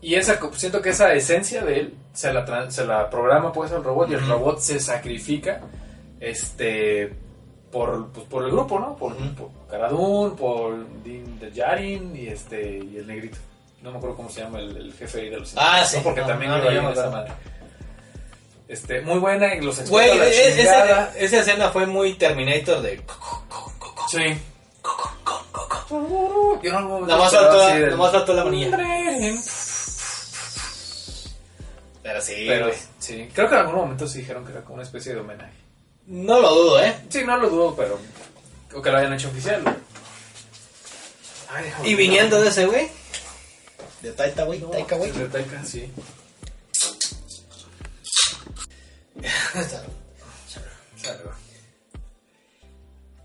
Y 0.05 0.13
esa, 0.13 0.39
siento 0.53 0.83
que 0.83 0.89
esa 0.91 1.11
esencia 1.13 1.63
de 1.65 1.79
él 1.79 1.93
se 2.13 2.31
la, 2.31 2.69
se 2.69 2.85
la 2.85 3.09
programa 3.09 3.51
pues 3.51 3.71
al 3.71 3.83
robot 3.83 4.11
y 4.11 4.13
el 4.13 4.27
robot 4.27 4.59
se 4.59 4.79
sacrifica 4.79 5.61
este 6.19 7.11
por, 7.71 8.11
pues, 8.11 8.27
por 8.27 8.43
el 8.45 8.51
grupo, 8.51 8.79
¿no? 8.79 8.95
Por, 8.95 9.13
Ujú. 9.13 10.35
por 10.35 11.03
Din 11.03 11.39
de 11.39 11.51
Yarin 11.51 12.15
y 12.15 12.27
este 12.27 12.77
y 12.77 12.97
el 12.97 13.07
negrito. 13.07 13.37
No 13.81 13.89
me 13.91 13.97
acuerdo 13.97 14.15
cómo 14.15 14.29
se 14.29 14.41
llama 14.41 14.59
el, 14.59 14.77
el 14.77 14.93
jefe 14.93 15.21
ahí 15.21 15.29
de 15.31 15.39
los 15.39 15.53
Ah, 15.57 15.79
¿no? 15.81 15.87
sí. 15.87 15.97
porque 16.03 16.21
No, 16.21 16.27
también 16.27 16.51
no, 16.51 16.57
en 16.57 16.85
me 16.85 16.91
esa 16.91 17.09
madre. 17.09 17.31
Este, 18.67 19.01
muy 19.01 19.17
buena 19.17 19.55
y 19.55 19.61
los 19.61 19.89
güey 19.89 20.09
e- 20.19 20.61
esa, 20.61 21.15
escena 21.19 21.69
fue 21.69 21.87
muy 21.87 22.13
Terminator 22.13 22.81
de 22.83 23.01
Sí. 24.11 24.37
Yo 25.89 26.71
no, 26.79 27.01
nada 27.01 27.17
más 27.97 28.11
faltó 28.11 28.33
la 28.33 28.43
manilla 28.43 28.77
pero 32.05 32.21
sí 32.21 32.45
Pero 32.47 32.71
sí, 32.99 33.27
creo 33.33 33.49
que 33.49 33.55
en 33.55 33.61
algún 33.61 33.77
momento 33.77 34.07
sí 34.07 34.19
dijeron 34.19 34.45
que 34.45 34.51
era 34.51 34.61
como 34.61 34.75
una 34.75 34.83
especie 34.83 35.15
de 35.15 35.21
homenaje. 35.21 35.55
no 36.05 36.39
lo 36.39 36.53
dudo 36.53 36.79
eh 36.79 36.95
Sí, 37.09 37.23
no 37.25 37.35
lo 37.35 37.49
dudo, 37.49 37.75
pero 37.75 37.97
o 38.75 38.81
que 38.81 38.91
lo 38.91 38.97
hayan 38.97 39.13
hecho 39.13 39.29
oficial. 39.29 39.63
Ay, 41.49 41.73
y 41.83 41.95
viniendo 41.95 42.39
de 42.39 42.49
ese 42.49 42.67
güey 42.67 42.89
de 44.03 44.11
Taika 44.11 44.43
güey 44.43 44.59
Taika 44.59 44.97
güey 44.97 45.11
De 45.13 45.27
Taika, 45.29 45.65
sí. 45.65 45.91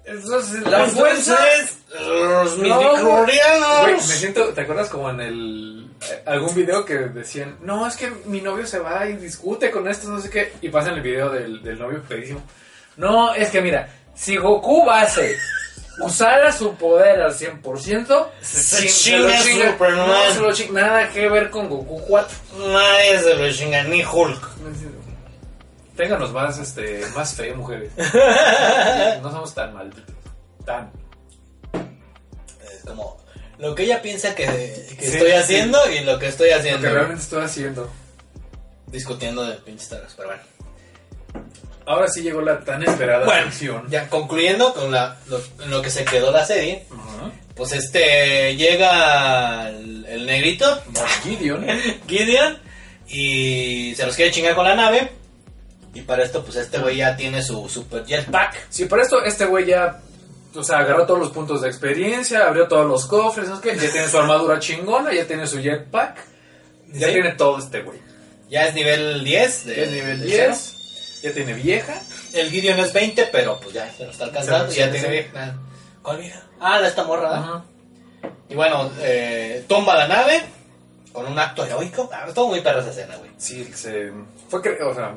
Entonces, 0.04 0.62
la 0.62 0.86
fuerza. 0.86 1.36
fuerzas 1.36 1.79
los 1.90 2.56
Güey, 2.56 2.70
midichlorianos 2.70 3.86
me 4.08 4.14
siento, 4.14 4.44
¿te 4.54 4.60
acuerdas 4.62 4.88
como 4.88 5.10
en 5.10 5.20
el 5.20 5.90
eh, 6.02 6.22
algún 6.26 6.54
video 6.54 6.84
que 6.84 6.94
decían, 6.94 7.56
no, 7.62 7.86
es 7.86 7.96
que 7.96 8.10
mi 8.26 8.40
novio 8.40 8.66
se 8.66 8.78
va 8.78 9.06
y 9.06 9.14
discute 9.16 9.70
con 9.70 9.88
esto, 9.88 10.08
no 10.08 10.20
sé 10.20 10.30
qué, 10.30 10.52
y 10.62 10.68
pasan 10.68 10.94
el 10.94 11.02
video 11.02 11.30
del, 11.30 11.62
del 11.62 11.78
novio 11.78 12.02
pedísimo. 12.02 12.42
No, 12.96 13.34
es 13.34 13.50
que 13.50 13.60
mira, 13.60 13.88
si 14.14 14.36
Goku 14.36 14.84
base 14.84 15.36
usara 16.02 16.50
su 16.52 16.74
poder 16.76 17.20
al 17.20 17.34
100%, 17.34 18.26
Se 18.40 18.86
chin- 18.88 19.20
chinga 19.20 19.42
Superman. 19.72 20.06
No, 20.08 20.30
se 20.32 20.40
lo 20.40 20.52
chinga. 20.52 20.80
Nada 20.82 21.08
que 21.10 21.28
ver 21.28 21.50
con 21.50 21.68
Goku 21.68 22.00
4. 22.06 22.36
nadie 22.72 23.18
se 23.18 23.34
lo 23.34 23.52
chinga 23.52 23.82
ni 23.84 24.02
Hulk 24.04 24.48
Ténganos 25.96 26.32
más, 26.32 26.58
este, 26.58 27.04
más 27.14 27.34
fe, 27.34 27.52
mujeres. 27.52 27.92
No 29.22 29.30
somos 29.30 29.54
tan 29.54 29.74
malditos. 29.74 30.14
Tan. 30.64 30.90
Es 32.80 32.86
como 32.86 33.20
lo 33.58 33.74
que 33.74 33.82
ella 33.84 34.00
piensa 34.00 34.34
que, 34.34 34.44
que 34.46 35.06
Sí, 35.06 35.12
estoy 35.16 35.30
sí. 35.30 35.36
haciendo 35.36 35.78
y 35.90 36.00
lo 36.00 36.18
que 36.18 36.28
estoy 36.28 36.50
Lo 36.50 36.56
haciendo. 36.56 36.80
que 36.80 36.90
realmente 36.94 37.22
estoy 37.22 37.44
haciendo. 37.44 37.90
Discutiendo 38.86 39.44
de 39.44 39.54
pinches 39.56 39.88
taras, 39.88 40.14
pero 40.16 40.28
bueno. 40.30 40.42
Ahora 41.86 42.08
sí 42.08 42.22
llegó 42.22 42.40
la 42.40 42.60
tan 42.60 42.82
esperada 42.82 43.24
Bueno, 43.24 43.50
sección. 43.50 43.86
ya 43.90 44.08
concluyendo 44.08 44.72
con 44.74 44.90
la, 44.92 45.16
lo, 45.26 45.40
en 45.62 45.70
lo 45.70 45.82
que 45.82 45.90
se 45.90 46.04
quedó 46.04 46.30
la 46.30 46.44
serie, 46.44 46.86
pues 47.54 47.72
este 47.72 48.56
llega 48.56 49.68
el, 49.68 50.06
el 50.06 50.26
negrito, 50.26 50.82
Gideon. 51.24 51.66
Gideon, 52.08 52.58
y 53.08 53.94
se 53.96 54.06
los 54.06 54.14
quiere 54.16 54.30
chingar 54.30 54.54
con 54.54 54.64
la 54.64 54.74
nave. 54.74 55.12
Y 55.92 56.02
para 56.02 56.22
esto, 56.22 56.44
pues 56.44 56.56
este 56.56 56.78
güey 56.78 56.96
ya 56.98 57.16
tiene 57.16 57.42
su 57.42 57.68
super 57.68 58.04
jetpack. 58.04 58.66
Sí, 58.70 58.84
por 58.84 59.00
esto 59.00 59.22
este 59.24 59.44
güey 59.46 59.66
ya, 59.66 60.00
o 60.54 60.62
sea, 60.64 60.78
agarró 60.78 61.06
todos 61.06 61.20
los 61.20 61.30
puntos 61.30 61.62
de 61.62 61.68
experiencia, 61.68 62.46
abrió 62.46 62.66
todos 62.68 62.86
los 62.86 63.06
cofres, 63.06 63.46
¿sabes 63.48 63.60
qué? 63.60 63.76
Ya 63.76 63.90
tiene 63.92 64.08
su 64.08 64.18
armadura 64.18 64.58
chingona, 64.58 65.12
ya 65.12 65.26
tiene 65.26 65.46
su 65.46 65.60
jetpack, 65.60 66.16
ya 66.92 67.06
Sí. 67.08 67.12
tiene 67.14 67.32
todo 67.32 67.58
este 67.58 67.82
güey. 67.82 67.98
Ya 68.48 68.66
es 68.66 68.74
nivel 68.74 69.22
10. 69.22 69.66
De, 69.66 69.76
Ya 69.76 69.82
es 69.84 69.90
nivel 69.92 70.20
de 70.20 70.26
10, 70.26 71.20
ya 71.22 71.32
tiene 71.32 71.54
vieja. 71.54 72.00
El 72.32 72.50
Gideon 72.50 72.80
es 72.80 72.92
20, 72.92 73.28
pero 73.30 73.58
pues 73.60 73.74
ya 73.74 73.88
se 73.92 74.04
lo 74.04 74.10
está 74.10 74.24
alcanzando. 74.24 74.72
Ya 74.72 74.90
tiene 74.90 75.08
vieja. 75.08 75.56
¿Cuál 76.02 76.18
vieja? 76.18 76.42
Ah, 76.58 76.80
la 76.80 76.88
esta 76.88 77.04
morra. 77.04 77.30
¿verdad? 77.30 77.38
Ajá. 77.38 77.64
Y 78.48 78.54
bueno, 78.56 78.90
eh, 79.00 79.64
tumba 79.68 79.94
la 79.96 80.08
nave 80.08 80.42
con 81.12 81.26
un 81.26 81.38
acto 81.38 81.64
heroico. 81.64 82.10
Ah, 82.12 82.24
estuvo 82.26 82.48
muy 82.48 82.60
perra 82.60 82.80
esa 82.80 82.90
escena, 82.90 83.16
güey. 83.16 83.30
Sí, 83.38 83.64
se, 83.74 84.10
fue, 84.48 84.60
cre- 84.60 84.82
o 84.82 84.94
sea, 84.94 85.14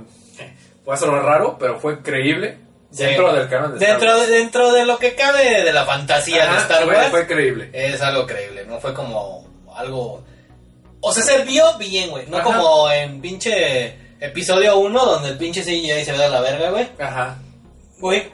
puede 0.85 0.99
ser 0.99 1.09
raro, 1.09 1.57
pero 1.59 1.79
fue 1.79 2.01
creíble 2.03 2.59
Sí. 2.93 3.03
dentro 3.05 3.33
del 3.33 3.49
canon 3.49 3.71
de 3.71 3.77
Star 3.83 3.89
Dentro 3.99 4.13
de, 4.13 4.19
Wars. 4.19 4.29
dentro 4.29 4.71
de 4.73 4.85
lo 4.85 4.97
que 4.99 5.15
cabe 5.15 5.63
de 5.63 5.73
la 5.73 5.83
fantasía 5.85 6.45
de 6.51 6.57
Star 6.59 6.83
fue- 6.83 6.95
Wars, 6.95 7.09
Fue 7.09 7.25
creíble. 7.27 7.69
es 7.73 7.99
algo 8.01 8.27
creíble, 8.27 8.65
no 8.67 8.79
fue 8.79 8.93
como 8.93 9.47
algo... 9.75 10.23
O 11.01 11.11
sea, 11.13 11.23
se 11.23 11.43
vio 11.43 11.77
bien, 11.77 12.11
güey, 12.11 12.27
no 12.27 12.37
Ajá. 12.37 12.45
como 12.45 12.89
en 12.91 13.19
pinche 13.19 13.95
episodio 14.19 14.77
1 14.77 15.05
donde 15.05 15.29
el 15.29 15.37
pinche 15.37 15.61
CGI 15.63 16.05
se 16.05 16.11
ve 16.13 16.17
de 16.19 16.29
la 16.29 16.39
verga, 16.39 16.69
güey. 16.69 16.87
Ajá. 16.99 17.37
Güey, 17.99 18.31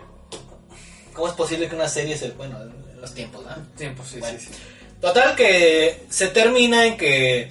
¿cómo 1.13 1.27
es 1.29 1.33
posible 1.33 1.67
que 1.67 1.75
una 1.75 1.87
serie 1.87 2.15
se... 2.17 2.29
Bueno, 2.31 2.61
en 2.61 3.01
los 3.01 3.13
tiempos, 3.13 3.43
¿no? 3.45 3.55
Tiempo, 3.77 4.03
sí, 4.05 4.19
Bueno. 4.19 4.37
sí, 4.39 4.47
sí. 4.47 4.59
Total 5.01 5.33
que 5.35 6.03
se 6.09 6.27
termina 6.27 6.85
en 6.85 6.97
que 6.97 7.49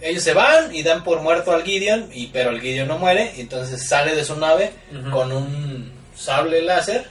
ellos 0.00 0.22
se 0.22 0.32
van 0.32 0.74
y 0.74 0.82
dan 0.82 1.04
por 1.04 1.20
muerto 1.20 1.52
al 1.52 1.62
Gideon, 1.62 2.08
y, 2.12 2.28
pero 2.28 2.50
el 2.50 2.60
Gideon 2.60 2.88
no 2.88 2.98
muere, 2.98 3.32
y 3.36 3.42
entonces 3.42 3.86
sale 3.86 4.14
de 4.16 4.24
su 4.24 4.34
nave 4.36 4.72
con 5.12 5.30
un 5.30 5.92
sable 6.16 6.62
láser 6.62 7.06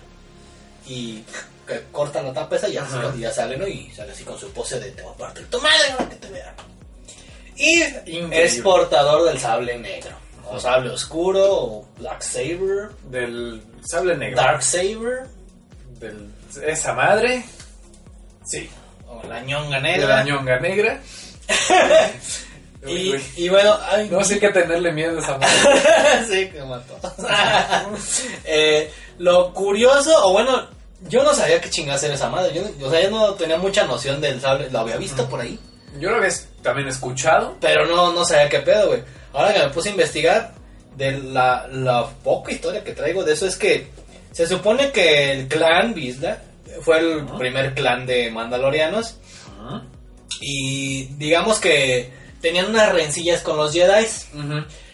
y 0.88 1.24
que 1.68 1.82
corta 1.92 2.22
la 2.22 2.34
tapa 2.34 2.56
esa 2.58 2.68
y 2.68 2.74
ya, 2.74 2.86
y 3.16 3.20
ya 3.22 3.32
sale, 3.32 3.58
¿no? 3.58 3.68
Y 3.68 3.90
sale 3.92 4.12
así 4.12 4.24
con 4.24 4.38
su 4.40 4.52
pose 4.52 4.80
de 4.80 4.92
te 4.92 5.02
voy 5.02 5.14
a 5.14 5.18
partir 5.18 5.50
tu 5.50 5.60
madre 5.62 5.92
ahora 5.92 6.10
que 6.10 6.16
te 6.18 6.30
vea. 6.30 6.54
Y 7.56 7.84
Increíble. 7.84 8.44
es 8.44 8.58
portador 8.62 9.26
del 9.30 9.40
sable 9.40 9.78
negro, 9.78 10.12
o 10.50 10.60
sable 10.60 10.90
oscuro, 10.90 11.46
o 11.54 11.88
Black 12.00 12.22
Saber, 12.22 12.90
Del 13.10 13.62
sable 13.86 14.18
negro. 14.18 14.42
Dark 14.42 14.64
Saber, 14.64 15.28
Del, 16.00 16.30
esa 16.66 16.94
madre. 16.94 17.46
Sí. 18.46 18.70
o 19.08 19.22
la 19.28 19.40
ñonga 19.42 19.78
De 19.78 19.84
negra. 19.84 20.08
la 20.18 20.24
ñonga 20.24 20.60
negra. 20.60 21.00
Y, 22.86 23.16
y 23.38 23.50
bueno, 23.50 23.78
ay, 23.90 24.10
No 24.10 24.24
sé 24.24 24.40
qué 24.40 24.50
tenerle 24.50 24.92
miedo 24.92 25.18
a 25.18 25.22
esa 25.22 25.38
madre. 25.38 26.26
sí, 26.30 26.50
que 26.50 26.64
mató. 26.64 27.00
Eh, 28.46 28.92
lo 29.20 29.54
curioso, 29.54 30.28
o 30.28 30.34
bueno, 30.34 30.68
yo 31.08 31.24
no 31.24 31.34
sabía 31.34 31.62
qué 31.62 31.70
chingas 31.70 32.04
era 32.04 32.16
esa 32.16 32.30
madre. 32.30 32.54
Yo, 32.54 32.88
o 32.88 32.90
sea, 32.92 33.02
yo 33.02 33.10
no 33.10 33.34
tenía 33.36 33.58
mucha 33.58 33.86
noción 33.86 34.20
del 34.20 34.42
sable. 34.42 34.70
Lo 34.70 34.80
había 34.80 34.98
visto 34.98 35.28
por 35.30 35.40
ahí, 35.42 35.58
Yo 36.00 36.10
lo 36.10 36.18
había 36.18 36.30
también 36.62 36.88
escuchado. 36.88 37.56
pero 37.62 37.86
no, 37.86 38.12
no 38.12 38.26
sabía 38.26 38.50
qué 38.50 38.60
pedo, 38.60 38.88
güey. 38.88 39.04
Ahora 39.34 39.54
que 39.54 39.60
me 39.60 39.70
puse 39.70 39.90
a 39.90 39.92
investigar, 39.94 40.54
de 40.96 41.12
la, 41.20 41.68
la 41.72 42.08
poca 42.24 42.52
historia 42.52 42.84
que 42.84 42.92
traigo 42.94 43.24
de 43.24 43.34
eso 43.34 43.48
es 43.48 43.56
que 43.56 43.88
se 44.32 44.46
supone 44.48 44.92
que 44.92 45.32
el 45.32 45.48
clan 45.48 45.94
Vizsla 45.94 46.40
fue 46.82 47.00
el 47.00 47.26
primer 47.38 47.74
clan 47.74 48.06
de 48.06 48.30
mandalorianos. 48.32 49.18
Y 50.42 51.06
digamos 51.18 51.60
que 51.60 52.12
tenían 52.44 52.68
unas 52.70 52.94
rencillas 52.94 53.42
con 53.42 53.58
los 53.58 53.74
Jedi. 53.74 54.06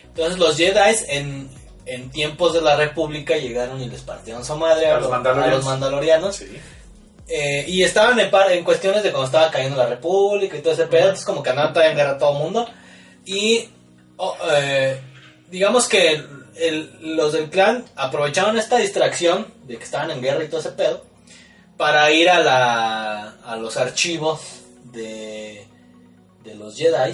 Entonces 0.05 0.37
los 0.39 0.55
Jedi 0.55 0.95
en, 1.09 1.49
en 1.85 2.09
tiempos 2.11 2.53
de 2.53 2.61
la 2.61 2.77
República 2.77 3.35
llegaron 3.35 3.81
y 3.81 3.89
les 3.89 4.01
partieron 4.01 4.45
su 4.45 4.55
madre 4.55 4.87
a, 4.87 4.95
A 4.95 4.99
los 5.01 5.09
mandalorianos. 5.09 5.53
a 5.53 5.57
los 5.57 5.65
mandalorianos. 5.65 6.35
Sí. 6.37 6.47
Eh, 7.27 7.65
y 7.67 7.83
estaban 7.83 8.19
en, 8.19 8.31
par- 8.31 8.51
en 8.51 8.63
cuestiones 8.63 9.03
de 9.03 9.11
cuando 9.11 9.25
estaba 9.27 9.51
cayendo 9.51 9.75
la 9.77 9.85
República 9.87 10.55
y 10.57 10.61
todo 10.61 10.73
ese 10.73 10.87
pedo. 10.87 11.01
Entonces 11.03 11.25
como 11.25 11.43
que 11.43 11.49
andaban 11.49 11.73
todavía 11.73 11.91
en 11.91 11.97
guerra 11.97 12.17
todo 12.17 12.31
el 12.37 12.43
mundo. 12.43 12.67
Y 13.25 13.67
oh, 14.17 14.35
eh, 14.51 14.99
digamos 15.51 15.87
que 15.87 16.13
el- 16.13 16.29
el- 16.55 17.15
los 17.17 17.33
del 17.33 17.49
clan 17.49 17.85
aprovecharon 17.95 18.57
esta 18.57 18.77
distracción 18.77 19.47
de 19.65 19.77
que 19.77 19.83
estaban 19.83 20.11
en 20.11 20.21
guerra 20.21 20.43
y 20.43 20.47
todo 20.47 20.59
ese 20.61 20.71
pedo. 20.71 21.03
Para 21.77 22.11
ir 22.11 22.29
a, 22.29 22.39
la, 22.39 23.35
a 23.45 23.55
los 23.55 23.77
archivos 23.77 24.41
de, 24.91 25.65
de 26.43 26.55
los 26.55 26.75
Jedi. 26.75 27.13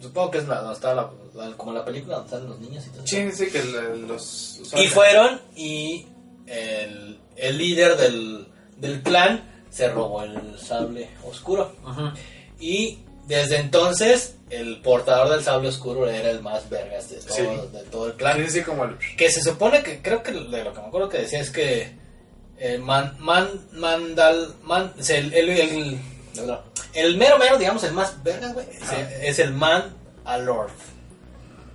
Supongo 0.00 0.30
que 0.30 0.38
es 0.38 0.48
la, 0.48 0.56
donde 0.60 0.74
está 0.74 0.94
la- 0.94 1.10
la- 1.34 1.56
como 1.56 1.72
la 1.72 1.84
película 1.84 2.16
donde 2.16 2.34
están 2.34 2.48
los 2.48 2.60
niños 2.60 2.86
y 2.86 2.90
todo 2.90 3.04
eso. 3.04 3.16
Sí, 3.16 3.32
sí, 3.32 3.50
que 3.50 3.64
la- 3.64 3.82
los... 3.94 4.58
los- 4.60 4.74
Y 4.74 4.86
fueron 4.88 5.40
y 5.56 6.06
el, 6.46 7.18
el 7.36 7.58
líder 7.58 7.96
del, 7.96 8.46
del 8.76 9.02
clan 9.02 9.44
se 9.70 9.88
robó 9.88 10.22
el 10.22 10.58
sable 10.58 11.08
oscuro. 11.24 11.72
Y 12.60 12.98
desde 13.26 13.58
entonces 13.58 14.36
el 14.50 14.80
portador 14.80 15.28
del 15.28 15.42
sable 15.44 15.68
oscuro 15.68 16.08
era 16.08 16.30
el 16.30 16.40
más 16.40 16.68
vergas 16.70 17.10
de 17.10 17.16
todo, 17.18 17.36
Sí. 17.36 17.42
de 17.72 17.82
todo 17.90 18.06
el 18.06 18.12
clan. 18.14 18.44
Sí, 18.46 18.50
sí, 18.50 18.62
como 18.62 18.84
el... 18.84 18.96
Que 19.16 19.30
se 19.30 19.42
supone 19.42 19.82
que, 19.82 20.00
creo 20.00 20.22
que 20.22 20.32
de 20.32 20.64
lo 20.64 20.72
que 20.72 20.80
me 20.80 20.86
acuerdo 20.86 21.08
que 21.08 21.18
decía 21.18 21.40
es 21.40 21.50
que 21.50 21.92
eh, 22.58 22.78
man, 22.78 23.14
man, 23.20 23.48
mandal, 23.72 24.54
man, 24.64 24.92
o 24.98 25.02
sea, 25.02 25.18
el, 25.18 25.32
el, 26.94 27.16
mero 27.16 27.38
mero, 27.38 27.58
digamos, 27.58 27.82
el 27.84 27.92
más 27.92 28.22
vergas, 28.22 28.54
güey, 28.54 28.66
es, 29.22 29.38
el 29.38 29.52
man 29.52 29.94
a 30.24 30.38
lord. 30.38 30.70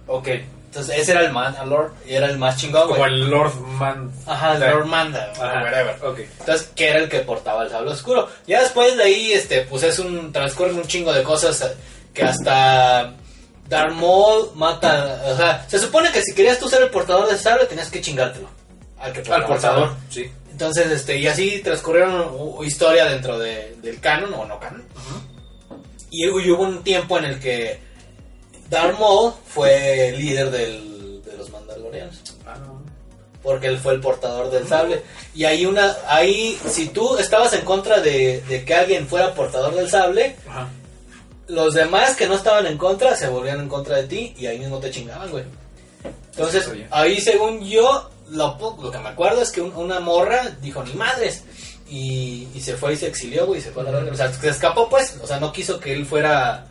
Ok. 0.08 0.28
Entonces 0.66 0.98
ese 0.98 1.12
era 1.12 1.22
el 1.22 1.32
man 1.32 1.56
a 1.56 1.66
lord 1.66 1.94
y 2.08 2.16
era 2.16 2.26
el 2.26 2.40
más 2.40 2.58
chingón, 2.58 2.88
Como 2.88 2.96
güey. 2.96 3.14
el 3.14 3.30
Lord 3.30 3.54
Man... 3.60 4.12
Ajá, 4.26 4.56
el. 4.56 4.60
Lord 4.60 4.88
Manda, 4.88 5.32
Ajá. 5.34 5.62
whatever. 5.64 5.96
Ok. 6.04 6.20
Entonces, 6.40 6.72
que 6.76 6.90
era 6.90 6.98
el 6.98 7.10
que 7.10 7.20
portaba 7.20 7.64
el 7.64 7.70
sable 7.70 7.92
oscuro. 7.92 8.28
Ya 8.48 8.62
después 8.62 8.98
de 8.98 9.04
ahí, 9.04 9.34
este, 9.34 9.62
pues 9.62 9.84
es 9.84 10.00
un, 10.00 10.34
transcurren 10.34 10.76
un 10.76 10.88
chingo 10.88 11.14
de 11.14 11.22
cosas 11.22 11.62
eh, 11.62 11.76
que 12.12 12.24
hasta 12.24 13.14
Darth 13.70 13.94
Maul 13.94 14.50
mata, 14.56 15.22
o 15.28 15.38
sea, 15.38 15.64
se 15.68 15.78
supone 15.78 16.12
que 16.12 16.24
si 16.24 16.34
querías 16.34 16.58
tú 16.58 16.68
ser 16.68 16.82
el 16.82 16.90
portador 16.90 17.28
del 17.28 17.38
sable, 17.38 17.66
tenías 17.66 17.92
que 17.92 18.02
chingártelo. 18.02 18.48
Al, 19.00 19.14
que 19.14 19.20
portaba 19.20 19.36
Al 19.36 19.42
el 19.44 19.48
portador. 19.48 19.96
Sí. 20.10 20.32
Entonces, 20.64 20.92
este, 20.92 21.18
y 21.18 21.28
así 21.28 21.60
transcurrieron 21.62 22.26
u- 22.40 22.64
historia 22.64 23.04
dentro 23.04 23.38
de- 23.38 23.76
del 23.82 24.00
canon 24.00 24.34
o 24.34 24.46
no 24.46 24.58
canon. 24.62 24.82
Y, 26.10 26.26
hu- 26.26 26.42
y 26.42 26.52
hubo 26.52 26.64
un 26.64 26.82
tiempo 26.86 27.18
en 27.18 27.26
el 27.26 27.40
que 27.42 27.82
Darth 28.70 28.98
Maul 28.98 29.34
fue 29.46 30.14
líder 30.18 30.52
del- 30.52 31.22
de 31.22 31.36
los 31.38 31.50
Mandalorianos 31.50 32.16
Ah, 32.46 32.56
no. 32.66 32.82
porque 33.42 33.68
él 33.68 33.78
fue 33.78 33.94
el 33.96 34.00
portador 34.00 34.50
del 34.52 34.66
sable. 34.66 35.02
Y 35.36 35.44
ahí 35.44 35.66
una, 35.66 35.98
ahí 36.08 36.58
si 36.66 36.88
tú 36.88 37.18
estabas 37.18 37.52
en 37.52 37.66
contra 37.66 38.00
de, 38.00 38.40
de 38.48 38.64
que 38.64 38.74
alguien 38.74 39.06
fuera 39.06 39.34
portador 39.34 39.76
del 39.76 39.90
sable, 39.90 40.38
los 41.50 41.74
demás 41.74 42.16
que 42.16 42.26
no 42.28 42.36
estaban 42.36 42.68
en 42.68 42.78
contra 42.78 43.18
se 43.18 43.28
volvían 43.28 43.60
en 43.60 43.68
contra 43.68 43.98
de 43.98 44.04
ti 44.08 44.34
y 44.38 44.46
ahí 44.46 44.60
mismo 44.60 44.80
te 44.80 44.92
chingaban, 44.92 45.30
güey. 45.30 45.44
Entonces, 46.32 46.70
ahí 46.90 47.20
según 47.20 47.60
yo, 47.66 48.10
lo, 48.30 48.58
que 48.92 48.98
me 49.00 49.10
acuerdo 49.10 49.42
es 49.42 49.52
que 49.52 49.62
un- 49.62 49.76
una 49.76 50.00
morra 50.00 50.50
dijo, 50.62 50.84
ni 50.84 50.94
madres. 50.94 51.44
Y, 51.90 52.48
y 52.56 52.62
se 52.62 52.76
fue 52.76 52.94
y 52.94 52.98
se 52.98 53.08
exilió, 53.08 53.46
güey, 53.46 53.62
se 53.62 53.72
fue 53.72 53.84
a 53.84 53.86
la 53.86 53.92
verga. 53.92 54.12
O 54.12 54.16
sea, 54.16 54.32
se 54.32 54.50
escapó, 54.50 54.90
pues. 54.90 55.20
O 55.22 55.28
sea, 55.28 55.40
no 55.40 55.52
quiso 55.52 55.80
que 55.80 55.94
él 55.94 56.06
fuera 56.06 56.66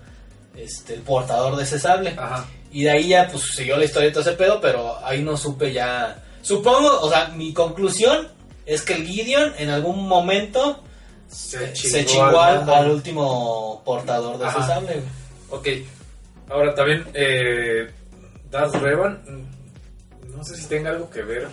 este, 0.56 0.94
el 0.94 1.02
portador 1.02 1.56
de 1.56 1.62
ese 1.64 1.78
sable. 1.78 2.14
Ajá. 2.18 2.46
Y 2.72 2.84
de 2.84 2.90
ahí 2.90 3.08
ya, 3.08 3.28
pues, 3.30 3.44
siguió 3.54 3.76
la 3.76 3.84
historia 3.84 4.08
y 4.08 4.12
todo 4.12 4.22
ese 4.22 4.32
pedo, 4.32 4.60
pero 4.60 4.98
ahí 5.04 5.22
no 5.22 5.36
supe 5.36 5.72
ya... 5.72 6.22
Supongo, 6.40 7.00
o 7.00 7.08
sea, 7.10 7.28
mi 7.28 7.52
conclusión 7.52 8.28
es 8.66 8.82
que 8.82 8.94
el 8.94 9.06
Gideon 9.06 9.52
en 9.58 9.68
algún 9.70 10.08
momento 10.08 10.82
Se 11.28 11.76
se 11.76 12.04
chingó 12.06 12.40
al, 12.40 12.56
mando. 12.58 12.74
al 12.74 12.90
último 12.90 13.82
portador 13.84 14.38
de 14.38 14.46
Ajá. 14.46 14.58
ese 14.58 14.66
sable. 14.68 15.02
güey. 15.50 15.82
Ok. 15.82 15.86
Ahora 16.50 16.74
también, 16.74 17.06
eh, 17.14 17.90
Darth 18.50 18.74
Revan, 18.76 19.22
no 20.36 20.44
sé 20.44 20.56
si 20.56 20.66
tenga 20.66 20.90
algo 20.90 21.08
que 21.10 21.22
ver 21.22 21.48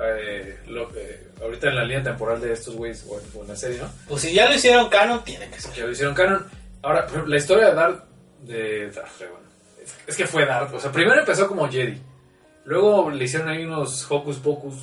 eh, 0.00 0.58
lo 0.68 0.88
que 0.92 1.28
ahorita 1.42 1.68
en 1.68 1.76
la 1.76 1.84
línea 1.84 2.02
temporal 2.04 2.40
de 2.40 2.52
estos 2.52 2.74
güeyes 2.76 3.04
o, 3.08 3.18
en- 3.18 3.26
o 3.38 3.42
en 3.42 3.48
la 3.48 3.56
serie, 3.56 3.78
¿no? 3.78 3.88
Pues 4.08 4.22
si 4.22 4.32
ya 4.32 4.48
lo 4.48 4.54
hicieron 4.54 4.88
canon, 4.88 5.24
tiene 5.24 5.48
que 5.50 5.60
ser. 5.60 5.72
Que 5.72 5.82
lo 5.82 5.90
hicieron 5.90 6.14
canon. 6.14 6.46
Ahora, 6.82 7.02
por 7.02 7.10
ejemplo, 7.10 7.30
la 7.30 7.36
historia 7.38 7.66
de 7.68 7.74
Darth, 7.74 8.04
de 8.42 8.90
Darth 8.90 9.22
es, 9.82 9.94
es 10.06 10.16
que 10.16 10.26
fue 10.26 10.46
Darth, 10.46 10.72
o 10.74 10.78
sea, 10.80 10.92
primero 10.92 11.18
empezó 11.18 11.48
como 11.48 11.68
Jedi, 11.68 12.00
luego 12.64 13.10
le 13.10 13.24
hicieron 13.24 13.48
ahí 13.48 13.64
unos 13.64 14.06
hocus 14.10 14.36
pocus, 14.36 14.74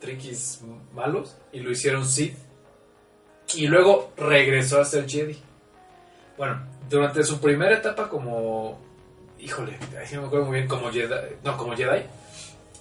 triquis 0.00 0.60
malos, 0.94 1.36
y 1.52 1.60
lo 1.60 1.70
hicieron 1.70 2.06
Sith, 2.06 2.36
y 3.54 3.66
luego 3.66 4.12
regresó 4.16 4.80
a 4.80 4.84
ser 4.86 5.06
Jedi. 5.08 5.38
Bueno, 6.38 6.66
durante 6.88 7.22
su 7.24 7.38
primera 7.40 7.76
etapa 7.76 8.08
como, 8.08 8.80
híjole, 9.38 9.76
ahí 9.98 10.14
no 10.14 10.22
me 10.22 10.26
acuerdo 10.28 10.46
muy 10.46 10.56
bien, 10.56 10.68
como 10.68 10.90
Jedi, 10.90 11.14
no, 11.44 11.56
como 11.58 11.76
Jedi, 11.76 12.02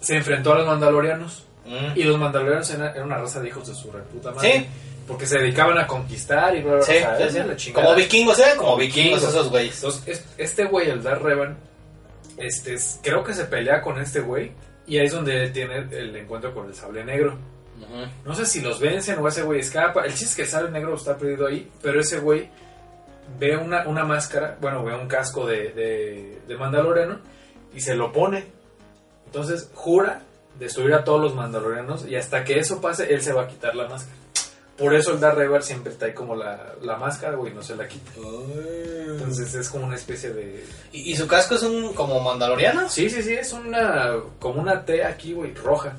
se 0.03 0.15
enfrentó 0.17 0.53
a 0.53 0.57
los 0.59 0.67
mandalorianos, 0.67 1.45
Mm. 1.65 1.95
y 1.97 2.03
los 2.03 2.17
mandalorianos 2.19 2.69
eran, 2.71 3.01
una 3.03 3.17
raza 3.17 3.39
de 3.39 3.47
hijos 3.47 3.65
de 3.67 3.73
su 3.73 3.89
reputa 3.91 4.31
madre. 4.31 4.51
Sí. 4.59 4.67
Porque 5.07 5.25
se 5.25 5.37
dedicaban 5.39 5.77
a 5.77 5.87
conquistar 5.87 6.55
y 6.55 6.61
bla, 6.61 6.75
bla, 6.75 6.81
Sí, 6.83 6.91
o 6.91 6.99
sea, 6.99 7.17
sí, 7.17 7.23
hacían 7.23 7.43
sí. 7.45 7.49
la 7.49 7.55
chingada. 7.55 7.85
Como 7.85 7.97
vikingos, 7.97 8.39
eran 8.39 8.57
como 8.57 8.69
Como 8.71 8.77
vikingos 8.81 9.05
vikingos. 9.21 9.33
esos 9.33 9.49
güeyes. 9.49 9.75
Entonces, 9.75 10.07
es- 10.07 10.25
este 10.37 10.65
güey, 10.65 10.89
el 10.89 11.01
Darth 11.03 11.21
Revan, 11.21 11.57
este, 12.37 12.73
es- 12.75 12.99
creo 13.01 13.23
que 13.23 13.33
se 13.33 13.45
pelea 13.45 13.81
con 13.81 13.99
este 14.01 14.19
güey. 14.21 14.51
Y 14.87 14.97
ahí 14.97 15.05
es 15.05 15.13
donde 15.13 15.49
tiene 15.51 15.87
el 15.91 16.15
encuentro 16.15 16.53
con 16.53 16.67
el 16.67 16.75
sable 16.75 17.03
negro. 17.05 17.37
No 18.25 18.33
sé 18.35 18.45
si 18.45 18.61
los 18.61 18.79
vencen 18.79 19.19
o 19.19 19.27
ese 19.27 19.43
güey 19.43 19.59
escapa. 19.59 20.03
El 20.05 20.11
chiste 20.11 20.25
es 20.25 20.35
que 20.35 20.41
el 20.43 20.47
sable 20.47 20.71
negro 20.71 20.95
está 20.95 21.17
perdido 21.17 21.47
ahí. 21.47 21.69
Pero 21.81 21.99
ese 21.99 22.19
güey 22.19 22.49
ve 23.39 23.55
una, 23.57 23.87
una 23.87 24.03
máscara, 24.05 24.57
bueno, 24.59 24.83
ve 24.83 24.93
un 24.95 25.07
casco 25.07 25.45
de, 25.45 25.69
de, 25.69 26.39
de 26.47 26.57
Mandaloriano 26.57 27.19
y 27.73 27.79
se 27.81 27.95
lo 27.95 28.11
pone. 28.11 28.45
Entonces 29.33 29.67
jura 29.73 30.21
destruir 30.59 30.93
a 30.93 31.03
todos 31.03 31.19
los 31.19 31.33
Mandalorianos 31.33 32.05
y 32.05 32.15
hasta 32.15 32.43
que 32.43 32.59
eso 32.59 32.79
pase, 32.79 33.11
él 33.11 33.23
se 33.23 33.33
va 33.33 33.43
a 33.43 33.47
quitar 33.47 33.73
la 33.73 33.87
máscara. 33.87 34.15
Por 34.77 34.93
eso 34.93 35.11
el 35.11 35.19
Darth 35.19 35.37
Revan 35.39 35.63
siempre 35.63 35.91
está 35.91 36.05
ahí 36.05 36.13
como 36.13 36.35
la, 36.35 36.75
la 36.83 36.97
máscara, 36.97 37.35
güey, 37.35 37.51
no 37.51 37.63
se 37.63 37.75
la 37.75 37.87
quita. 37.87 38.11
Entonces 38.15 39.55
es 39.55 39.69
como 39.69 39.87
una 39.87 39.95
especie 39.95 40.31
de... 40.31 40.63
¿Y, 40.91 41.11
y 41.11 41.15
su 41.15 41.27
casco 41.27 41.55
es 41.55 41.63
un 41.63 41.93
como 41.93 42.19
mandaloriano? 42.19 42.87
Sí, 42.89 43.09
sí, 43.09 43.23
sí, 43.23 43.33
es 43.33 43.53
una... 43.53 44.17
como 44.37 44.61
una 44.61 44.85
T 44.85 45.03
aquí, 45.03 45.33
güey, 45.33 45.51
roja. 45.55 45.95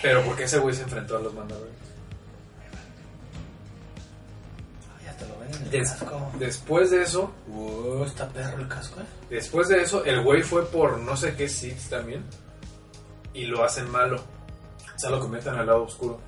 Pero 0.00 0.22
porque 0.24 0.44
ese 0.44 0.58
güey 0.58 0.74
se 0.74 0.84
enfrentó 0.84 1.18
a 1.18 1.20
los 1.20 1.34
Mandalorianos. 1.34 1.87
Des- 5.70 5.96
después 6.38 6.90
de 6.90 7.02
eso, 7.02 7.30
está 8.06 8.28
perro 8.28 8.58
el 8.62 8.68
casco, 8.68 9.00
eh. 9.00 9.04
después 9.30 9.68
de 9.68 9.82
eso, 9.82 10.04
el 10.04 10.22
güey 10.22 10.42
fue 10.42 10.64
por 10.66 10.98
no 10.98 11.16
sé 11.16 11.34
qué 11.34 11.48
Sith 11.48 11.88
también. 11.90 12.24
Y 13.34 13.44
lo 13.44 13.62
hacen 13.62 13.88
malo. 13.90 14.16
O 14.16 14.98
sea, 14.98 15.10
lo 15.10 15.20
convierten 15.20 15.54
al 15.54 15.66
lado 15.66 15.84
oscuro. 15.84 16.18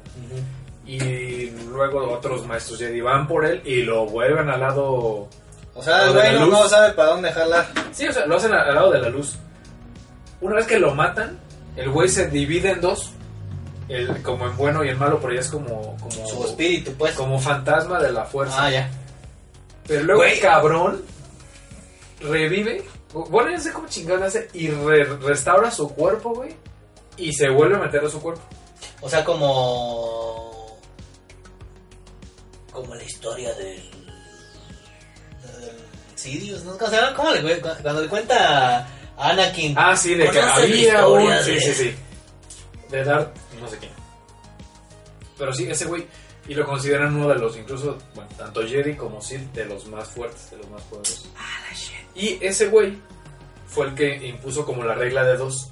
Y 0.87 1.51
luego 1.69 2.11
otros 2.13 2.47
maestros 2.47 2.79
Jedi 2.79 3.01
van 3.01 3.27
por 3.27 3.45
él 3.45 3.63
y 3.65 3.83
lo 3.83 4.07
vuelven 4.07 4.49
al 4.49 4.61
lado... 4.61 5.29
O 5.75 5.83
sea, 5.83 6.07
el 6.07 6.13
güey 6.13 6.51
no, 6.51 6.69
sabe 6.69 6.93
para 6.93 7.11
dónde 7.11 7.33
jalar. 7.33 7.67
Sí, 7.93 8.07
o 8.07 8.13
sea, 8.13 8.27
lo 8.27 8.37
hacen 8.37 8.53
al 8.53 8.69
al 8.69 8.75
lado 8.75 8.91
de 8.93 9.01
la 9.01 9.09
luz. 9.09 9.37
Una 10.41 10.57
vez 10.57 10.67
que 10.67 10.79
lo 10.79 10.95
matan, 10.95 11.39
el 11.77 11.91
güey 11.91 12.09
se 12.09 12.29
divide 12.29 12.71
en 12.73 12.81
dos. 12.81 13.13
El, 13.89 14.23
como 14.23 14.47
en 14.47 14.57
bueno 14.57 14.85
y 14.85 14.89
en 14.89 14.99
malo, 14.99 15.19
pero 15.21 15.33
ya 15.35 15.41
es 15.41 15.49
como... 15.49 15.97
como 15.99 16.29
Su 16.29 16.45
espíritu, 16.45 16.93
pues. 16.95 17.15
Como 17.15 17.39
fantasma 17.41 17.99
de 18.01 18.13
la 18.13 18.25
fuerza. 18.25 18.65
Ah, 18.65 18.71
ya. 18.71 18.91
Pero 19.91 20.05
luego 20.05 20.23
el 20.23 20.39
cabrón 20.39 21.03
revive. 22.21 22.85
Bueno, 23.13 23.51
no 23.51 23.61
sé 23.61 23.73
cómo 23.73 23.89
chingón 23.89 24.23
hace. 24.23 24.49
Y 24.53 24.69
re- 24.69 25.05
restaura 25.17 25.69
su 25.69 25.89
cuerpo, 25.89 26.33
güey. 26.33 26.55
Y 27.17 27.33
se 27.33 27.49
vuelve 27.51 27.75
a 27.75 27.81
meter 27.81 28.05
a 28.05 28.09
su 28.09 28.23
cuerpo. 28.23 28.41
O 29.01 29.11
sea, 29.11 29.25
como. 29.25 30.79
Como 32.73 32.95
la 32.95 33.03
historia 33.03 33.53
del. 33.55 33.83
del 35.43 35.77
Sidious, 36.15 36.63
¿no? 36.65 36.77
O 36.77 36.89
sea, 36.89 37.13
¿cómo 37.15 37.33
le, 37.33 37.61
cu- 37.61 37.69
cuando 37.83 38.03
le 38.03 38.09
cuenta 38.09 38.79
a 39.17 39.31
Anakin? 39.31 39.75
Ah, 39.77 39.97
sí, 39.97 40.15
de 40.15 40.31
que 40.31 40.39
¿Conoces 40.39 40.47
la 40.87 41.01
había 41.01 41.09
un. 41.09 41.45
Sí, 41.45 41.51
de- 41.55 41.61
sí, 41.61 41.75
sí. 41.75 41.95
De 42.91 43.03
Darth, 43.05 43.37
no 43.61 43.69
sé 43.69 43.77
quién. 43.79 43.93
Pero 45.37 45.53
sí, 45.53 45.69
ese 45.69 45.87
güey. 45.87 46.07
Y 46.51 46.55
lo 46.55 46.67
consideran 46.67 47.15
uno 47.15 47.29
de 47.29 47.37
los, 47.37 47.57
incluso, 47.57 47.97
bueno, 48.13 48.29
tanto 48.37 48.67
Jedi 48.67 48.97
como 48.97 49.21
Sith, 49.23 49.53
de 49.53 49.67
los 49.67 49.87
más 49.87 50.09
fuertes, 50.09 50.51
de 50.51 50.57
los 50.57 50.69
más 50.69 50.83
poderosos. 50.83 51.31
Y 52.17 52.45
ese 52.45 52.67
güey 52.67 52.99
fue 53.69 53.87
el 53.87 53.95
que 53.95 54.17
impuso 54.27 54.67
como 54.67 54.83
la 54.83 54.97
regla 54.97 55.23
de 55.23 55.37
dos. 55.37 55.71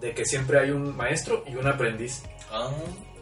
De 0.00 0.14
que 0.14 0.24
siempre 0.24 0.58
hay 0.60 0.70
un 0.70 0.96
maestro 0.96 1.44
y 1.46 1.56
un 1.56 1.66
aprendiz. 1.66 2.22
Ah, 2.50 2.70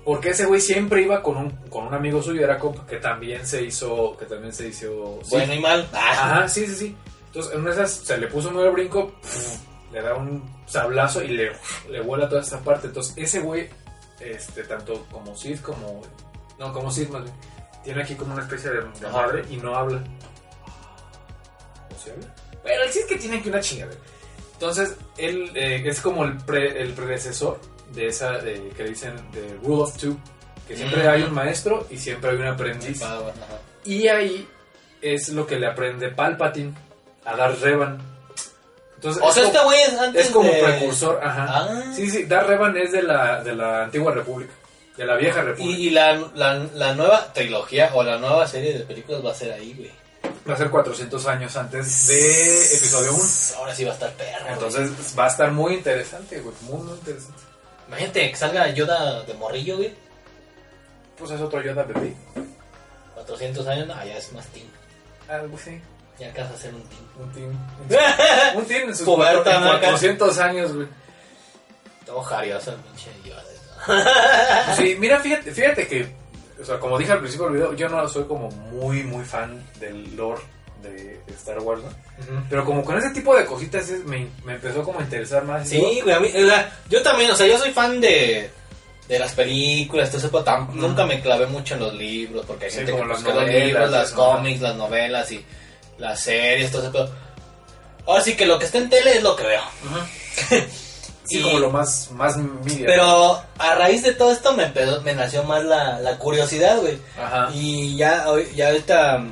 Porque 0.04 0.30
ese 0.30 0.46
güey 0.46 0.60
siempre 0.60 1.02
iba 1.02 1.24
con 1.24 1.38
un, 1.38 1.50
con 1.68 1.88
un 1.88 1.94
amigo 1.94 2.22
suyo, 2.22 2.44
era 2.44 2.56
compa, 2.56 2.86
que 2.86 2.98
también 2.98 3.44
se 3.44 3.62
hizo, 3.64 4.16
que 4.16 4.26
también 4.26 4.52
se 4.52 4.68
hizo... 4.68 5.18
sí. 5.24 5.30
Bueno 5.30 5.52
y 5.54 5.58
mal. 5.58 5.88
Ah, 5.92 6.10
Ajá, 6.12 6.48
sí, 6.48 6.66
sí, 6.68 6.76
sí. 6.76 6.96
Entonces, 7.26 7.52
en 7.52 7.62
una 7.62 7.70
de 7.74 7.82
esas 7.82 7.90
se 7.94 8.16
le 8.16 8.28
puso 8.28 8.52
muy 8.52 8.62
al 8.62 8.70
brinco, 8.70 9.12
le 9.92 10.02
da 10.02 10.14
un 10.14 10.48
sablazo 10.66 11.20
y 11.24 11.28
le, 11.30 11.50
le 11.90 12.00
vuela 12.00 12.28
toda 12.28 12.42
esta 12.42 12.60
parte. 12.60 12.86
Entonces, 12.86 13.12
ese 13.16 13.40
güey, 13.40 13.68
este, 14.20 14.62
tanto 14.62 15.04
como 15.10 15.36
Sid 15.36 15.58
como. 15.62 16.02
No, 16.60 16.72
como 16.72 16.86
más 16.86 16.96
bien, 16.96 17.10
tiene 17.82 18.02
aquí 18.02 18.14
como 18.14 18.34
una 18.34 18.42
especie 18.42 18.70
de, 18.70 18.82
madre 19.10 19.44
y 19.50 19.56
no 19.56 19.74
habla. 19.74 20.00
¿O 21.94 21.98
se 22.02 22.12
habla? 22.12 22.26
Pero 22.62 22.82
el 22.84 22.90
Sid 22.92 23.06
que 23.08 23.16
tiene 23.16 23.38
aquí 23.38 23.48
una 23.48 23.60
chingada. 23.60 23.92
Entonces, 24.52 24.94
él 25.16 25.50
eh, 25.54 25.82
es 25.86 26.00
como 26.00 26.24
el, 26.24 26.36
pre- 26.36 26.80
el 26.82 26.92
predecesor 26.92 27.58
de 27.94 28.08
esa 28.08 28.32
de, 28.32 28.68
que 28.76 28.84
dicen 28.84 29.14
de 29.32 29.58
Rule 29.64 29.82
of 29.82 29.96
Two. 29.96 30.16
Que 30.68 30.76
siempre 30.76 31.02
Mm. 31.02 31.08
hay 31.10 31.22
un 31.22 31.32
maestro 31.34 31.86
y 31.90 31.96
siempre 31.98 32.30
hay 32.30 32.36
un 32.36 32.46
aprendiz. 32.46 33.02
ajá. 33.02 33.18
Y 33.84 34.06
ahí 34.06 34.46
es 35.00 35.30
lo 35.30 35.46
que 35.46 35.58
le 35.58 35.66
aprende 35.66 36.10
Palpatine 36.10 36.74
a 37.24 37.34
Dar 37.34 37.58
Revan. 37.58 37.98
Entonces, 38.96 39.22
O 39.24 39.32
sea, 39.32 39.42
es, 39.44 39.48
este 39.48 39.64
güey 39.64 39.80
es 39.80 39.88
como, 39.90 40.02
antes 40.02 40.26
es 40.26 40.30
como 40.30 40.50
de- 40.50 40.62
precursor, 40.62 41.20
ajá. 41.24 41.46
Ah. 41.48 41.92
Sí, 41.96 42.08
sí, 42.10 42.24
Dar 42.26 42.46
Revan 42.46 42.76
es 42.76 42.92
de 42.92 43.02
la, 43.02 43.42
de 43.42 43.54
la 43.56 43.84
antigua 43.84 44.12
república, 44.12 44.52
de 44.96 45.04
la 45.06 45.16
vieja 45.16 45.42
república. 45.42 45.78
Y, 45.78 45.86
y 45.86 45.90
la, 45.90 46.14
la, 46.34 46.54
la 46.74 46.94
nueva 46.94 47.32
trilogía 47.32 47.90
o 47.94 48.02
la 48.02 48.18
nueva 48.18 48.46
serie 48.46 48.72
de 48.76 48.84
películas 48.84 49.24
va 49.24 49.30
a 49.32 49.34
ser 49.34 49.52
ahí, 49.52 49.74
güey. 49.74 49.90
Va 50.48 50.54
a 50.54 50.56
ser 50.56 50.70
400 50.70 51.26
años 51.26 51.56
antes 51.56 52.06
de 52.08 52.76
episodio 52.76 53.14
1. 53.14 53.24
Ahora 53.58 53.74
sí 53.74 53.84
va 53.84 53.90
a 53.90 53.94
estar 53.94 54.12
perro. 54.14 54.40
güey. 54.42 54.52
Entonces 54.54 54.90
va 55.18 55.24
a 55.24 55.28
estar 55.28 55.50
muy 55.52 55.74
interesante, 55.74 56.40
güey, 56.40 56.54
muy, 56.62 56.82
muy 56.82 56.94
interesante. 56.94 57.40
Imagínate 57.88 58.30
que 58.30 58.36
salga 58.36 58.68
Yoda 58.70 59.22
de 59.24 59.34
morrillo, 59.34 59.76
güey. 59.76 59.92
Pues 61.18 61.30
es 61.32 61.40
otro 61.40 61.62
Yoda 61.62 61.82
bebé. 61.84 62.14
400 63.14 63.66
años, 63.68 63.86
no, 63.86 63.94
ya 64.04 64.16
es 64.16 64.32
más 64.32 64.46
team. 64.48 64.66
Algo 65.28 65.56
así, 65.56 65.80
Ya 66.18 66.28
acabas 66.30 66.50
de 66.50 66.56
hacer 66.56 66.74
un 66.74 66.82
team. 66.84 67.06
un 67.18 67.32
team. 67.32 67.52
Un 68.56 68.64
team 68.66 68.88
en 68.88 68.96
sus. 68.96 69.06
Acá. 69.08 69.60
400 69.80 70.38
años, 70.38 70.72
güey. 70.74 70.88
Todo 72.06 72.22
jarioso 72.22 72.70
el 72.72 72.76
pinche 72.78 73.10
Yoda. 73.24 73.44
Pues 73.86 74.04
Sí, 74.76 74.96
mira, 74.98 75.20
fíjate, 75.20 75.50
fíjate 75.52 75.86
que, 75.86 76.06
o 76.60 76.64
sea, 76.64 76.78
como 76.78 76.98
dije 76.98 77.12
al 77.12 77.20
principio 77.20 77.46
del 77.46 77.54
video, 77.54 77.74
yo 77.74 77.88
no 77.88 78.08
soy 78.08 78.24
como 78.24 78.48
muy, 78.50 79.02
muy 79.04 79.24
fan 79.24 79.62
del 79.78 80.14
lore 80.16 80.40
de, 80.82 81.20
Star 81.34 81.58
Wars, 81.60 81.82
¿no? 81.82 81.88
Pero 82.50 82.64
como 82.64 82.84
con 82.84 82.98
ese 82.98 83.10
tipo 83.10 83.34
de 83.36 83.46
cositas 83.46 83.88
es- 83.88 84.04
me, 84.04 84.26
me 84.44 84.54
empezó 84.54 84.82
como 84.82 84.98
a 85.00 85.02
interesar 85.02 85.44
más. 85.44 85.68
Sí, 85.68 86.00
güey, 86.02 86.14
a 86.14 86.20
mí, 86.20 86.28
o 86.28 86.46
sea, 86.46 86.78
yo 86.88 87.02
también, 87.02 87.30
o 87.30 87.34
sea, 87.34 87.46
yo 87.46 87.56
soy 87.58 87.70
fan 87.70 88.00
de, 88.00 88.50
de 89.08 89.18
las 89.18 89.32
películas, 89.32 90.08
todo 90.10 90.18
eso, 90.18 90.30
pero 90.30 90.44
tam- 90.44 90.70
nunca 90.72 91.06
me 91.06 91.20
clavé 91.22 91.46
mucho 91.46 91.74
en 91.74 91.80
los 91.80 91.94
libros, 91.94 92.44
porque 92.46 92.66
hay 92.66 92.70
Sí, 92.70 92.76
gente 92.78 92.92
como 92.92 93.04
que 93.04 93.08
las 93.10 93.22
los 93.22 93.48
libros, 93.48 93.90
las 93.90 94.10
cómics, 94.12 94.60
las 94.60 94.76
novelas 94.76 95.30
y 95.32 95.44
las 95.98 96.20
series, 96.20 96.70
todo 96.70 96.82
eso, 96.82 96.92
pero 96.92 97.10
ahora 98.06 98.22
sí 98.22 98.36
que 98.36 98.44
lo 98.46 98.58
que 98.58 98.64
está 98.66 98.78
en 98.78 98.90
tele 98.90 99.16
es 99.16 99.22
lo 99.22 99.36
que 99.36 99.44
veo. 99.44 99.62
sí, 101.30 101.38
y- 101.40 101.42
como 101.42 101.58
lo 101.60 101.70
más, 101.70 102.10
más 102.12 102.36
media. 102.36 102.84
Pero 102.86 103.40
a 103.58 103.74
raíz 103.76 104.02
de 104.02 104.12
todo 104.12 104.32
esto 104.32 104.52
me, 104.54 104.64
empezó- 104.64 105.00
me 105.02 105.14
nació 105.14 105.42
más 105.44 105.64
la, 105.64 105.98
la 106.00 106.18
curiosidad, 106.18 106.78
güey. 106.80 106.98
Ajá. 107.18 107.48
Y 107.54 107.96
ya, 107.96 108.26
ya 108.54 108.68
ahorita, 108.68 109.24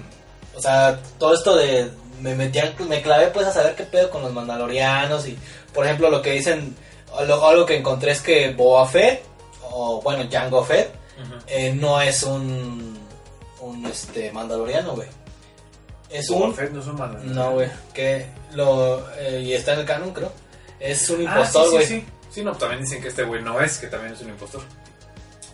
o 0.56 0.60
sea, 0.62 0.98
todo 1.18 1.34
esto 1.34 1.54
de, 1.56 1.90
me 2.20 2.34
metí, 2.34 2.58
a- 2.58 2.74
me 2.88 3.02
clavé 3.02 3.26
pues 3.28 3.46
a 3.46 3.52
saber 3.52 3.74
qué 3.74 3.84
pedo 3.84 4.08
con 4.10 4.22
los 4.22 4.32
mandalorianos 4.32 5.26
y, 5.28 5.38
por 5.74 5.84
ejemplo, 5.84 6.10
lo 6.10 6.22
que 6.22 6.32
dicen, 6.32 6.74
lo- 7.26 7.46
algo 7.46 7.66
que 7.66 7.76
encontré 7.76 8.12
es 8.12 8.20
que 8.20 8.52
Boba 8.52 8.86
Fett, 8.88 9.22
o 9.70 10.00
bueno, 10.02 10.24
Jango 10.30 10.64
Fett, 10.64 10.90
eh, 11.46 11.72
no 11.74 12.00
es 12.00 12.22
un, 12.22 12.96
un 13.60 13.86
este, 13.86 14.30
mandaloriano, 14.32 14.94
güey. 14.94 15.08
Es 16.10 16.28
Boba 16.28 16.46
un... 16.46 16.54
Fett 16.54 16.70
no 16.70 16.80
es 16.80 16.86
un 16.86 16.96
mandaloriano. 16.96 17.44
No, 17.44 17.50
güey, 17.52 17.68
que 17.92 18.26
lo... 18.52 19.02
eh, 19.18 19.42
y 19.44 19.52
está 19.52 19.74
en 19.74 19.80
el 19.80 19.84
canon, 19.84 20.12
creo. 20.12 20.32
Es 20.80 21.08
un 21.10 21.26
Ah, 21.26 21.30
impostor, 21.38 21.70
güey. 21.70 21.86
sí, 21.86 22.00
sí. 22.00 22.06
Sí, 22.30 22.44
no, 22.44 22.52
también 22.56 22.82
dicen 22.82 23.00
que 23.02 23.08
este 23.08 23.24
güey 23.24 23.42
no 23.42 23.60
es, 23.60 23.78
que 23.78 23.86
también 23.88 24.12
es 24.12 24.20
un 24.20 24.28
impostor. 24.28 24.62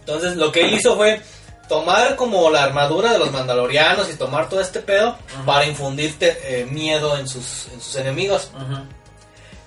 Entonces 0.01 0.37
lo 0.37 0.51
que 0.53 0.63
él 0.65 0.75
hizo 0.75 0.97
fue 0.97 1.21
tomar 1.69 2.17
como 2.17 2.51
la 2.51 2.65
armadura 2.65 3.13
de 3.13 3.19
los 3.19 3.33
mandalorianos 3.33 4.11
y 4.11 4.15
tomar 4.17 4.49
todo 4.51 4.61
este 4.61 4.81
pedo 4.81 5.17
para 5.47 5.65
infundirte 5.67 6.37
eh, 6.43 6.67
miedo 6.67 7.17
en 7.17 7.27
sus, 7.29 7.69
en 7.73 7.81
sus 7.81 7.97
enemigos. 7.97 8.51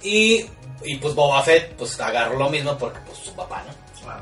Y, 0.03 0.45
y 0.83 0.97
pues 0.97 1.15
Boba 1.15 1.41
Fett 1.41 1.75
pues 1.75 1.99
agarró 1.99 2.37
lo 2.37 2.49
mismo 2.49 2.77
porque 2.77 2.99
pues 3.05 3.17
su 3.17 3.33
papá, 3.33 3.63
¿no? 3.65 4.09
Ah. 4.09 4.21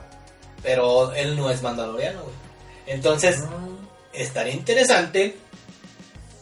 Pero 0.64 1.12
él 1.14 1.36
no 1.36 1.50
es 1.52 1.62
mandaloriano, 1.62 2.22
güey. 2.22 2.36
Entonces 2.88 3.44
estaría 4.14 4.54
interesante 4.54 5.36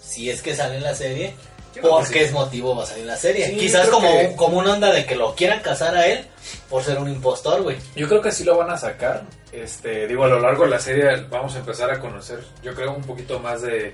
si 0.03 0.29
es 0.29 0.41
que 0.41 0.55
sale 0.55 0.75
en 0.77 0.83
la 0.83 0.93
serie. 0.93 1.33
Yo 1.75 1.81
creo 1.81 1.91
¿Por 1.95 2.07
que 2.07 2.13
qué 2.13 2.19
sí. 2.19 2.25
es 2.25 2.31
motivo 2.31 2.75
va 2.75 2.83
a 2.83 2.85
salir 2.85 3.05
la 3.05 3.15
serie? 3.17 3.47
Sí, 3.47 3.57
Quizás 3.57 3.87
como, 3.89 4.07
que- 4.11 4.35
como 4.35 4.59
una 4.59 4.73
onda 4.73 4.91
de 4.91 5.05
que 5.05 5.15
lo 5.15 5.33
quieran 5.35 5.59
casar 5.61 5.95
a 5.95 6.05
él 6.07 6.25
por 6.69 6.83
ser 6.83 6.97
un 6.99 7.09
impostor, 7.09 7.61
güey. 7.63 7.77
Yo 7.95 8.07
creo 8.07 8.21
que 8.21 8.31
sí 8.31 8.43
lo 8.43 8.57
van 8.57 8.69
a 8.69 8.77
sacar. 8.77 9.23
Este, 9.51 10.07
digo, 10.07 10.23
a 10.23 10.27
lo 10.27 10.39
largo 10.39 10.63
de 10.65 10.69
la 10.71 10.79
serie 10.79 11.15
vamos 11.29 11.55
a 11.55 11.59
empezar 11.59 11.89
a 11.91 11.99
conocer, 11.99 12.39
yo 12.63 12.73
creo, 12.73 12.93
un 12.93 13.03
poquito 13.03 13.39
más 13.39 13.61
de, 13.61 13.93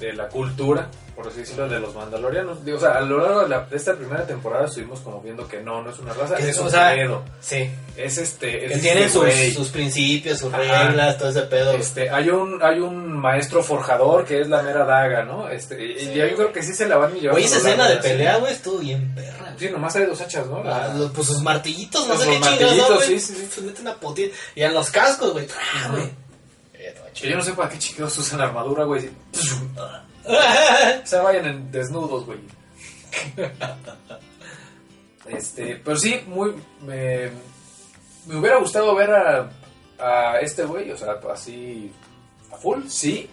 de 0.00 0.12
la 0.14 0.28
cultura, 0.28 0.88
por 1.14 1.28
así 1.28 1.40
decirlo, 1.40 1.68
de 1.68 1.78
los 1.78 1.94
mandalorianos. 1.94 2.64
Digo, 2.64 2.78
o 2.78 2.80
sea, 2.80 2.92
a 2.96 3.00
lo 3.02 3.18
largo 3.18 3.42
de, 3.42 3.48
la- 3.50 3.66
de 3.66 3.76
esta 3.76 3.94
primera 3.94 4.26
temporada 4.26 4.64
estuvimos 4.64 5.00
como 5.00 5.20
viendo 5.20 5.46
que 5.46 5.60
no, 5.60 5.82
no 5.82 5.90
es 5.90 5.98
una 5.98 6.14
raza, 6.14 6.36
es 6.36 6.56
un 6.58 6.70
sea, 6.70 6.94
pedo. 6.94 7.22
Sí. 7.40 7.70
Es 7.96 8.16
este, 8.16 8.64
es 8.64 8.72
Que 8.72 8.78
tienen 8.78 9.04
este 9.04 9.46
sus, 9.50 9.54
sus 9.54 9.68
principios, 9.68 10.38
sus 10.38 10.52
Ajá. 10.54 10.84
reglas, 10.88 11.18
todo 11.18 11.28
ese 11.28 11.42
pedo. 11.42 11.72
Este, 11.72 12.08
hay 12.08 12.30
un, 12.30 12.62
hay 12.62 12.80
un 12.80 13.12
maestro 13.12 13.62
forjador 13.62 14.24
que 14.24 14.40
es 14.40 14.48
la 14.48 14.62
mera 14.62 14.86
daga, 14.86 15.22
¿no? 15.24 15.48
Este, 15.50 15.84
y- 15.84 15.98
Sí, 16.00 16.10
y 16.14 16.14
yo 16.16 16.34
creo 16.36 16.52
que 16.52 16.62
sí 16.62 16.72
se 16.74 16.88
la 16.88 16.96
van 16.96 17.12
a 17.12 17.14
llevar. 17.16 17.36
Oye, 17.36 17.44
a 17.44 17.48
esa 17.48 17.58
escena 17.58 17.86
de 17.88 17.96
pelea, 17.98 18.38
güey, 18.38 18.52
estuvo 18.54 18.78
bien 18.78 19.14
perra. 19.14 19.54
Sí, 19.58 19.68
nomás 19.68 19.94
hay 19.96 20.06
dos 20.06 20.18
hachas, 20.22 20.46
¿no? 20.46 20.62
Ah, 20.64 20.94
pues 21.14 21.26
sus 21.26 21.42
martillitos, 21.42 22.08
no 22.08 22.16
sé 22.16 22.26
qué 22.30 22.40
chingados, 22.40 23.04
sí, 23.04 23.20
sí, 23.20 23.34
sí. 23.34 23.48
Se 23.54 23.60
meten 23.60 23.86
a 23.88 23.94
putita. 23.96 24.34
Y 24.54 24.62
en 24.62 24.72
los 24.72 24.90
cascos, 24.90 25.32
güey. 25.34 25.46
Yo 27.14 27.36
no 27.36 27.42
sé 27.42 27.52
para 27.52 27.68
qué 27.70 27.78
chingados 27.78 28.16
usan 28.18 28.40
armadura, 28.40 28.84
güey. 28.84 29.08
O 30.24 31.06
sea, 31.06 31.22
vayan 31.22 31.46
en 31.46 31.70
desnudos, 31.72 32.26
güey. 32.26 32.38
Este, 35.26 35.76
pero 35.84 35.96
sí, 35.96 36.20
muy. 36.26 36.54
Me, 36.82 37.30
me 38.26 38.36
hubiera 38.36 38.56
gustado 38.58 38.94
ver 38.94 39.10
a, 39.10 39.50
a 39.98 40.40
este 40.40 40.64
güey, 40.64 40.90
o 40.90 40.96
sea, 40.96 41.18
así. 41.32 41.92
a 42.52 42.56
full, 42.56 42.86
sí. 42.88 43.28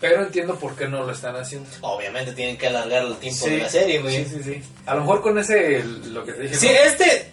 Pero 0.00 0.22
entiendo 0.24 0.56
por 0.56 0.74
qué 0.74 0.88
no 0.88 1.04
lo 1.04 1.12
están 1.12 1.36
haciendo. 1.36 1.68
Obviamente 1.82 2.32
tienen 2.32 2.56
que 2.58 2.66
alargar 2.66 3.04
el 3.04 3.14
tiempo 3.18 3.44
Sí, 3.44 3.50
de 3.50 3.58
la 3.58 3.68
serie, 3.68 4.00
güey. 4.00 4.24
Sí, 4.24 4.30
sí, 4.36 4.42
sí. 4.42 4.62
A 4.84 4.94
lo 4.96 5.02
mejor 5.02 5.22
con 5.22 5.38
ese, 5.38 5.76
el- 5.76 6.12
lo 6.12 6.24
que 6.24 6.32
te 6.32 6.42
dije. 6.42 6.54
Sí, 6.56 6.66
¿no? 6.66 6.72
este, 6.72 7.30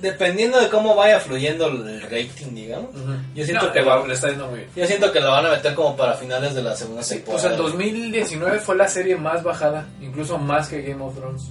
dependiendo 0.00 0.60
de 0.60 0.68
cómo 0.68 0.94
vaya 0.94 1.18
fluyendo 1.20 1.66
el 1.68 2.00
rating, 2.02 2.54
digamos. 2.54 2.90
Yo 3.34 3.44
siento 3.44 3.66
No, 3.66 3.72
que 3.72 3.82
va- 3.82 4.06
le 4.06 4.14
está 4.14 4.28
yendo 4.28 4.46
muy 4.48 4.60
bien. 4.60 4.70
Yo 4.76 4.86
siento 4.86 5.10
que 5.12 5.20
lo 5.20 5.30
van 5.30 5.46
a 5.46 5.50
meter 5.50 5.74
como 5.74 5.96
para 5.96 6.14
finales 6.14 6.54
de 6.54 6.62
la 6.62 6.76
segunda 6.76 7.02
Sí, 7.02 7.22
pues 7.24 7.42
temporada. 7.42 7.56
en 7.56 7.62
2019 7.62 8.58
fue 8.60 8.76
la 8.76 8.88
serie 8.88 9.16
más 9.16 9.42
bajada, 9.42 9.86
incluso 10.00 10.38
más 10.38 10.68
que 10.68 10.82
Game 10.82 11.02
of 11.02 11.14
Thrones. 11.16 11.42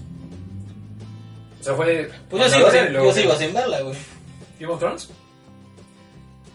O 1.60 1.64
sea, 1.64 1.74
fue. 1.76 2.10
Pues 2.30 2.44
yo 2.44 2.50
sigo, 2.50 2.72
sin, 2.72 2.94
yo 2.94 3.12
sigo 3.14 3.36
sin 3.36 3.54
verla, 3.54 3.82
güey. 3.82 3.96
Game 4.60 4.74
of 4.74 4.80
Thrones. 4.80 5.10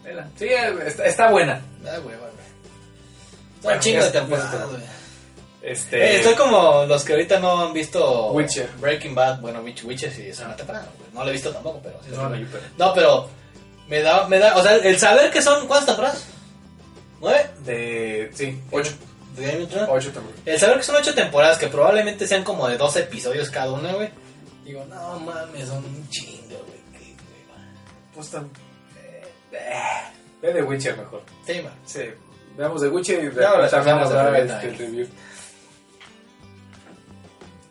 Vela. 0.03 0.27
Sí, 0.35 0.47
está, 0.85 1.05
está 1.05 1.31
buena. 1.31 1.61
Ah, 1.85 1.97
güey. 2.03 2.15
Está 2.15 2.29
Bueno, 3.61 3.81
chingo 3.81 4.03
de 4.03 4.11
temporada, 4.11 4.65
güey. 4.65 4.81
Este. 5.63 5.97
Eh, 5.97 6.15
estoy 6.17 6.35
como 6.35 6.83
los 6.85 7.03
que 7.05 7.13
ahorita 7.13 7.39
no 7.39 7.61
han 7.65 7.73
visto 7.73 8.31
Witcher. 8.33 8.69
Breaking 8.79 9.15
Bad, 9.15 9.39
bueno, 9.39 9.63
Witch- 9.63 9.83
Witcher 9.85 10.11
sí 10.11 10.27
es 10.27 10.39
una 10.41 10.55
temporada, 10.57 10.89
güey. 10.97 11.09
No 11.13 11.23
lo 11.23 11.29
he 11.29 11.33
visto 11.33 11.51
tampoco, 11.51 11.79
pero 11.81 11.99
sí. 12.03 12.09
No, 12.11 12.27
no, 12.29 12.35
pero- 12.51 12.63
No, 12.77 12.93
pero 12.93 13.29
me 13.87 14.01
da, 14.01 14.27
me 14.27 14.39
da, 14.39 14.57
o 14.57 14.61
sea, 14.63 14.75
el 14.75 14.99
saber 14.99 15.31
que 15.31 15.41
son, 15.41 15.65
¿cuántas 15.67 15.87
temporadas? 15.87 16.25
¿Nueve? 17.21 17.49
De. 17.63 18.29
Sí, 18.33 18.59
8. 18.71 18.91
¿De 19.37 19.47
Game 19.51 19.63
of 19.63 19.69
Thrones? 19.69 19.89
8 19.89 20.11
también. 20.11 20.35
El 20.45 20.59
saber 20.59 20.77
que 20.77 20.83
son 20.83 20.95
ocho 20.97 21.15
temporadas, 21.15 21.57
que 21.57 21.67
probablemente 21.67 22.27
sean 22.27 22.43
como 22.43 22.67
de 22.67 22.77
dos 22.77 22.95
episodios 22.97 23.49
cada 23.49 23.71
una, 23.71 23.93
güey. 23.93 24.09
Digo, 24.65 24.83
no 24.85 25.19
mames, 25.21 25.67
son 25.69 25.77
un 25.85 26.09
chingo, 26.09 26.57
güey. 26.67 27.15
Pues 28.13 28.29
tan. 28.29 28.45
eh, 29.01 29.23
eh, 29.53 29.81
Ve 30.41 30.53
de 30.53 30.61
Witcher 30.61 30.97
mejor. 30.97 31.23
Sí, 31.47 31.61
man. 31.61 31.73
Sí. 31.85 32.01
Veamos 32.57 32.81
de 32.81 32.89
Witcher 32.89 33.23
y 33.23 33.35
Ya, 33.35 33.49
ahora 33.49 33.63
después 33.63 33.71
también 33.71 33.97
pasamos 33.97 34.03
nos 34.03 34.11
a 34.11 34.15
da 34.15 34.29
reventa, 34.29 34.61
el 34.61 34.77
review. 34.77 35.07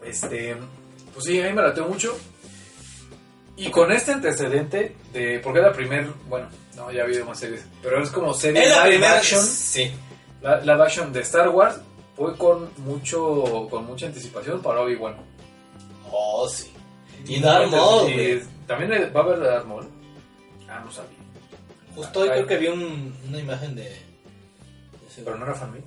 Este. 0.05 0.57
Pues 1.13 1.25
sí, 1.27 1.41
a 1.41 1.47
mí 1.49 1.53
me 1.53 1.63
lateo 1.63 1.89
mucho. 1.89 2.17
Y 3.57 3.71
con 3.71 3.93
este 3.93 4.13
antecedente 4.13 4.97
de. 5.13 5.41
Porque 5.41 5.61
es 5.61 5.67
la 5.67 5.73
primer. 5.73 6.07
Bueno, 6.29 6.49
no, 6.77 6.91
ya 6.91 7.03
ha 7.03 7.05
habido 7.05 7.25
más 7.27 7.39
series. 7.39 7.65
Pero 7.83 8.03
es 8.03 8.11
como 8.11 8.33
serie 8.35 8.63
Es 8.65 8.71
la 8.71 8.85
live 8.85 8.89
primera 8.97 9.17
action. 9.19 9.43
Sí. 9.45 9.91
La, 10.41 10.61
live 10.61 10.83
action 10.83 11.13
de 11.13 11.21
Star 11.21 11.49
Wars 11.51 11.77
fue 12.17 12.37
con 12.37 12.71
mucho 12.79 13.69
con 13.71 13.87
mucha 13.87 14.07
anticipación 14.07 14.61
para 14.63 14.81
Obi-Wan. 14.81 15.17
Oh, 16.11 16.49
sí. 16.49 16.73
Y 17.27 17.41
Darth 17.41 17.71
Maul, 17.71 18.11
Y. 18.11 18.43
También 18.67 19.13
va 19.15 19.21
a 19.21 19.23
haber 19.25 19.41
Darth 19.41 19.67
Maul. 19.67 19.87
Ah, 20.69 20.83
no 20.85 20.91
sabía. 20.91 21.19
Justo 21.95 22.21
hoy 22.21 22.29
creo 22.31 22.47
que 22.47 22.57
vi 22.57 22.69
un- 22.69 23.15
una 23.29 23.39
imagen 23.39 23.75
de... 23.75 23.83
de 23.83 23.97
ese 25.11 25.21
Pero 25.23 25.37
no 25.37 25.45
era 25.45 25.55
fan 25.55 25.71
güey, 25.71 25.83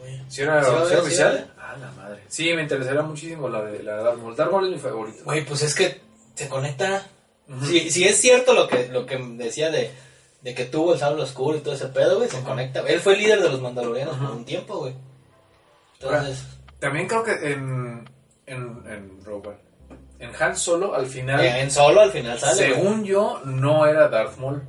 güey. 0.00 0.20
Si 0.28 0.42
era, 0.42 0.62
Sí, 0.64 0.94
oficial. 0.96 1.53
Ah, 1.66 1.76
la 1.80 1.90
madre. 1.92 2.22
Sí, 2.28 2.52
me 2.52 2.62
interesaría 2.62 3.00
muchísimo 3.02 3.48
la 3.48 3.62
de 3.62 3.82
la 3.82 3.96
de 3.96 4.04
Darth 4.04 4.18
Maul. 4.18 4.36
Darth 4.36 4.52
Maul 4.52 4.64
es 4.66 4.70
mi 4.72 4.78
favorito. 4.78 5.24
Güey, 5.24 5.44
pues 5.46 5.62
es 5.62 5.74
que 5.74 6.00
se 6.34 6.48
conecta. 6.48 7.06
Ujú. 7.48 7.64
si, 7.66 7.90
si 7.90 8.04
es 8.04 8.20
cierto 8.20 8.52
lo 8.54 8.68
que, 8.68 8.88
lo 8.88 9.06
que 9.06 9.16
decía 9.18 9.70
de, 9.70 9.90
de 10.42 10.54
que 10.54 10.64
tuvo 10.66 10.92
el 10.94 10.98
sable 10.98 11.22
oscuro 11.22 11.56
y 11.56 11.60
todo 11.60 11.74
ese 11.74 11.86
pedo, 11.88 12.16
güey, 12.18 12.28
se 12.28 12.42
conecta. 12.42 12.80
Él 12.80 13.00
fue 13.00 13.16
líder 13.16 13.40
de 13.40 13.48
los 13.48 13.60
mandalorianos 13.60 14.16
por 14.16 14.30
un 14.30 14.44
tiempo, 14.44 14.78
güey. 14.78 14.94
Entonces, 16.00 16.44
También 16.78 17.06
creo 17.08 17.22
que 17.22 17.32
en, 17.32 18.08
en, 18.46 18.82
en 18.86 19.18
One, 19.26 19.56
en 20.18 20.30
Han 20.38 20.56
Solo, 20.56 20.94
al 20.94 21.06
final, 21.06 21.42
en 21.44 21.70
solo 21.70 22.00
al 22.00 22.10
final 22.10 22.38
sale. 22.38 22.68
güey. 22.68 22.74
según 22.74 23.04
yo, 23.04 23.40
no 23.44 23.86
era 23.86 24.08
Darth 24.08 24.36
Maul. 24.36 24.62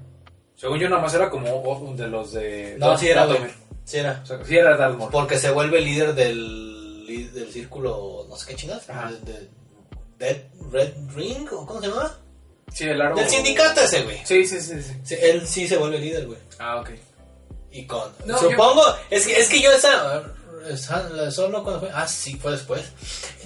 Según 0.55 0.79
yo, 0.79 0.89
nada 0.89 1.01
más 1.01 1.13
era 1.13 1.29
como 1.29 1.93
de 1.97 2.07
los 2.07 2.31
de. 2.33 2.77
No, 2.79 2.97
sí 2.97 3.09
era, 3.09 3.25
güey. 3.25 3.39
Sí 3.83 3.97
era. 3.97 4.21
O 4.23 4.25
sea, 4.25 4.43
sí 4.45 4.57
era 4.57 4.77
Darth 4.77 4.97
Maul. 4.97 5.11
Porque 5.11 5.37
se 5.37 5.51
vuelve 5.51 5.81
líder 5.81 6.15
del, 6.15 6.64
del 7.33 7.51
círculo, 7.51 8.25
no 8.29 8.35
sé 8.37 8.47
qué 8.47 8.55
chingas. 8.55 8.87
De, 8.87 9.31
de- 9.33 9.49
Dead 10.17 10.37
Red 10.71 10.93
Ring, 11.13 11.47
¿o 11.51 11.65
cómo 11.65 11.81
se 11.81 11.87
llama? 11.89 12.17
Sí, 12.73 12.85
el 12.85 13.01
árbol. 13.01 13.19
Del 13.19 13.29
sindicato 13.29 13.81
ese, 13.81 14.03
güey. 14.03 14.19
Sí, 14.25 14.45
sí, 14.47 14.59
sí, 14.61 14.81
sí. 14.81 14.93
Sí, 15.03 15.15
él 15.21 15.45
sí 15.47 15.67
se 15.67 15.77
vuelve 15.77 15.99
líder, 15.99 16.25
güey. 16.25 16.39
Ah, 16.57 16.77
ok. 16.79 16.89
Y 17.71 17.85
con. 17.85 18.09
No, 18.25 18.37
supongo. 18.39 18.81
Es, 19.09 19.27
que, 19.27 19.37
es 19.39 19.49
que 19.49 19.61
yo 19.61 19.71
esa. 19.71 20.23
esa- 20.69 21.31
Solo 21.31 21.63
cuando 21.63 21.81
fue. 21.81 21.91
Ah, 21.93 22.07
sí, 22.07 22.37
fue 22.37 22.53
después. 22.53 22.81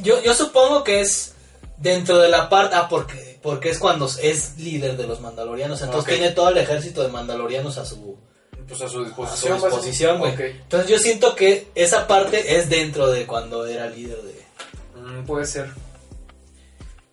Yo, 0.02 0.22
yo 0.22 0.34
supongo 0.36 0.84
que 0.84 1.02
es 1.02 1.34
dentro 1.78 2.20
de 2.20 2.30
la 2.30 2.50
parte. 2.50 2.76
Ah, 2.76 2.88
porque, 2.88 3.40
porque 3.42 3.70
es 3.72 3.80
cuando 3.80 4.08
es 4.22 4.58
líder 4.60 4.96
de 4.96 5.08
los 5.08 5.20
mandalorianos. 5.22 5.82
Entonces 5.82 6.16
tiene 6.18 6.32
todo 6.34 6.50
el 6.50 6.58
ejército 6.60 7.02
de 7.02 7.08
mandalorianos 7.10 7.78
a 7.80 7.86
su, 7.86 8.18
Pues 8.70 8.82
a 8.82 8.88
su 8.88 9.00
a 9.00 9.02
su 9.02 9.06
disposición. 9.06 9.54
disposición, 9.62 10.20
güey. 10.20 10.34
Entonces 10.40 10.90
yo 10.90 10.98
siento 11.00 11.36
que 11.36 11.68
esa 11.76 12.08
parte 12.08 12.56
es 12.58 12.70
dentro 12.70 13.10
de 13.12 13.26
cuando 13.26 13.66
era 13.66 13.88
líder 13.88 14.20
de. 14.22 14.46
Mm, 15.02 15.26
puede 15.26 15.46
ser. 15.46 15.70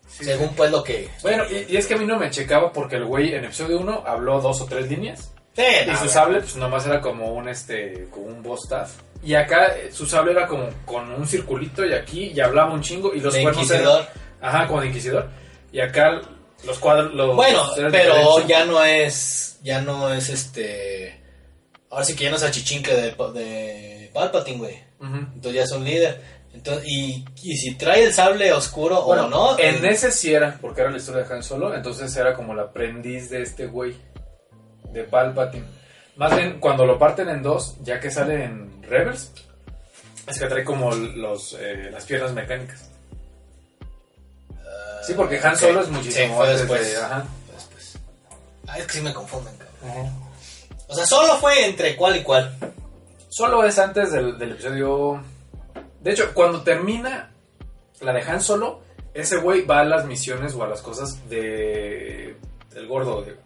Sí, 0.08 0.24
según 0.24 0.48
sí. 0.48 0.54
pues 0.56 0.70
lo 0.70 0.82
que. 0.84 1.08
Bueno, 1.22 1.44
y, 1.50 1.72
y 1.72 1.76
es 1.76 1.86
que 1.86 1.94
a 1.94 1.98
mí 1.98 2.04
no 2.06 2.18
me 2.18 2.30
checaba 2.30 2.72
porque 2.72 2.96
el 2.96 3.04
güey 3.06 3.34
en 3.34 3.44
episodio 3.44 3.78
1 3.80 4.04
habló 4.06 4.40
dos 4.40 4.60
o 4.60 4.66
tres 4.66 4.88
líneas. 4.88 5.32
Sí, 5.54 5.62
Y 5.86 5.90
no, 5.90 5.98
su 5.98 6.08
sable, 6.08 6.40
pues 6.40 6.56
nomás 6.56 6.84
era 6.86 7.00
como 7.00 7.32
un 7.32 7.48
este, 7.48 8.08
como 8.10 8.26
un 8.26 8.42
boss 8.42 8.64
staff. 8.64 8.92
Y 9.22 9.34
acá 9.34 9.68
eh, 9.74 9.90
su 9.90 10.04
sable 10.06 10.32
era 10.32 10.46
como 10.46 10.68
con 10.84 11.10
un 11.10 11.26
circulito 11.26 11.84
y 11.84 11.94
aquí 11.94 12.32
y 12.34 12.40
hablaba 12.40 12.72
un 12.74 12.82
chingo 12.82 13.14
y 13.14 13.20
los 13.20 13.32
de 13.32 13.42
cuernos 13.42 13.64
inquisidor. 13.64 14.02
eran. 14.02 14.54
Ajá, 14.54 14.66
como 14.68 14.82
de 14.82 14.88
inquisidor. 14.88 15.28
Y 15.72 15.80
acá 15.80 16.20
los 16.64 16.78
cuadros. 16.78 17.14
Los, 17.14 17.34
Bueno, 17.34 17.62
pero 17.90 18.14
diferentes. 18.14 18.46
ya 18.46 18.64
no 18.66 18.84
es. 18.84 19.58
Ya 19.62 19.80
no 19.80 20.12
es 20.12 20.28
este. 20.28 21.20
Ahora 21.90 22.04
sí 22.04 22.14
que 22.16 22.24
ya 22.24 22.30
no 22.30 22.36
es 22.36 22.42
achichinque 22.42 22.92
de, 22.94 23.10
de 23.32 24.10
Palpatine, 24.12 24.58
güey. 24.58 24.84
Entonces 25.00 25.52
ya 25.54 25.62
es 25.62 25.72
un 25.72 25.84
líder. 25.84 26.20
Entonces, 26.52 26.84
y, 26.88 27.24
y 27.42 27.56
si 27.56 27.74
trae 27.74 28.04
el 28.04 28.14
sable 28.14 28.50
oscuro 28.52 29.02
Bueno, 29.02 29.26
o 29.26 29.28
no. 29.28 29.58
en 29.58 29.84
eh, 29.84 29.90
ese 29.90 30.10
sí 30.10 30.32
era, 30.32 30.56
porque 30.60 30.80
era 30.80 30.90
la 30.90 30.96
historia 30.96 31.22
de 31.24 31.34
Han 31.34 31.42
Solo, 31.42 31.74
entonces 31.74 32.16
era 32.16 32.32
como 32.34 32.54
el 32.54 32.60
aprendiz 32.60 33.28
de 33.28 33.42
este 33.42 33.66
güey, 33.66 33.94
de 34.90 35.04
Palpatine. 35.04 35.66
Más 36.16 36.34
bien, 36.34 36.58
cuando 36.58 36.86
lo 36.86 36.98
parten 36.98 37.28
en 37.28 37.42
dos, 37.42 37.76
ya 37.82 38.00
que 38.00 38.10
sale 38.10 38.44
en 38.44 38.82
Rebels, 38.84 39.32
es 40.26 40.38
que 40.38 40.46
trae 40.46 40.64
como 40.64 40.94
los, 40.94 41.52
eh, 41.60 41.90
las 41.92 42.06
piernas 42.06 42.32
mecánicas. 42.32 42.88
Sí, 45.06 45.12
porque 45.14 45.38
Han. 45.38 45.56
Solo 45.56 45.82
es 45.82 45.88
muchísimo 45.88 46.26
Sí, 46.26 46.32
fue 46.36 46.48
después. 46.56 46.90
de- 46.90 46.96
ajá. 46.96 47.24
Después. 47.54 47.98
Ah, 48.66 48.78
es 48.78 48.86
que 48.86 48.92
sí 48.94 49.00
me 49.02 49.12
confunden, 49.14 49.54
cabrón. 49.56 50.25
O 50.88 50.94
sea, 50.94 51.06
solo 51.06 51.36
fue 51.36 51.66
entre 51.66 51.96
cuál 51.96 52.16
y 52.16 52.22
cuál. 52.22 52.56
Solo 53.28 53.64
es 53.64 53.78
antes 53.78 54.12
del, 54.12 54.38
del 54.38 54.52
episodio... 54.52 55.22
De 56.00 56.12
hecho, 56.12 56.32
cuando 56.32 56.62
termina 56.62 57.30
la 58.00 58.12
de 58.12 58.22
Han 58.22 58.40
Solo, 58.40 58.80
ese 59.12 59.38
güey 59.38 59.62
va 59.62 59.80
a 59.80 59.84
las 59.84 60.06
misiones 60.06 60.54
o 60.54 60.62
a 60.62 60.68
las 60.68 60.80
cosas 60.82 61.28
de... 61.28 62.36
del 62.72 62.86
gordo, 62.86 63.22
de... 63.22 63.36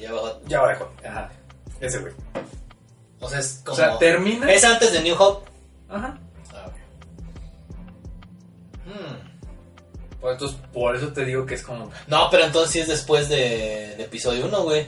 Ya 0.00 0.12
bajó. 0.12 0.40
Ya 0.46 0.60
va 0.60 0.68
dejó. 0.68 0.90
Ajá. 1.04 1.30
Ese 1.80 1.98
güey. 1.98 2.12
O 3.20 3.28
sea, 3.28 3.38
es 3.38 3.62
como. 3.64 3.74
O 3.74 3.76
sea, 3.76 3.98
termina. 3.98 4.50
es 4.52 4.64
antes 4.64 4.92
de 4.92 5.02
New 5.02 5.16
Hope. 5.18 5.50
Ajá. 5.88 6.18
Ah, 6.52 6.66
ok. 6.66 6.74
Hmm. 8.86 9.14
Pues 10.20 10.32
entonces, 10.34 10.58
por 10.72 10.94
eso 10.94 11.12
te 11.12 11.24
digo 11.24 11.46
que 11.46 11.54
es 11.54 11.62
como. 11.62 11.90
No, 12.06 12.28
pero 12.30 12.44
entonces 12.44 12.70
sí 12.70 12.80
es 12.80 12.88
después 12.88 13.28
de, 13.28 13.94
de 13.96 14.02
episodio 14.02 14.46
1, 14.46 14.62
güey. 14.62 14.86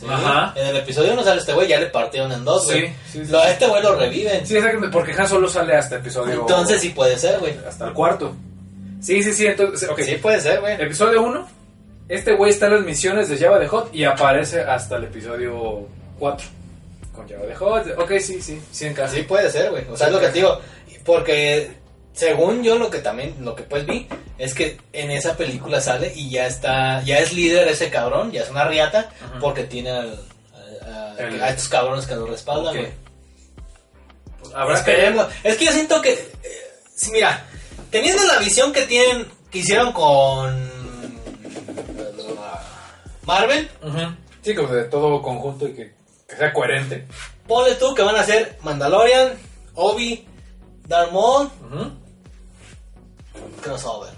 Sí. 0.00 0.06
Ajá. 0.08 0.54
En 0.56 0.66
el 0.68 0.76
episodio 0.78 1.12
1 1.12 1.22
sale 1.22 1.40
este 1.40 1.52
güey, 1.52 1.68
ya 1.68 1.78
le 1.78 1.86
partieron 1.86 2.32
en 2.32 2.44
dos, 2.44 2.64
güey. 2.64 2.88
Sí, 3.12 3.24
sí, 3.26 3.34
a 3.34 3.50
este 3.50 3.66
güey 3.66 3.82
lo 3.82 3.96
reviven. 3.96 4.46
Sí, 4.46 4.56
exactamente. 4.56 4.92
Porque 4.92 5.12
Han 5.12 5.28
solo 5.28 5.48
sale 5.48 5.76
hasta 5.76 5.96
episodio. 5.96 6.40
Entonces 6.40 6.80
sí 6.80 6.88
puede 6.90 7.18
ser, 7.18 7.38
güey. 7.38 7.54
Hasta 7.68 7.88
el 7.88 7.92
cuarto. 7.92 8.34
Sí, 9.02 9.22
sí, 9.22 9.32
sí. 9.32 9.46
Entonces. 9.46 9.90
Sí 10.02 10.14
puede 10.16 10.40
ser, 10.40 10.60
güey. 10.60 10.80
Episodio 10.80 11.22
1. 11.22 11.48
Este 12.08 12.32
güey 12.34 12.50
está 12.50 12.66
en 12.66 12.74
las 12.74 12.84
misiones 12.84 13.28
de 13.28 13.36
Java 13.36 13.58
de 13.58 13.68
Hot 13.68 13.94
y 13.94 14.04
aparece 14.04 14.62
hasta 14.62 14.96
el 14.96 15.04
episodio 15.04 15.86
4. 16.18 16.48
Con 17.14 17.28
Java 17.28 17.46
de 17.46 17.54
Hot. 17.54 17.86
Ok, 17.98 18.12
sí, 18.20 18.40
sí. 18.40 18.60
Sí, 18.72 18.86
en 18.86 18.94
casa. 18.94 19.14
Sí 19.14 19.22
puede 19.22 19.50
ser, 19.50 19.70
güey. 19.70 19.84
O 19.90 19.96
sea, 19.96 20.06
es 20.06 20.12
lo 20.12 20.20
que 20.20 20.28
te 20.28 20.32
digo. 20.32 20.58
Porque 21.04 21.70
según 22.12 22.62
yo 22.62 22.78
lo 22.78 22.90
que 22.90 22.98
también, 22.98 23.36
lo 23.40 23.54
que 23.54 23.62
pues 23.62 23.86
vi, 23.86 24.08
es 24.38 24.54
que 24.54 24.78
en 24.92 25.10
esa 25.10 25.36
película 25.36 25.80
sale 25.80 26.12
y 26.14 26.30
ya 26.30 26.46
está, 26.46 27.02
ya 27.02 27.18
es 27.18 27.32
líder 27.32 27.68
ese 27.68 27.90
cabrón, 27.90 28.32
ya 28.32 28.42
es 28.42 28.50
una 28.50 28.64
riata, 28.66 29.10
Ajá. 29.24 29.38
porque 29.40 29.64
tiene 29.64 29.90
al- 29.90 30.20
a, 30.84 31.12
a- 31.12 31.16
El- 31.18 31.42
a 31.42 31.48
estos 31.50 31.68
cabrones 31.68 32.06
que 32.06 32.14
lo 32.14 32.26
respaldan, 32.26 32.74
Ok. 32.76 32.80
güey. 32.82 32.92
Pues 34.40 34.54
habrá 34.54 34.74
que 34.84 34.90
Esperemos. 34.92 35.26
Es 35.44 35.56
que 35.56 35.64
yo 35.66 35.72
siento 35.72 36.00
que, 36.02 36.12
eh, 36.12 36.72
sí, 36.94 37.10
mira, 37.12 37.44
teniendo 37.90 38.24
la 38.24 38.38
visión 38.38 38.72
que 38.72 38.82
tienen, 38.86 39.26
que 39.50 39.58
hicieron 39.58 39.92
con 39.92 40.70
Marvel. 43.24 43.68
Sí, 44.42 44.54
como 44.54 44.68
de 44.68 44.84
todo 44.84 45.20
conjunto 45.22 45.68
y 45.68 45.74
que, 45.74 45.92
que 46.28 46.36
sea 46.36 46.52
coherente. 46.52 47.06
ponle 47.46 47.74
tú 47.74 47.94
que 47.94 48.02
van 48.02 48.16
a 48.16 48.24
ser 48.24 48.56
Mandalorian, 48.62 49.32
Obi, 49.74 50.26
Darth 50.90 51.12
Maul, 51.12 51.48
crossover. 53.62 54.10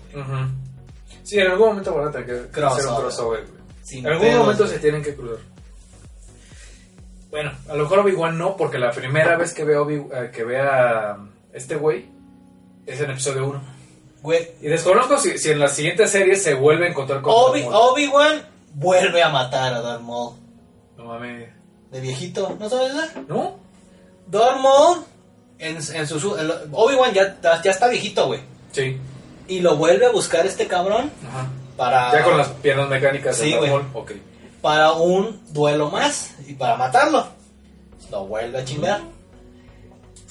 Sí, 1.22 1.38
en 1.38 1.50
algún 1.50 1.68
momento 1.68 1.94
van 1.94 2.08
a 2.08 2.10
tener 2.10 2.26
que 2.26 2.32
hacer 2.32 2.46
un 2.46 2.50
Crossover. 2.96 3.00
crossover. 3.00 3.44
En 3.90 4.06
algún 4.06 4.36
momento 4.38 4.66
se 4.66 4.78
tienen 4.78 5.02
que 5.02 5.14
cruzar. 5.14 5.44
Bueno, 7.30 7.52
a 7.68 7.74
lo 7.74 7.82
mejor 7.84 7.98
Obi-Wan 8.00 8.38
no, 8.38 8.56
porque 8.56 8.78
la 8.78 8.90
primera 8.90 9.36
vez 9.36 9.52
que 9.52 9.64
veo 9.64 9.82
Obi 9.82 9.96
eh, 9.96 10.30
que 10.32 10.44
vea 10.44 11.10
a 11.12 11.18
este 11.52 11.76
güey 11.76 12.08
es 12.86 13.00
en 13.00 13.10
episodio 13.10 13.48
1. 13.48 13.60
Güey, 14.22 14.48
Y 14.62 14.68
desconozco 14.68 15.18
si, 15.18 15.36
si 15.36 15.50
en 15.50 15.58
las 15.58 15.72
siguientes 15.74 16.10
series 16.10 16.42
se 16.42 16.54
vuelve 16.54 16.86
a 16.86 16.90
encontrar 16.90 17.20
con 17.20 17.32
Obi-. 17.34 17.66
Obi-Wan 17.70 18.42
vuelve 18.74 19.22
a 19.22 19.28
matar 19.28 19.74
a 19.74 19.80
Darth 19.82 20.00
Maul. 20.02 20.36
No 20.96 21.04
mames. 21.04 21.50
De 21.90 22.00
viejito, 22.00 22.56
¿no 22.58 22.68
sabes 22.70 22.94
nada? 22.94 23.12
¿No? 23.28 23.58
Darth 24.26 24.60
Maul, 24.60 25.04
en, 25.62 25.76
en 25.76 26.06
su... 26.06 26.36
Obi-Wan 26.72 27.12
ya, 27.14 27.38
ya 27.62 27.70
está 27.70 27.88
viejito, 27.88 28.26
güey. 28.26 28.40
Sí. 28.72 28.98
Y 29.48 29.60
lo 29.60 29.76
vuelve 29.76 30.06
a 30.06 30.10
buscar 30.10 30.44
este 30.46 30.66
cabrón 30.66 31.10
Ajá. 31.28 31.46
para... 31.76 32.12
Ya 32.12 32.24
con 32.24 32.36
las 32.38 32.48
piernas 32.48 32.88
mecánicas 32.88 33.36
Sí, 33.36 33.54
güey. 33.54 33.70
Maul. 33.70 33.84
Ok. 33.94 34.12
para 34.60 34.92
un 34.92 35.40
duelo 35.52 35.90
más 35.90 36.34
y 36.46 36.54
para 36.54 36.76
matarlo. 36.76 37.26
Lo 38.10 38.26
vuelve 38.26 38.58
a 38.58 38.64
chingar. 38.64 39.00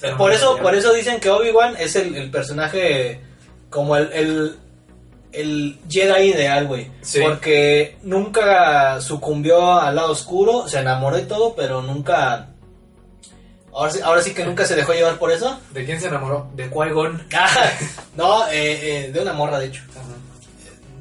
Pero 0.00 0.16
por 0.16 0.32
eso, 0.32 0.56
por 0.58 0.74
eso 0.74 0.92
dicen 0.92 1.20
que 1.20 1.30
Obi-Wan 1.30 1.76
es 1.78 1.94
el, 1.96 2.14
el 2.16 2.30
personaje 2.30 3.20
como 3.70 3.96
el, 3.96 4.12
el, 4.12 4.56
el 5.32 5.78
Jedi 5.88 6.30
ideal, 6.30 6.66
güey. 6.66 6.90
Sí. 7.02 7.20
Porque 7.22 7.96
nunca 8.02 9.00
sucumbió 9.00 9.74
al 9.80 9.94
lado 9.94 10.12
oscuro, 10.12 10.66
se 10.68 10.80
enamoró 10.80 11.18
y 11.18 11.22
todo, 11.22 11.54
pero 11.54 11.82
nunca... 11.82 12.48
Ahora 13.72 13.90
sí, 13.90 14.00
ahora 14.02 14.22
sí 14.22 14.34
que 14.34 14.44
nunca 14.44 14.66
se 14.66 14.76
dejó 14.76 14.92
llevar 14.92 15.18
por 15.18 15.30
eso. 15.30 15.58
¿De 15.70 15.84
quién 15.84 16.00
se 16.00 16.08
enamoró? 16.08 16.50
De 16.54 16.70
Qui-Gon. 16.70 17.26
no, 18.16 18.46
eh, 18.48 19.06
eh, 19.06 19.12
de 19.12 19.20
una 19.20 19.32
morra, 19.32 19.58
de 19.58 19.66
hecho. 19.66 19.82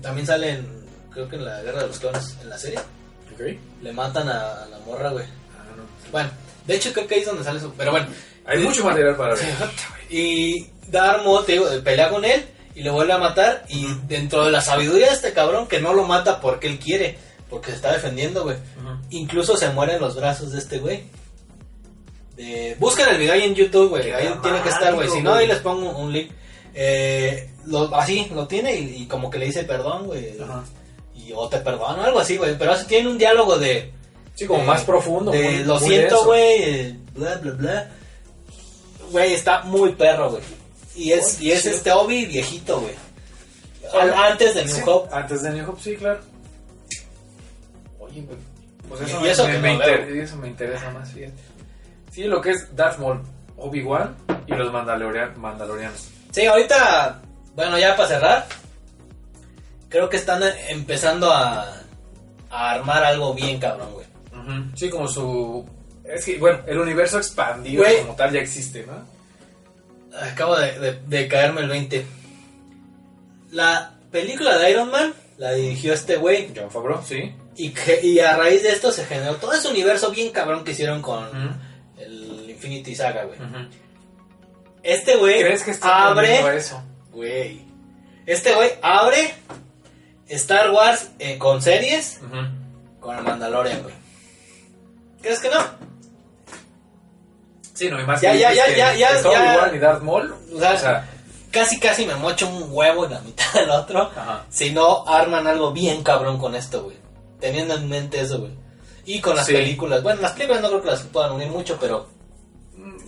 También 0.02 0.26
sale 0.26 0.52
en, 0.52 0.86
creo 1.12 1.28
que 1.28 1.36
en 1.36 1.46
la 1.46 1.62
Guerra 1.62 1.82
de 1.82 1.88
los 1.88 2.00
Clones, 2.00 2.38
en 2.42 2.50
la 2.50 2.58
serie. 2.58 2.80
Ok. 3.34 3.42
Le 3.82 3.92
matan 3.92 4.30
a, 4.30 4.64
a 4.64 4.66
la 4.68 4.80
morra, 4.80 5.10
güey. 5.10 5.26
Ah, 5.26 5.76
no. 5.76 5.84
Bueno, 6.12 6.30
de 6.66 6.76
hecho 6.76 6.94
creo 6.94 7.08
que 7.08 7.16
ahí 7.16 7.22
es 7.22 7.28
donde 7.28 7.44
sale 7.44 7.60
eso. 7.60 7.74
Pero 7.78 7.92
bueno. 7.92 8.08
Hay 8.46 8.60
mucho 8.60 8.84
material 8.84 9.16
para 9.16 9.36
ver. 9.36 9.44
Y 10.10 10.68
Maul, 10.92 11.46
te 11.46 11.54
digo, 11.54 11.68
pelea 11.84 12.10
con 12.10 12.26
él 12.26 12.46
y 12.76 12.84
le 12.84 12.90
vuelve 12.90 13.14
a 13.14 13.18
matar. 13.18 13.64
Y 13.70 13.88
dentro 14.08 14.46
de 14.46 14.52
la 14.52 14.62
sabiduría 14.62 15.08
de 15.08 15.14
este 15.14 15.34
cabrón, 15.34 15.68
que 15.68 15.80
no 15.80 15.94
lo 15.94 16.04
mata 16.04 16.42
porque 16.42 16.68
él 16.68 16.80
quiere, 16.80 17.18
porque 17.50 17.70
se 17.70 17.78
está 17.78 17.94
defendiendo, 17.94 18.44
güey. 18.44 18.58
Incluso 19.10 19.56
se 19.56 19.70
muere 19.70 19.96
en 19.96 20.02
los 20.02 20.16
brazos 20.16 20.52
de 20.52 20.60
este 20.60 20.80
güey. 20.80 21.04
De... 22.42 22.76
Busquen 22.80 23.08
el 23.10 23.18
video 23.18 23.34
ahí 23.34 23.44
en 23.44 23.56
YouTube, 23.56 23.90
güey. 23.90 24.12
Ahí 24.12 24.34
tiene 24.42 24.62
que 24.62 24.70
estar, 24.70 24.94
güey. 24.96 25.10
Si 25.10 25.22
no, 25.22 25.34
ahí 25.34 25.48
les 25.48 25.60
pongo 25.60 25.90
un 25.98 26.12
link. 26.12 26.32
Eh, 26.74 27.50
lo- 27.66 27.94
así, 27.96 28.28
lo 28.34 28.48
tiene 28.48 28.76
y, 28.76 29.04
y 29.04 29.06
como 29.06 29.30
que 29.30 29.38
le 29.38 29.46
dice 29.48 29.64
perdón, 29.64 30.08
güey. 30.08 30.36
Y 31.16 31.32
o 31.36 31.48
te 31.50 31.58
perdono, 31.60 32.02
algo 32.04 32.20
así, 32.20 32.38
güey. 32.38 32.58
Pero 32.58 32.72
así 32.74 32.86
tiene 32.88 33.10
un 33.10 33.18
diálogo 33.18 33.58
de. 33.60 33.92
Sí, 34.36 34.46
como 34.48 34.62
de- 34.62 34.66
más 34.68 34.84
profundo. 34.84 35.32
De 35.32 35.44
muy- 35.44 35.64
lo 35.66 35.80
muy 35.80 35.88
siento, 35.90 36.26
güey, 36.26 36.64
eh, 36.64 36.96
bla, 37.14 37.36
bla, 37.36 37.52
bla. 37.52 37.92
Güey, 39.12 39.34
está 39.34 39.62
muy 39.64 39.92
perro, 39.94 40.32
güey. 40.32 40.42
Y 40.96 41.12
es, 41.12 41.38
Oh, 41.40 41.44
y 41.44 41.52
es 41.52 41.66
este 41.66 41.92
Obi 41.92 42.26
viejito, 42.26 42.80
güey. 42.80 42.94
Antes 44.16 44.56
de 44.56 44.66
New 44.66 44.76
Sí, 44.76 44.82
Hope. 44.86 45.10
Antes 45.14 45.42
de 45.44 45.50
New 45.52 45.70
Hope, 45.70 45.82
sí, 45.84 45.96
claro. 45.96 46.22
Oye, 48.00 48.22
güey. 48.22 48.38
Pues 48.90 49.02
eso, 49.02 49.20
Y 49.20 49.24
me, 49.24 49.32
eso 49.32 49.46
me- 49.46 49.52
que 49.54 49.60
me 49.60 49.74
no 49.74 49.80
veo. 49.80 50.00
inter- 50.02 50.18
eso 50.18 50.36
me 50.38 50.48
interesa 50.48 50.90
más, 50.92 51.12
fíjate. 51.12 51.34
Sí, 52.12 52.24
lo 52.26 52.42
que 52.42 52.52
es 52.52 52.76
Darth 52.76 53.00
Maul, 53.00 53.22
Obi-Wan 53.58 54.16
y 54.48 54.54
los 54.54 54.72
Mandalorian- 54.72 55.36
Mandalorianos. 55.36 56.10
Sí, 56.32 56.46
ahorita, 56.46 57.22
bueno, 57.56 57.80
ya 57.80 57.96
para 57.96 58.08
cerrar, 58.10 58.46
creo 59.90 60.10
que 60.10 60.18
están 60.18 60.42
empezando 60.70 61.32
a, 61.32 61.82
a 62.50 62.72
armar 62.72 63.04
algo 63.04 63.34
bien 63.34 63.60
cabrón, 63.60 63.94
güey. 63.94 64.06
Sí, 64.76 64.90
como 64.90 65.08
su... 65.08 65.66
Es 66.04 66.26
que, 66.26 66.38
bueno, 66.38 66.60
el 66.66 66.80
universo 66.80 67.18
expandido 67.18 67.84
Güey. 67.84 68.02
como 68.02 68.16
tal 68.16 68.32
ya 68.34 68.40
existe, 68.42 68.86
¿no? 68.86 70.18
Acabo 70.20 70.58
de, 70.58 70.78
de- 70.80 71.00
de 71.08 71.28
caerme 71.28 71.62
el 71.62 71.70
20. 71.70 72.06
La 73.52 73.94
película 74.12 74.58
de 74.58 74.72
Iron 74.72 74.90
Man 74.92 75.14
la 75.38 75.54
dirigió 75.54 75.94
este 75.94 76.18
güey. 76.18 76.52
John 76.56 76.72
Favreau, 76.72 77.02
sí. 77.04 77.34
Y, 77.56 77.70
que- 77.70 78.02
y 78.04 78.20
a 78.20 78.36
raíz 78.36 78.64
de 78.64 78.72
esto 78.72 78.92
se 78.92 79.06
generó 79.06 79.36
todo 79.36 79.54
ese 79.54 79.70
universo 79.70 80.12
bien 80.12 80.32
cabrón 80.32 80.64
que 80.64 80.72
hicieron 80.72 81.02
con 81.02 81.26
Infinity 82.62 82.96
Saga, 82.96 83.24
güey. 83.24 83.40
Este 84.84 85.16
güey 85.18 85.42
¿Crees 85.42 85.64
que 85.64 85.72
está 85.72 86.10
aprendiendo 86.12 86.48
abre. 86.48 86.60
eso? 86.60 86.82
Güey. 87.12 87.66
Este 88.26 88.54
güey 88.54 88.72
abre 88.82 89.34
Star 90.28 90.70
Wars 90.72 91.10
eh, 91.20 91.38
con 91.38 91.62
series 91.62 92.20
con 93.00 93.18
el 93.18 93.24
Mandalorian, 93.24 93.82
güey. 93.84 93.96
¿Crees 95.22 95.40
que 95.40 95.50
no? 95.50 95.60
Sí, 97.74 97.90
no, 97.90 98.00
y 98.00 98.06
más 98.06 98.22
Ya, 98.22 98.32
que 98.34 98.40
ya, 98.40 98.54
ya, 98.54 98.66
que 98.66 98.76
ya, 98.78 98.94
ya, 98.96 99.22
ya. 99.22 99.80
Darth 99.80 100.04
Maul. 100.04 100.36
O 100.56 100.60
sea, 100.60 100.74
O 100.74 100.78
sea, 100.78 101.08
Casi, 101.52 101.80
casi 101.82 102.06
me 102.06 102.16
mocho 102.16 102.48
un 102.48 102.68
huevo 102.72 103.06
en 103.06 103.12
la 103.12 103.20
mitad 103.22 103.52
del 103.54 103.70
otro. 103.72 104.04
Ajá. 104.16 104.46
Si 104.50 104.72
no 104.72 105.06
arman 105.06 105.48
algo 105.48 105.72
bien 105.74 106.02
cabrón 106.02 106.38
con 106.38 106.56
esto, 106.56 106.84
güey. 106.84 106.96
Teniendo 107.42 107.76
en 107.76 107.90
mente 107.90 108.22
eso, 108.22 108.40
güey. 108.40 108.54
Y 109.06 109.20
con 109.20 109.36
las 109.36 109.48
Sí. 109.48 109.54
películas. 109.54 110.02
Bueno, 110.02 110.22
las 110.22 110.32
películas 110.32 110.62
no 110.62 110.70
creo 110.70 110.82
que 110.82 110.92
las 110.92 111.02
puedan 111.04 111.32
unir 111.34 111.50
mucho, 111.50 111.78
pero 111.82 112.08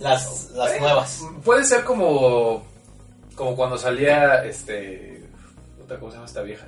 las, 0.00 0.50
las 0.50 0.72
Eh, 0.72 0.80
nuevas. 0.80 1.20
Puede 1.44 1.64
ser 1.64 1.84
como 1.84 2.64
como 3.34 3.56
cuando 3.56 3.76
salía 3.78 4.44
este 4.44 5.22
¿cómo 5.98 6.10
se 6.10 6.16
llama 6.16 6.26
esta 6.26 6.42
vieja? 6.42 6.66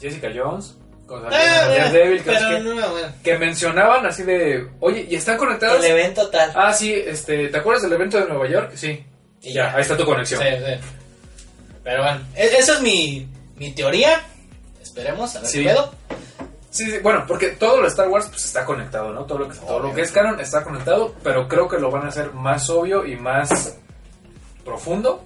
Jessica 0.00 0.28
Jones, 0.34 0.76
cuando 1.06 1.28
salía 1.30 1.62
Ah, 1.62 1.66
bueno, 1.68 1.84
Daredevil, 1.84 2.22
que, 2.22 2.60
no 2.60 2.90
bueno. 2.90 3.38
mencionaban 3.40 4.06
así 4.06 4.22
de, 4.22 4.68
"Oye, 4.80 5.06
¿y 5.10 5.16
están 5.16 5.36
conectadas?" 5.36 5.82
El 5.84 5.90
evento 5.90 6.28
tal. 6.30 6.52
Ah, 6.54 6.72
sí, 6.72 6.92
este, 6.94 7.48
¿te 7.48 7.56
acuerdas 7.58 7.82
del 7.82 7.92
evento 7.94 8.18
de 8.20 8.26
Nueva 8.26 8.48
York? 8.48 8.72
Sí. 8.76 9.04
Y 9.42 9.52
ya, 9.52 9.70
ya. 9.70 9.74
ahí 9.76 9.82
está 9.82 9.96
tu 9.96 10.04
conexión. 10.04 10.40
Sí, 10.40 10.48
sí. 10.56 10.72
Pero 11.82 12.02
bueno, 12.02 12.20
e- 12.36 12.56
esa 12.58 12.74
es 12.74 12.80
mi, 12.82 13.26
mi 13.56 13.72
teoría. 13.72 14.20
Esperemos, 14.80 15.34
a 15.36 15.40
ver 15.40 15.48
Sí. 15.50 15.58
qué 15.62 15.68
pedo. 15.70 15.92
Sí, 16.70 16.90
sí, 16.90 16.98
bueno, 17.02 17.24
porque 17.26 17.48
todo 17.48 17.76
lo 17.78 17.82
de 17.82 17.88
Star 17.88 18.08
Wars 18.08 18.26
pues 18.28 18.44
está 18.44 18.64
conectado, 18.64 19.12
¿no? 19.12 19.24
Todo 19.24 19.38
lo 19.38 19.48
que 19.48 19.56
todo 19.56 19.80
lo 19.80 19.94
que 19.94 20.02
es 20.02 20.12
canon 20.12 20.38
está 20.40 20.62
conectado, 20.62 21.14
pero 21.24 21.48
creo 21.48 21.66
que 21.68 21.78
lo 21.78 21.90
van 21.90 22.04
a 22.04 22.08
hacer 22.08 22.32
más 22.34 22.68
obvio 22.70 23.06
y 23.06 23.16
más 23.16 23.74
profundo. 24.64 25.24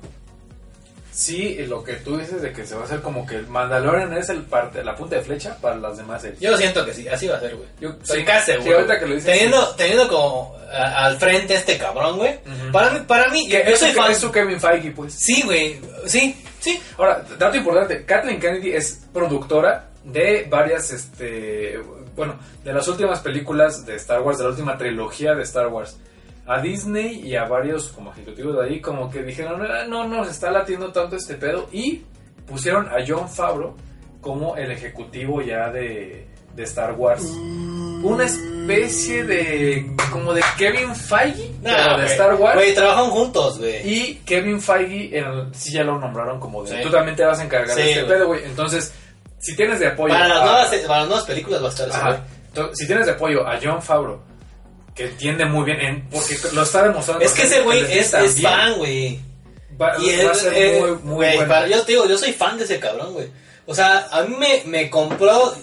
Sí, 1.12 1.56
lo 1.68 1.84
que 1.84 1.94
tú 1.94 2.16
dices 2.16 2.40
de 2.40 2.52
que 2.54 2.64
se 2.66 2.74
va 2.74 2.82
a 2.82 2.84
hacer 2.84 3.02
como 3.02 3.26
que 3.26 3.34
el 3.36 3.46
Mandalorian 3.46 4.16
es 4.16 4.30
el 4.30 4.42
parte, 4.44 4.82
la 4.82 4.96
punta 4.96 5.16
de 5.16 5.22
flecha 5.22 5.58
para 5.60 5.76
las 5.76 5.98
demás 5.98 6.22
series. 6.22 6.40
Yo 6.40 6.56
siento 6.56 6.86
que 6.86 6.94
sí, 6.94 7.06
así 7.06 7.28
va 7.28 7.36
a 7.36 7.40
ser, 7.40 7.54
güey. 7.54 7.68
Yo 7.80 7.90
Estoy 7.90 8.20
sí, 8.20 8.24
casi 8.24 8.46
sí, 8.46 8.52
seguro. 8.58 8.76
ahorita 8.76 8.98
que 8.98 9.06
lo 9.06 9.14
dices, 9.16 9.30
Teniendo, 9.30 9.74
teniendo 9.74 10.08
como 10.08 10.56
a- 10.72 11.04
al 11.04 11.18
frente 11.18 11.54
este 11.54 11.76
cabrón, 11.76 12.16
güey. 12.16 12.36
Ujú. 12.36 12.72
Para 12.72 12.90
mí, 12.92 13.00
para 13.06 13.28
mí, 13.28 13.46
yo, 13.46 13.76
soy 13.76 13.92
fan. 13.92 14.10
es 14.10 14.18
su 14.18 14.32
Kevin 14.32 14.58
Feige, 14.58 14.90
pues. 14.92 15.12
Sí, 15.12 15.42
güey. 15.42 15.78
Sí, 16.06 16.34
sí. 16.60 16.80
Ahora, 16.96 17.22
dato 17.38 17.58
importante, 17.58 18.06
Kathleen 18.06 18.40
Kennedy 18.40 18.72
es 18.72 19.02
productora 19.12 19.90
de 20.04 20.46
varias, 20.50 20.90
este, 20.92 21.78
bueno, 22.16 22.34
de 22.64 22.72
las 22.72 22.86
últimas 22.88 23.20
películas 23.20 23.84
de 23.86 23.96
Star 23.96 24.20
Wars, 24.22 24.38
de 24.38 24.44
la 24.44 24.50
última 24.50 24.76
trilogía 24.76 25.34
de 25.34 25.42
Star 25.42 25.68
Wars. 25.68 25.98
A 26.46 26.60
Disney 26.60 27.20
y 27.24 27.36
a 27.36 27.44
varios 27.44 27.88
como 27.90 28.12
ejecutivos 28.12 28.56
de 28.56 28.64
ahí 28.64 28.80
como 28.80 29.08
que 29.10 29.22
dijeron, 29.22 29.62
"Ah, 29.62 29.84
no, 29.88 30.08
no, 30.08 30.18
nos 30.18 30.28
está 30.28 30.50
latiendo 30.50 30.90
tanto 30.90 31.14
este 31.16 31.34
pedo 31.34 31.68
y 31.72 32.02
pusieron 32.48 32.88
a 32.88 32.96
John 33.06 33.28
Favreau 33.28 33.76
como 34.20 34.56
el 34.56 34.72
ejecutivo 34.72 35.40
ya 35.40 35.70
de, 35.70 36.26
de 36.54 36.62
Star 36.64 36.94
Wars. 36.94 37.22
Una 38.02 38.24
especie 38.24 39.22
de, 39.24 39.94
como 40.10 40.32
de 40.34 40.42
Kevin 40.58 40.94
Feige, 40.96 41.52
pero 41.62 41.98
de. 41.98 42.06
Star 42.06 42.34
Wars. 42.34 42.54
Güey, 42.56 42.74
trabajan 42.74 43.10
juntos, 43.10 43.58
güey. 43.58 43.88
Y 43.88 44.14
Kevin 44.26 44.60
Feige, 44.60 45.16
en 45.18 45.24
el- 45.24 45.54
sí 45.54 45.72
ya 45.72 45.84
lo 45.84 45.96
nombraron 46.00 46.40
como 46.40 46.64
de. 46.64 46.70
Sí. 46.70 46.76
Tú 46.82 46.90
también 46.90 47.16
te 47.16 47.24
vas 47.24 47.38
a 47.38 47.44
encargar 47.44 47.76
Sí, 47.76 47.82
de 47.82 47.90
este 47.92 48.04
pedo, 48.04 48.26
güey. 48.26 48.44
Entonces, 48.44 48.92
si 49.42 49.54
tienes 49.54 49.78
de 49.80 49.88
apoyo. 49.88 50.14
Para 50.14 50.28
las, 50.28 50.38
a- 50.40 50.44
nuevas, 50.44 50.68
para 50.86 50.98
las 51.00 51.08
nuevas 51.08 51.26
películas 51.26 51.62
va 51.62 51.66
a 51.66 51.70
estar 51.70 51.90
Ajá. 51.90 52.24
Entonces, 52.48 52.78
si 52.78 52.86
tienes 52.86 53.06
de 53.06 53.12
apoyo 53.12 53.46
a 53.46 53.58
John 53.62 53.82
Favreau, 53.82 54.20
que 54.94 55.04
entiende 55.06 55.44
muy 55.44 55.64
bien, 55.64 55.80
en- 55.80 56.08
porque 56.08 56.36
lo 56.52 56.62
está 56.62 56.82
demostrando. 56.84 57.24
Es 57.24 57.32
que 57.32 57.42
ese 57.42 57.60
güey 57.62 57.80
es, 57.98 58.10
fan, 58.40 58.74
güey. 58.78 59.18
Y 59.18 59.76
va 59.80 59.92
a 59.92 59.96
él, 59.96 60.34
ser 60.34 60.52
eh, 60.54 60.80
muy, 60.80 60.90
muy 61.02 61.14
güey, 61.16 61.36
bueno. 61.36 61.48
para- 61.52 61.66
yo 61.66 61.82
te 61.82 61.92
digo, 61.92 62.06
yo 62.06 62.16
soy 62.16 62.32
fan 62.32 62.56
de 62.58 62.64
ese 62.64 62.78
cabrón, 62.78 63.12
güey. 63.14 63.28
O 63.66 63.74
sea, 63.74 64.08
a 64.10 64.22
mí 64.22 64.34
me, 64.38 64.62
me 64.66 64.90
compró. 64.90 65.54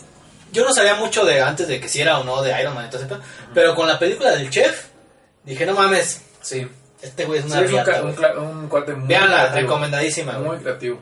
Yo 0.52 0.66
no 0.66 0.74
sabía 0.74 0.96
mucho 0.96 1.26
de 1.26 1.42
antes 1.42 1.68
de 1.68 1.80
que 1.80 1.88
si 1.88 2.02
era 2.02 2.18
o 2.20 2.24
no 2.24 2.42
de 2.42 2.60
Iron 2.60 2.74
Man 2.74 2.86
y 2.88 2.90
todo 2.90 3.02
ese 3.02 3.08
pedo, 3.10 3.22
Pero 3.54 3.76
con 3.76 3.88
la 3.88 4.00
película 4.00 4.32
del 4.32 4.50
chef, 4.50 4.86
dije, 5.44 5.66
no 5.66 5.74
mames, 5.76 6.22
Sí. 6.42 6.68
este 7.04 7.26
güey 7.26 7.40
es 7.40 7.46
Sí, 7.46 7.52
una 7.52 7.60
es 7.62 7.66
un, 7.68 7.72
riata, 7.72 8.02
un, 8.40 8.48
un 8.58 8.68
cuate 8.68 8.94
muy. 8.96 9.08
Veanla, 9.08 9.50
recomendadísima. 9.50 10.40
Muy 10.40 10.58
creativo. 10.58 11.00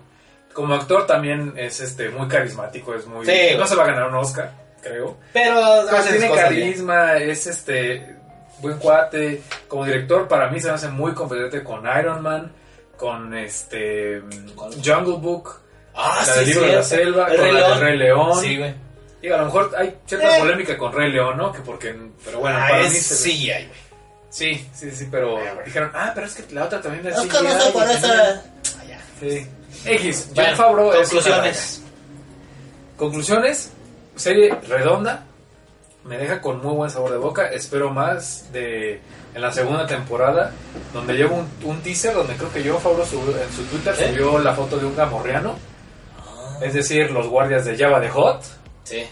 Como 0.57 0.73
actor 0.73 1.05
también 1.05 1.53
es 1.55 1.79
este 1.81 2.09
muy 2.09 2.27
carismático, 2.27 2.95
es 2.95 3.05
muy. 3.05 3.23
Sí, 3.27 3.55
no 3.55 3.67
se 3.67 3.75
va 3.75 3.83
a 3.83 3.87
ganar 3.87 4.07
un 4.09 4.15
Oscar, 4.15 4.51
creo. 4.81 5.15
Pero 5.31 5.55
Pero 5.87 6.01
tiene 6.03 6.17
bien. 6.17 6.35
carisma, 6.35 7.17
es 7.17 7.45
este 7.45 8.15
buen 8.57 8.79
cuate. 8.79 9.43
Como 9.67 9.85
director, 9.85 10.27
para 10.27 10.49
mí 10.49 10.59
se 10.59 10.69
me 10.69 10.73
hace 10.73 10.87
muy 10.87 11.13
competente 11.13 11.63
con 11.63 11.83
Iron 11.99 12.23
Man, 12.23 12.51
con 12.97 13.35
este 13.37 14.19
¿Cuál? 14.55 14.71
Jungle 14.83 15.17
Book, 15.19 15.61
Ah, 15.93 16.23
la 16.25 16.33
sí, 16.33 16.39
del 16.39 16.49
libro 16.49 16.65
de 16.65 16.75
la 16.75 16.83
selva, 16.83 17.27
El 17.27 17.35
con 17.37 17.45
Rey 17.45 17.53
la 17.53 17.59
León. 17.59 17.71
del 17.71 17.79
Rey 17.87 17.97
León. 17.99 18.41
Sí, 18.41 18.57
güey. 18.57 18.73
Digo, 19.21 19.35
a 19.35 19.37
lo 19.37 19.45
mejor 19.45 19.75
hay 19.77 19.95
cierta 20.07 20.37
Eh. 20.37 20.39
polémica 20.39 20.75
con 20.75 20.91
Rey 20.91 21.11
León, 21.11 21.37
¿no? 21.37 21.51
Que 21.51 21.59
porque, 21.61 21.95
pero 22.25 22.39
bueno, 22.39 22.57
Ah, 22.59 22.65
para 22.67 22.81
es 22.81 22.93
mí 22.93 22.97
se- 22.99 23.15
sí, 23.15 23.51
ay, 23.51 23.65
güey. 23.67 23.79
sí, 24.31 24.67
sí, 24.73 24.89
sí, 24.89 25.07
pero 25.11 25.33
güey. 25.33 25.45
dijeron, 25.65 25.91
ah, 25.93 26.11
pero 26.15 26.25
es 26.25 26.33
que 26.33 26.51
la 26.55 26.63
otra 26.65 26.81
también 26.81 27.05
es 27.05 27.15
Oscar 27.19 27.43
no 27.43 27.49
CGI, 27.51 27.61
se 27.61 27.71
por 27.71 27.87
y 27.87 27.91
esa. 27.91 28.01
también- 28.07 28.41
Ah, 28.79 28.83
ya. 28.89 28.99
Sí. 29.19 29.47
X, 29.85 30.25
John 30.27 30.35
Bueno, 30.35 30.57
Favreau 30.57 30.91
es 30.93 31.11
una 31.11 31.21
conclusiones. 31.21 31.81
Conclusiones, 32.97 33.71
serie 34.15 34.55
redonda, 34.67 35.23
me 36.03 36.17
deja 36.17 36.41
con 36.41 36.61
muy 36.61 36.73
buen 36.73 36.89
sabor 36.89 37.11
de 37.11 37.17
boca, 37.17 37.47
espero 37.51 37.91
más 37.91 38.51
de 38.51 39.01
en 39.35 39.41
la 39.41 39.51
segunda 39.51 39.85
temporada, 39.85 40.51
donde 40.93 41.13
llevo 41.13 41.35
un, 41.35 41.47
un 41.69 41.79
teaser 41.81 42.13
donde 42.15 42.35
creo 42.35 42.51
que 42.51 42.63
yo 42.63 42.79
Favreau 42.79 43.05
subió- 43.05 43.39
en 43.39 43.51
su 43.51 43.63
Twitter 43.65 43.93
¿Eh? 43.99 44.09
subió 44.09 44.39
la 44.39 44.53
foto 44.55 44.77
de 44.79 44.85
un 44.87 44.95
gamorreano, 44.95 45.55
Ah, 46.17 46.57
es 46.61 46.73
decir, 46.73 47.11
los 47.11 47.27
guardias 47.27 47.65
de 47.65 47.77
Java 47.77 47.99
de 47.99 48.09
Hot, 48.09 48.41
Sí. 48.83 49.05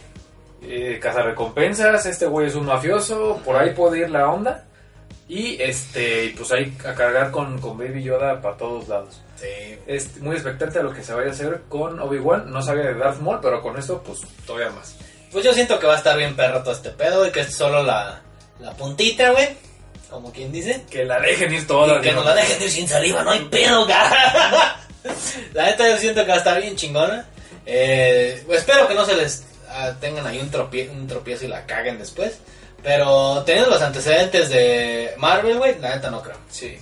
eh, 0.63 0.99
cazarrecompensas, 0.99 2.05
este 2.07 2.25
güey 2.25 2.47
es 2.47 2.55
un 2.55 2.65
mafioso, 2.65 3.39
por 3.45 3.55
ahí 3.55 3.71
puede 3.75 3.99
ir 3.99 4.09
la 4.09 4.29
onda, 4.31 4.64
y 5.27 5.61
este, 5.61 6.33
pues 6.37 6.51
ahí 6.51 6.75
a 6.85 6.93
cargar 6.93 7.31
con, 7.31 7.59
con 7.59 7.77
Baby 7.77 8.03
Yoda 8.03 8.41
para 8.41 8.57
todos 8.57 8.87
lados. 8.87 9.21
Sí. 9.39 9.77
Es 9.87 10.17
muy 10.17 10.35
expectante 10.35 10.79
a 10.79 10.83
lo 10.83 10.93
que 10.93 11.03
se 11.03 11.13
vaya 11.13 11.29
a 11.29 11.31
hacer 11.33 11.63
con 11.67 11.99
Obi-Wan. 11.99 12.51
No 12.51 12.61
sabía 12.61 12.83
de 12.83 12.93
Darth 12.95 13.19
Maul, 13.19 13.39
pero 13.41 13.61
con 13.61 13.77
esto, 13.77 14.01
pues 14.03 14.21
todavía 14.45 14.69
más. 14.71 14.95
Pues 15.31 15.43
yo 15.43 15.53
siento 15.53 15.77
que 15.79 15.87
va 15.87 15.95
a 15.95 15.97
estar 15.97 16.15
bien 16.17 16.35
perro 16.35 16.61
todo 16.61 16.73
este 16.73 16.91
pedo 16.91 17.27
y 17.27 17.31
que 17.31 17.41
es 17.41 17.53
solo 17.53 17.83
la, 17.83 18.21
la 18.59 18.71
puntita, 18.73 19.31
güey. 19.31 19.49
Como 20.09 20.31
quien 20.31 20.51
dice. 20.51 20.83
Que 20.89 21.03
la 21.03 21.19
dejen 21.19 21.53
ir 21.53 21.67
toda. 21.67 21.97
y 21.97 22.01
que 22.01 22.11
¿no? 22.11 22.17
nos 22.17 22.27
la 22.27 22.35
dejen 22.35 22.61
ir 22.61 22.69
sin 22.69 22.87
saliva, 22.87 23.23
no 23.23 23.31
hay 23.31 23.43
pedo, 23.45 23.85
cara. 23.87 24.77
La 25.53 25.65
neta 25.65 25.89
yo 25.89 25.97
siento 25.97 26.21
que 26.21 26.29
va 26.29 26.35
a 26.35 26.37
estar 26.37 26.61
bien 26.61 26.75
chingona. 26.75 27.25
Eh, 27.65 28.41
pues 28.45 28.59
espero 28.59 28.87
que 28.87 28.93
no 28.93 29.05
se 29.05 29.15
les 29.15 29.43
ah, 29.69 29.91
tengan 29.99 30.25
ahí 30.27 30.39
un, 30.39 30.51
tropie- 30.51 30.89
un 30.89 31.07
tropiezo 31.07 31.45
y 31.45 31.47
la 31.49 31.65
caguen 31.65 31.97
después. 31.97 32.37
Pero 32.85 33.43
teniendo 33.45 33.71
los 33.71 33.81
antecedentes 33.81 34.47
de 34.49 35.13
Marvel, 35.17 35.57
güey, 35.57 35.77
la 35.79 35.95
neta 35.95 36.09
no 36.09 36.21
creo. 36.21 36.37
Sí. 36.49 36.77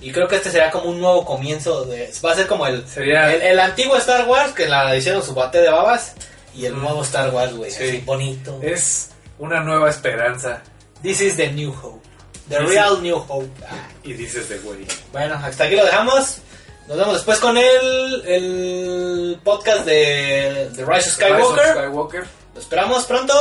Y 0.00 0.12
creo 0.12 0.28
que 0.28 0.36
este 0.36 0.50
será 0.50 0.70
como 0.70 0.90
un 0.90 1.00
nuevo 1.00 1.24
comienzo 1.24 1.84
de... 1.86 2.12
Va 2.24 2.32
a 2.32 2.34
ser 2.34 2.46
como 2.46 2.66
el, 2.66 2.86
Sería. 2.86 3.32
el, 3.34 3.40
el 3.40 3.58
antiguo 3.58 3.96
Star 3.96 4.28
Wars 4.28 4.52
que 4.52 4.66
la 4.66 4.94
hicieron 4.94 5.22
su 5.22 5.32
bate 5.34 5.58
de 5.62 5.70
babas. 5.70 6.12
Y 6.54 6.66
el 6.66 6.74
Mm. 6.74 6.82
nuevo 6.82 7.02
Star 7.02 7.30
Wars, 7.30 7.54
güey. 7.54 7.70
Sí. 7.70 7.84
Así 7.88 7.96
bonito. 8.04 8.60
Es 8.62 9.08
una 9.38 9.60
nueva 9.62 9.88
esperanza. 9.90 10.62
This 11.02 11.20
is 11.22 11.36
the 11.36 11.50
new 11.50 11.70
hope. 11.72 12.06
The 12.50 12.58
This 12.58 12.68
real 12.68 13.02
new 13.02 13.16
hope. 13.16 13.48
Ah, 13.68 13.88
Y 14.04 14.12
dices 14.12 14.48
de 14.50 14.58
güey. 14.58 14.86
Bueno, 15.12 15.34
hasta 15.42 15.64
aquí 15.64 15.74
lo 15.76 15.84
dejamos. 15.86 16.38
Nos 16.86 16.98
vemos 16.98 17.14
después 17.14 17.38
con 17.40 17.56
el, 17.56 18.22
el 18.26 19.40
podcast 19.42 19.84
de, 19.86 20.68
de 20.74 20.84
Rise 20.84 21.08
of 21.08 21.14
Skywalker. 21.16 21.64
Rise 21.64 21.70
of 21.70 21.76
Skywalker. 21.78 22.26
Lo 22.56 22.62
esperamos 22.62 23.04
pronto. 23.04 23.34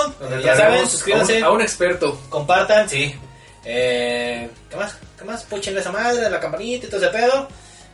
Ya 0.44 0.58
saben, 0.58 0.86
suscríbanse. 0.90 1.42
A 1.42 1.50
un, 1.50 1.62
experto. 1.62 2.20
Compartan, 2.30 2.90
sí. 2.90 3.16
Eh, 3.64 4.50
¿Qué 4.70 4.76
más? 4.76 4.98
¿Qué 5.18 5.24
más? 5.24 5.44
Puchenle 5.44 5.80
esa 5.80 5.94
madre, 5.94 6.30
la 6.30 6.42
campanita 6.42 6.86
y 6.86 6.90
todo 6.90 7.02
ese 7.02 7.10
pedo. 7.12 7.48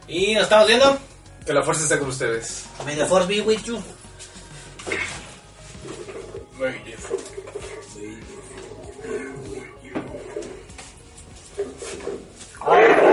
Y 0.08 0.34
nos 0.34 0.46
estamos 0.46 0.68
viendo. 0.68 0.98
Que 1.46 1.54
la 1.54 1.62
fuerza 1.62 1.84
esté 1.84 2.00
con 2.00 2.10
ustedes. 2.10 2.64
May 2.86 2.96
the 2.96 3.06
force 3.06 3.28
be 3.28 3.40
with 3.42 3.62
you. 3.66 3.80
May 6.60 6.80
the 6.86 6.98
force 6.98 7.24
be 7.96 8.08
with 12.66 13.04
you. 13.06 13.11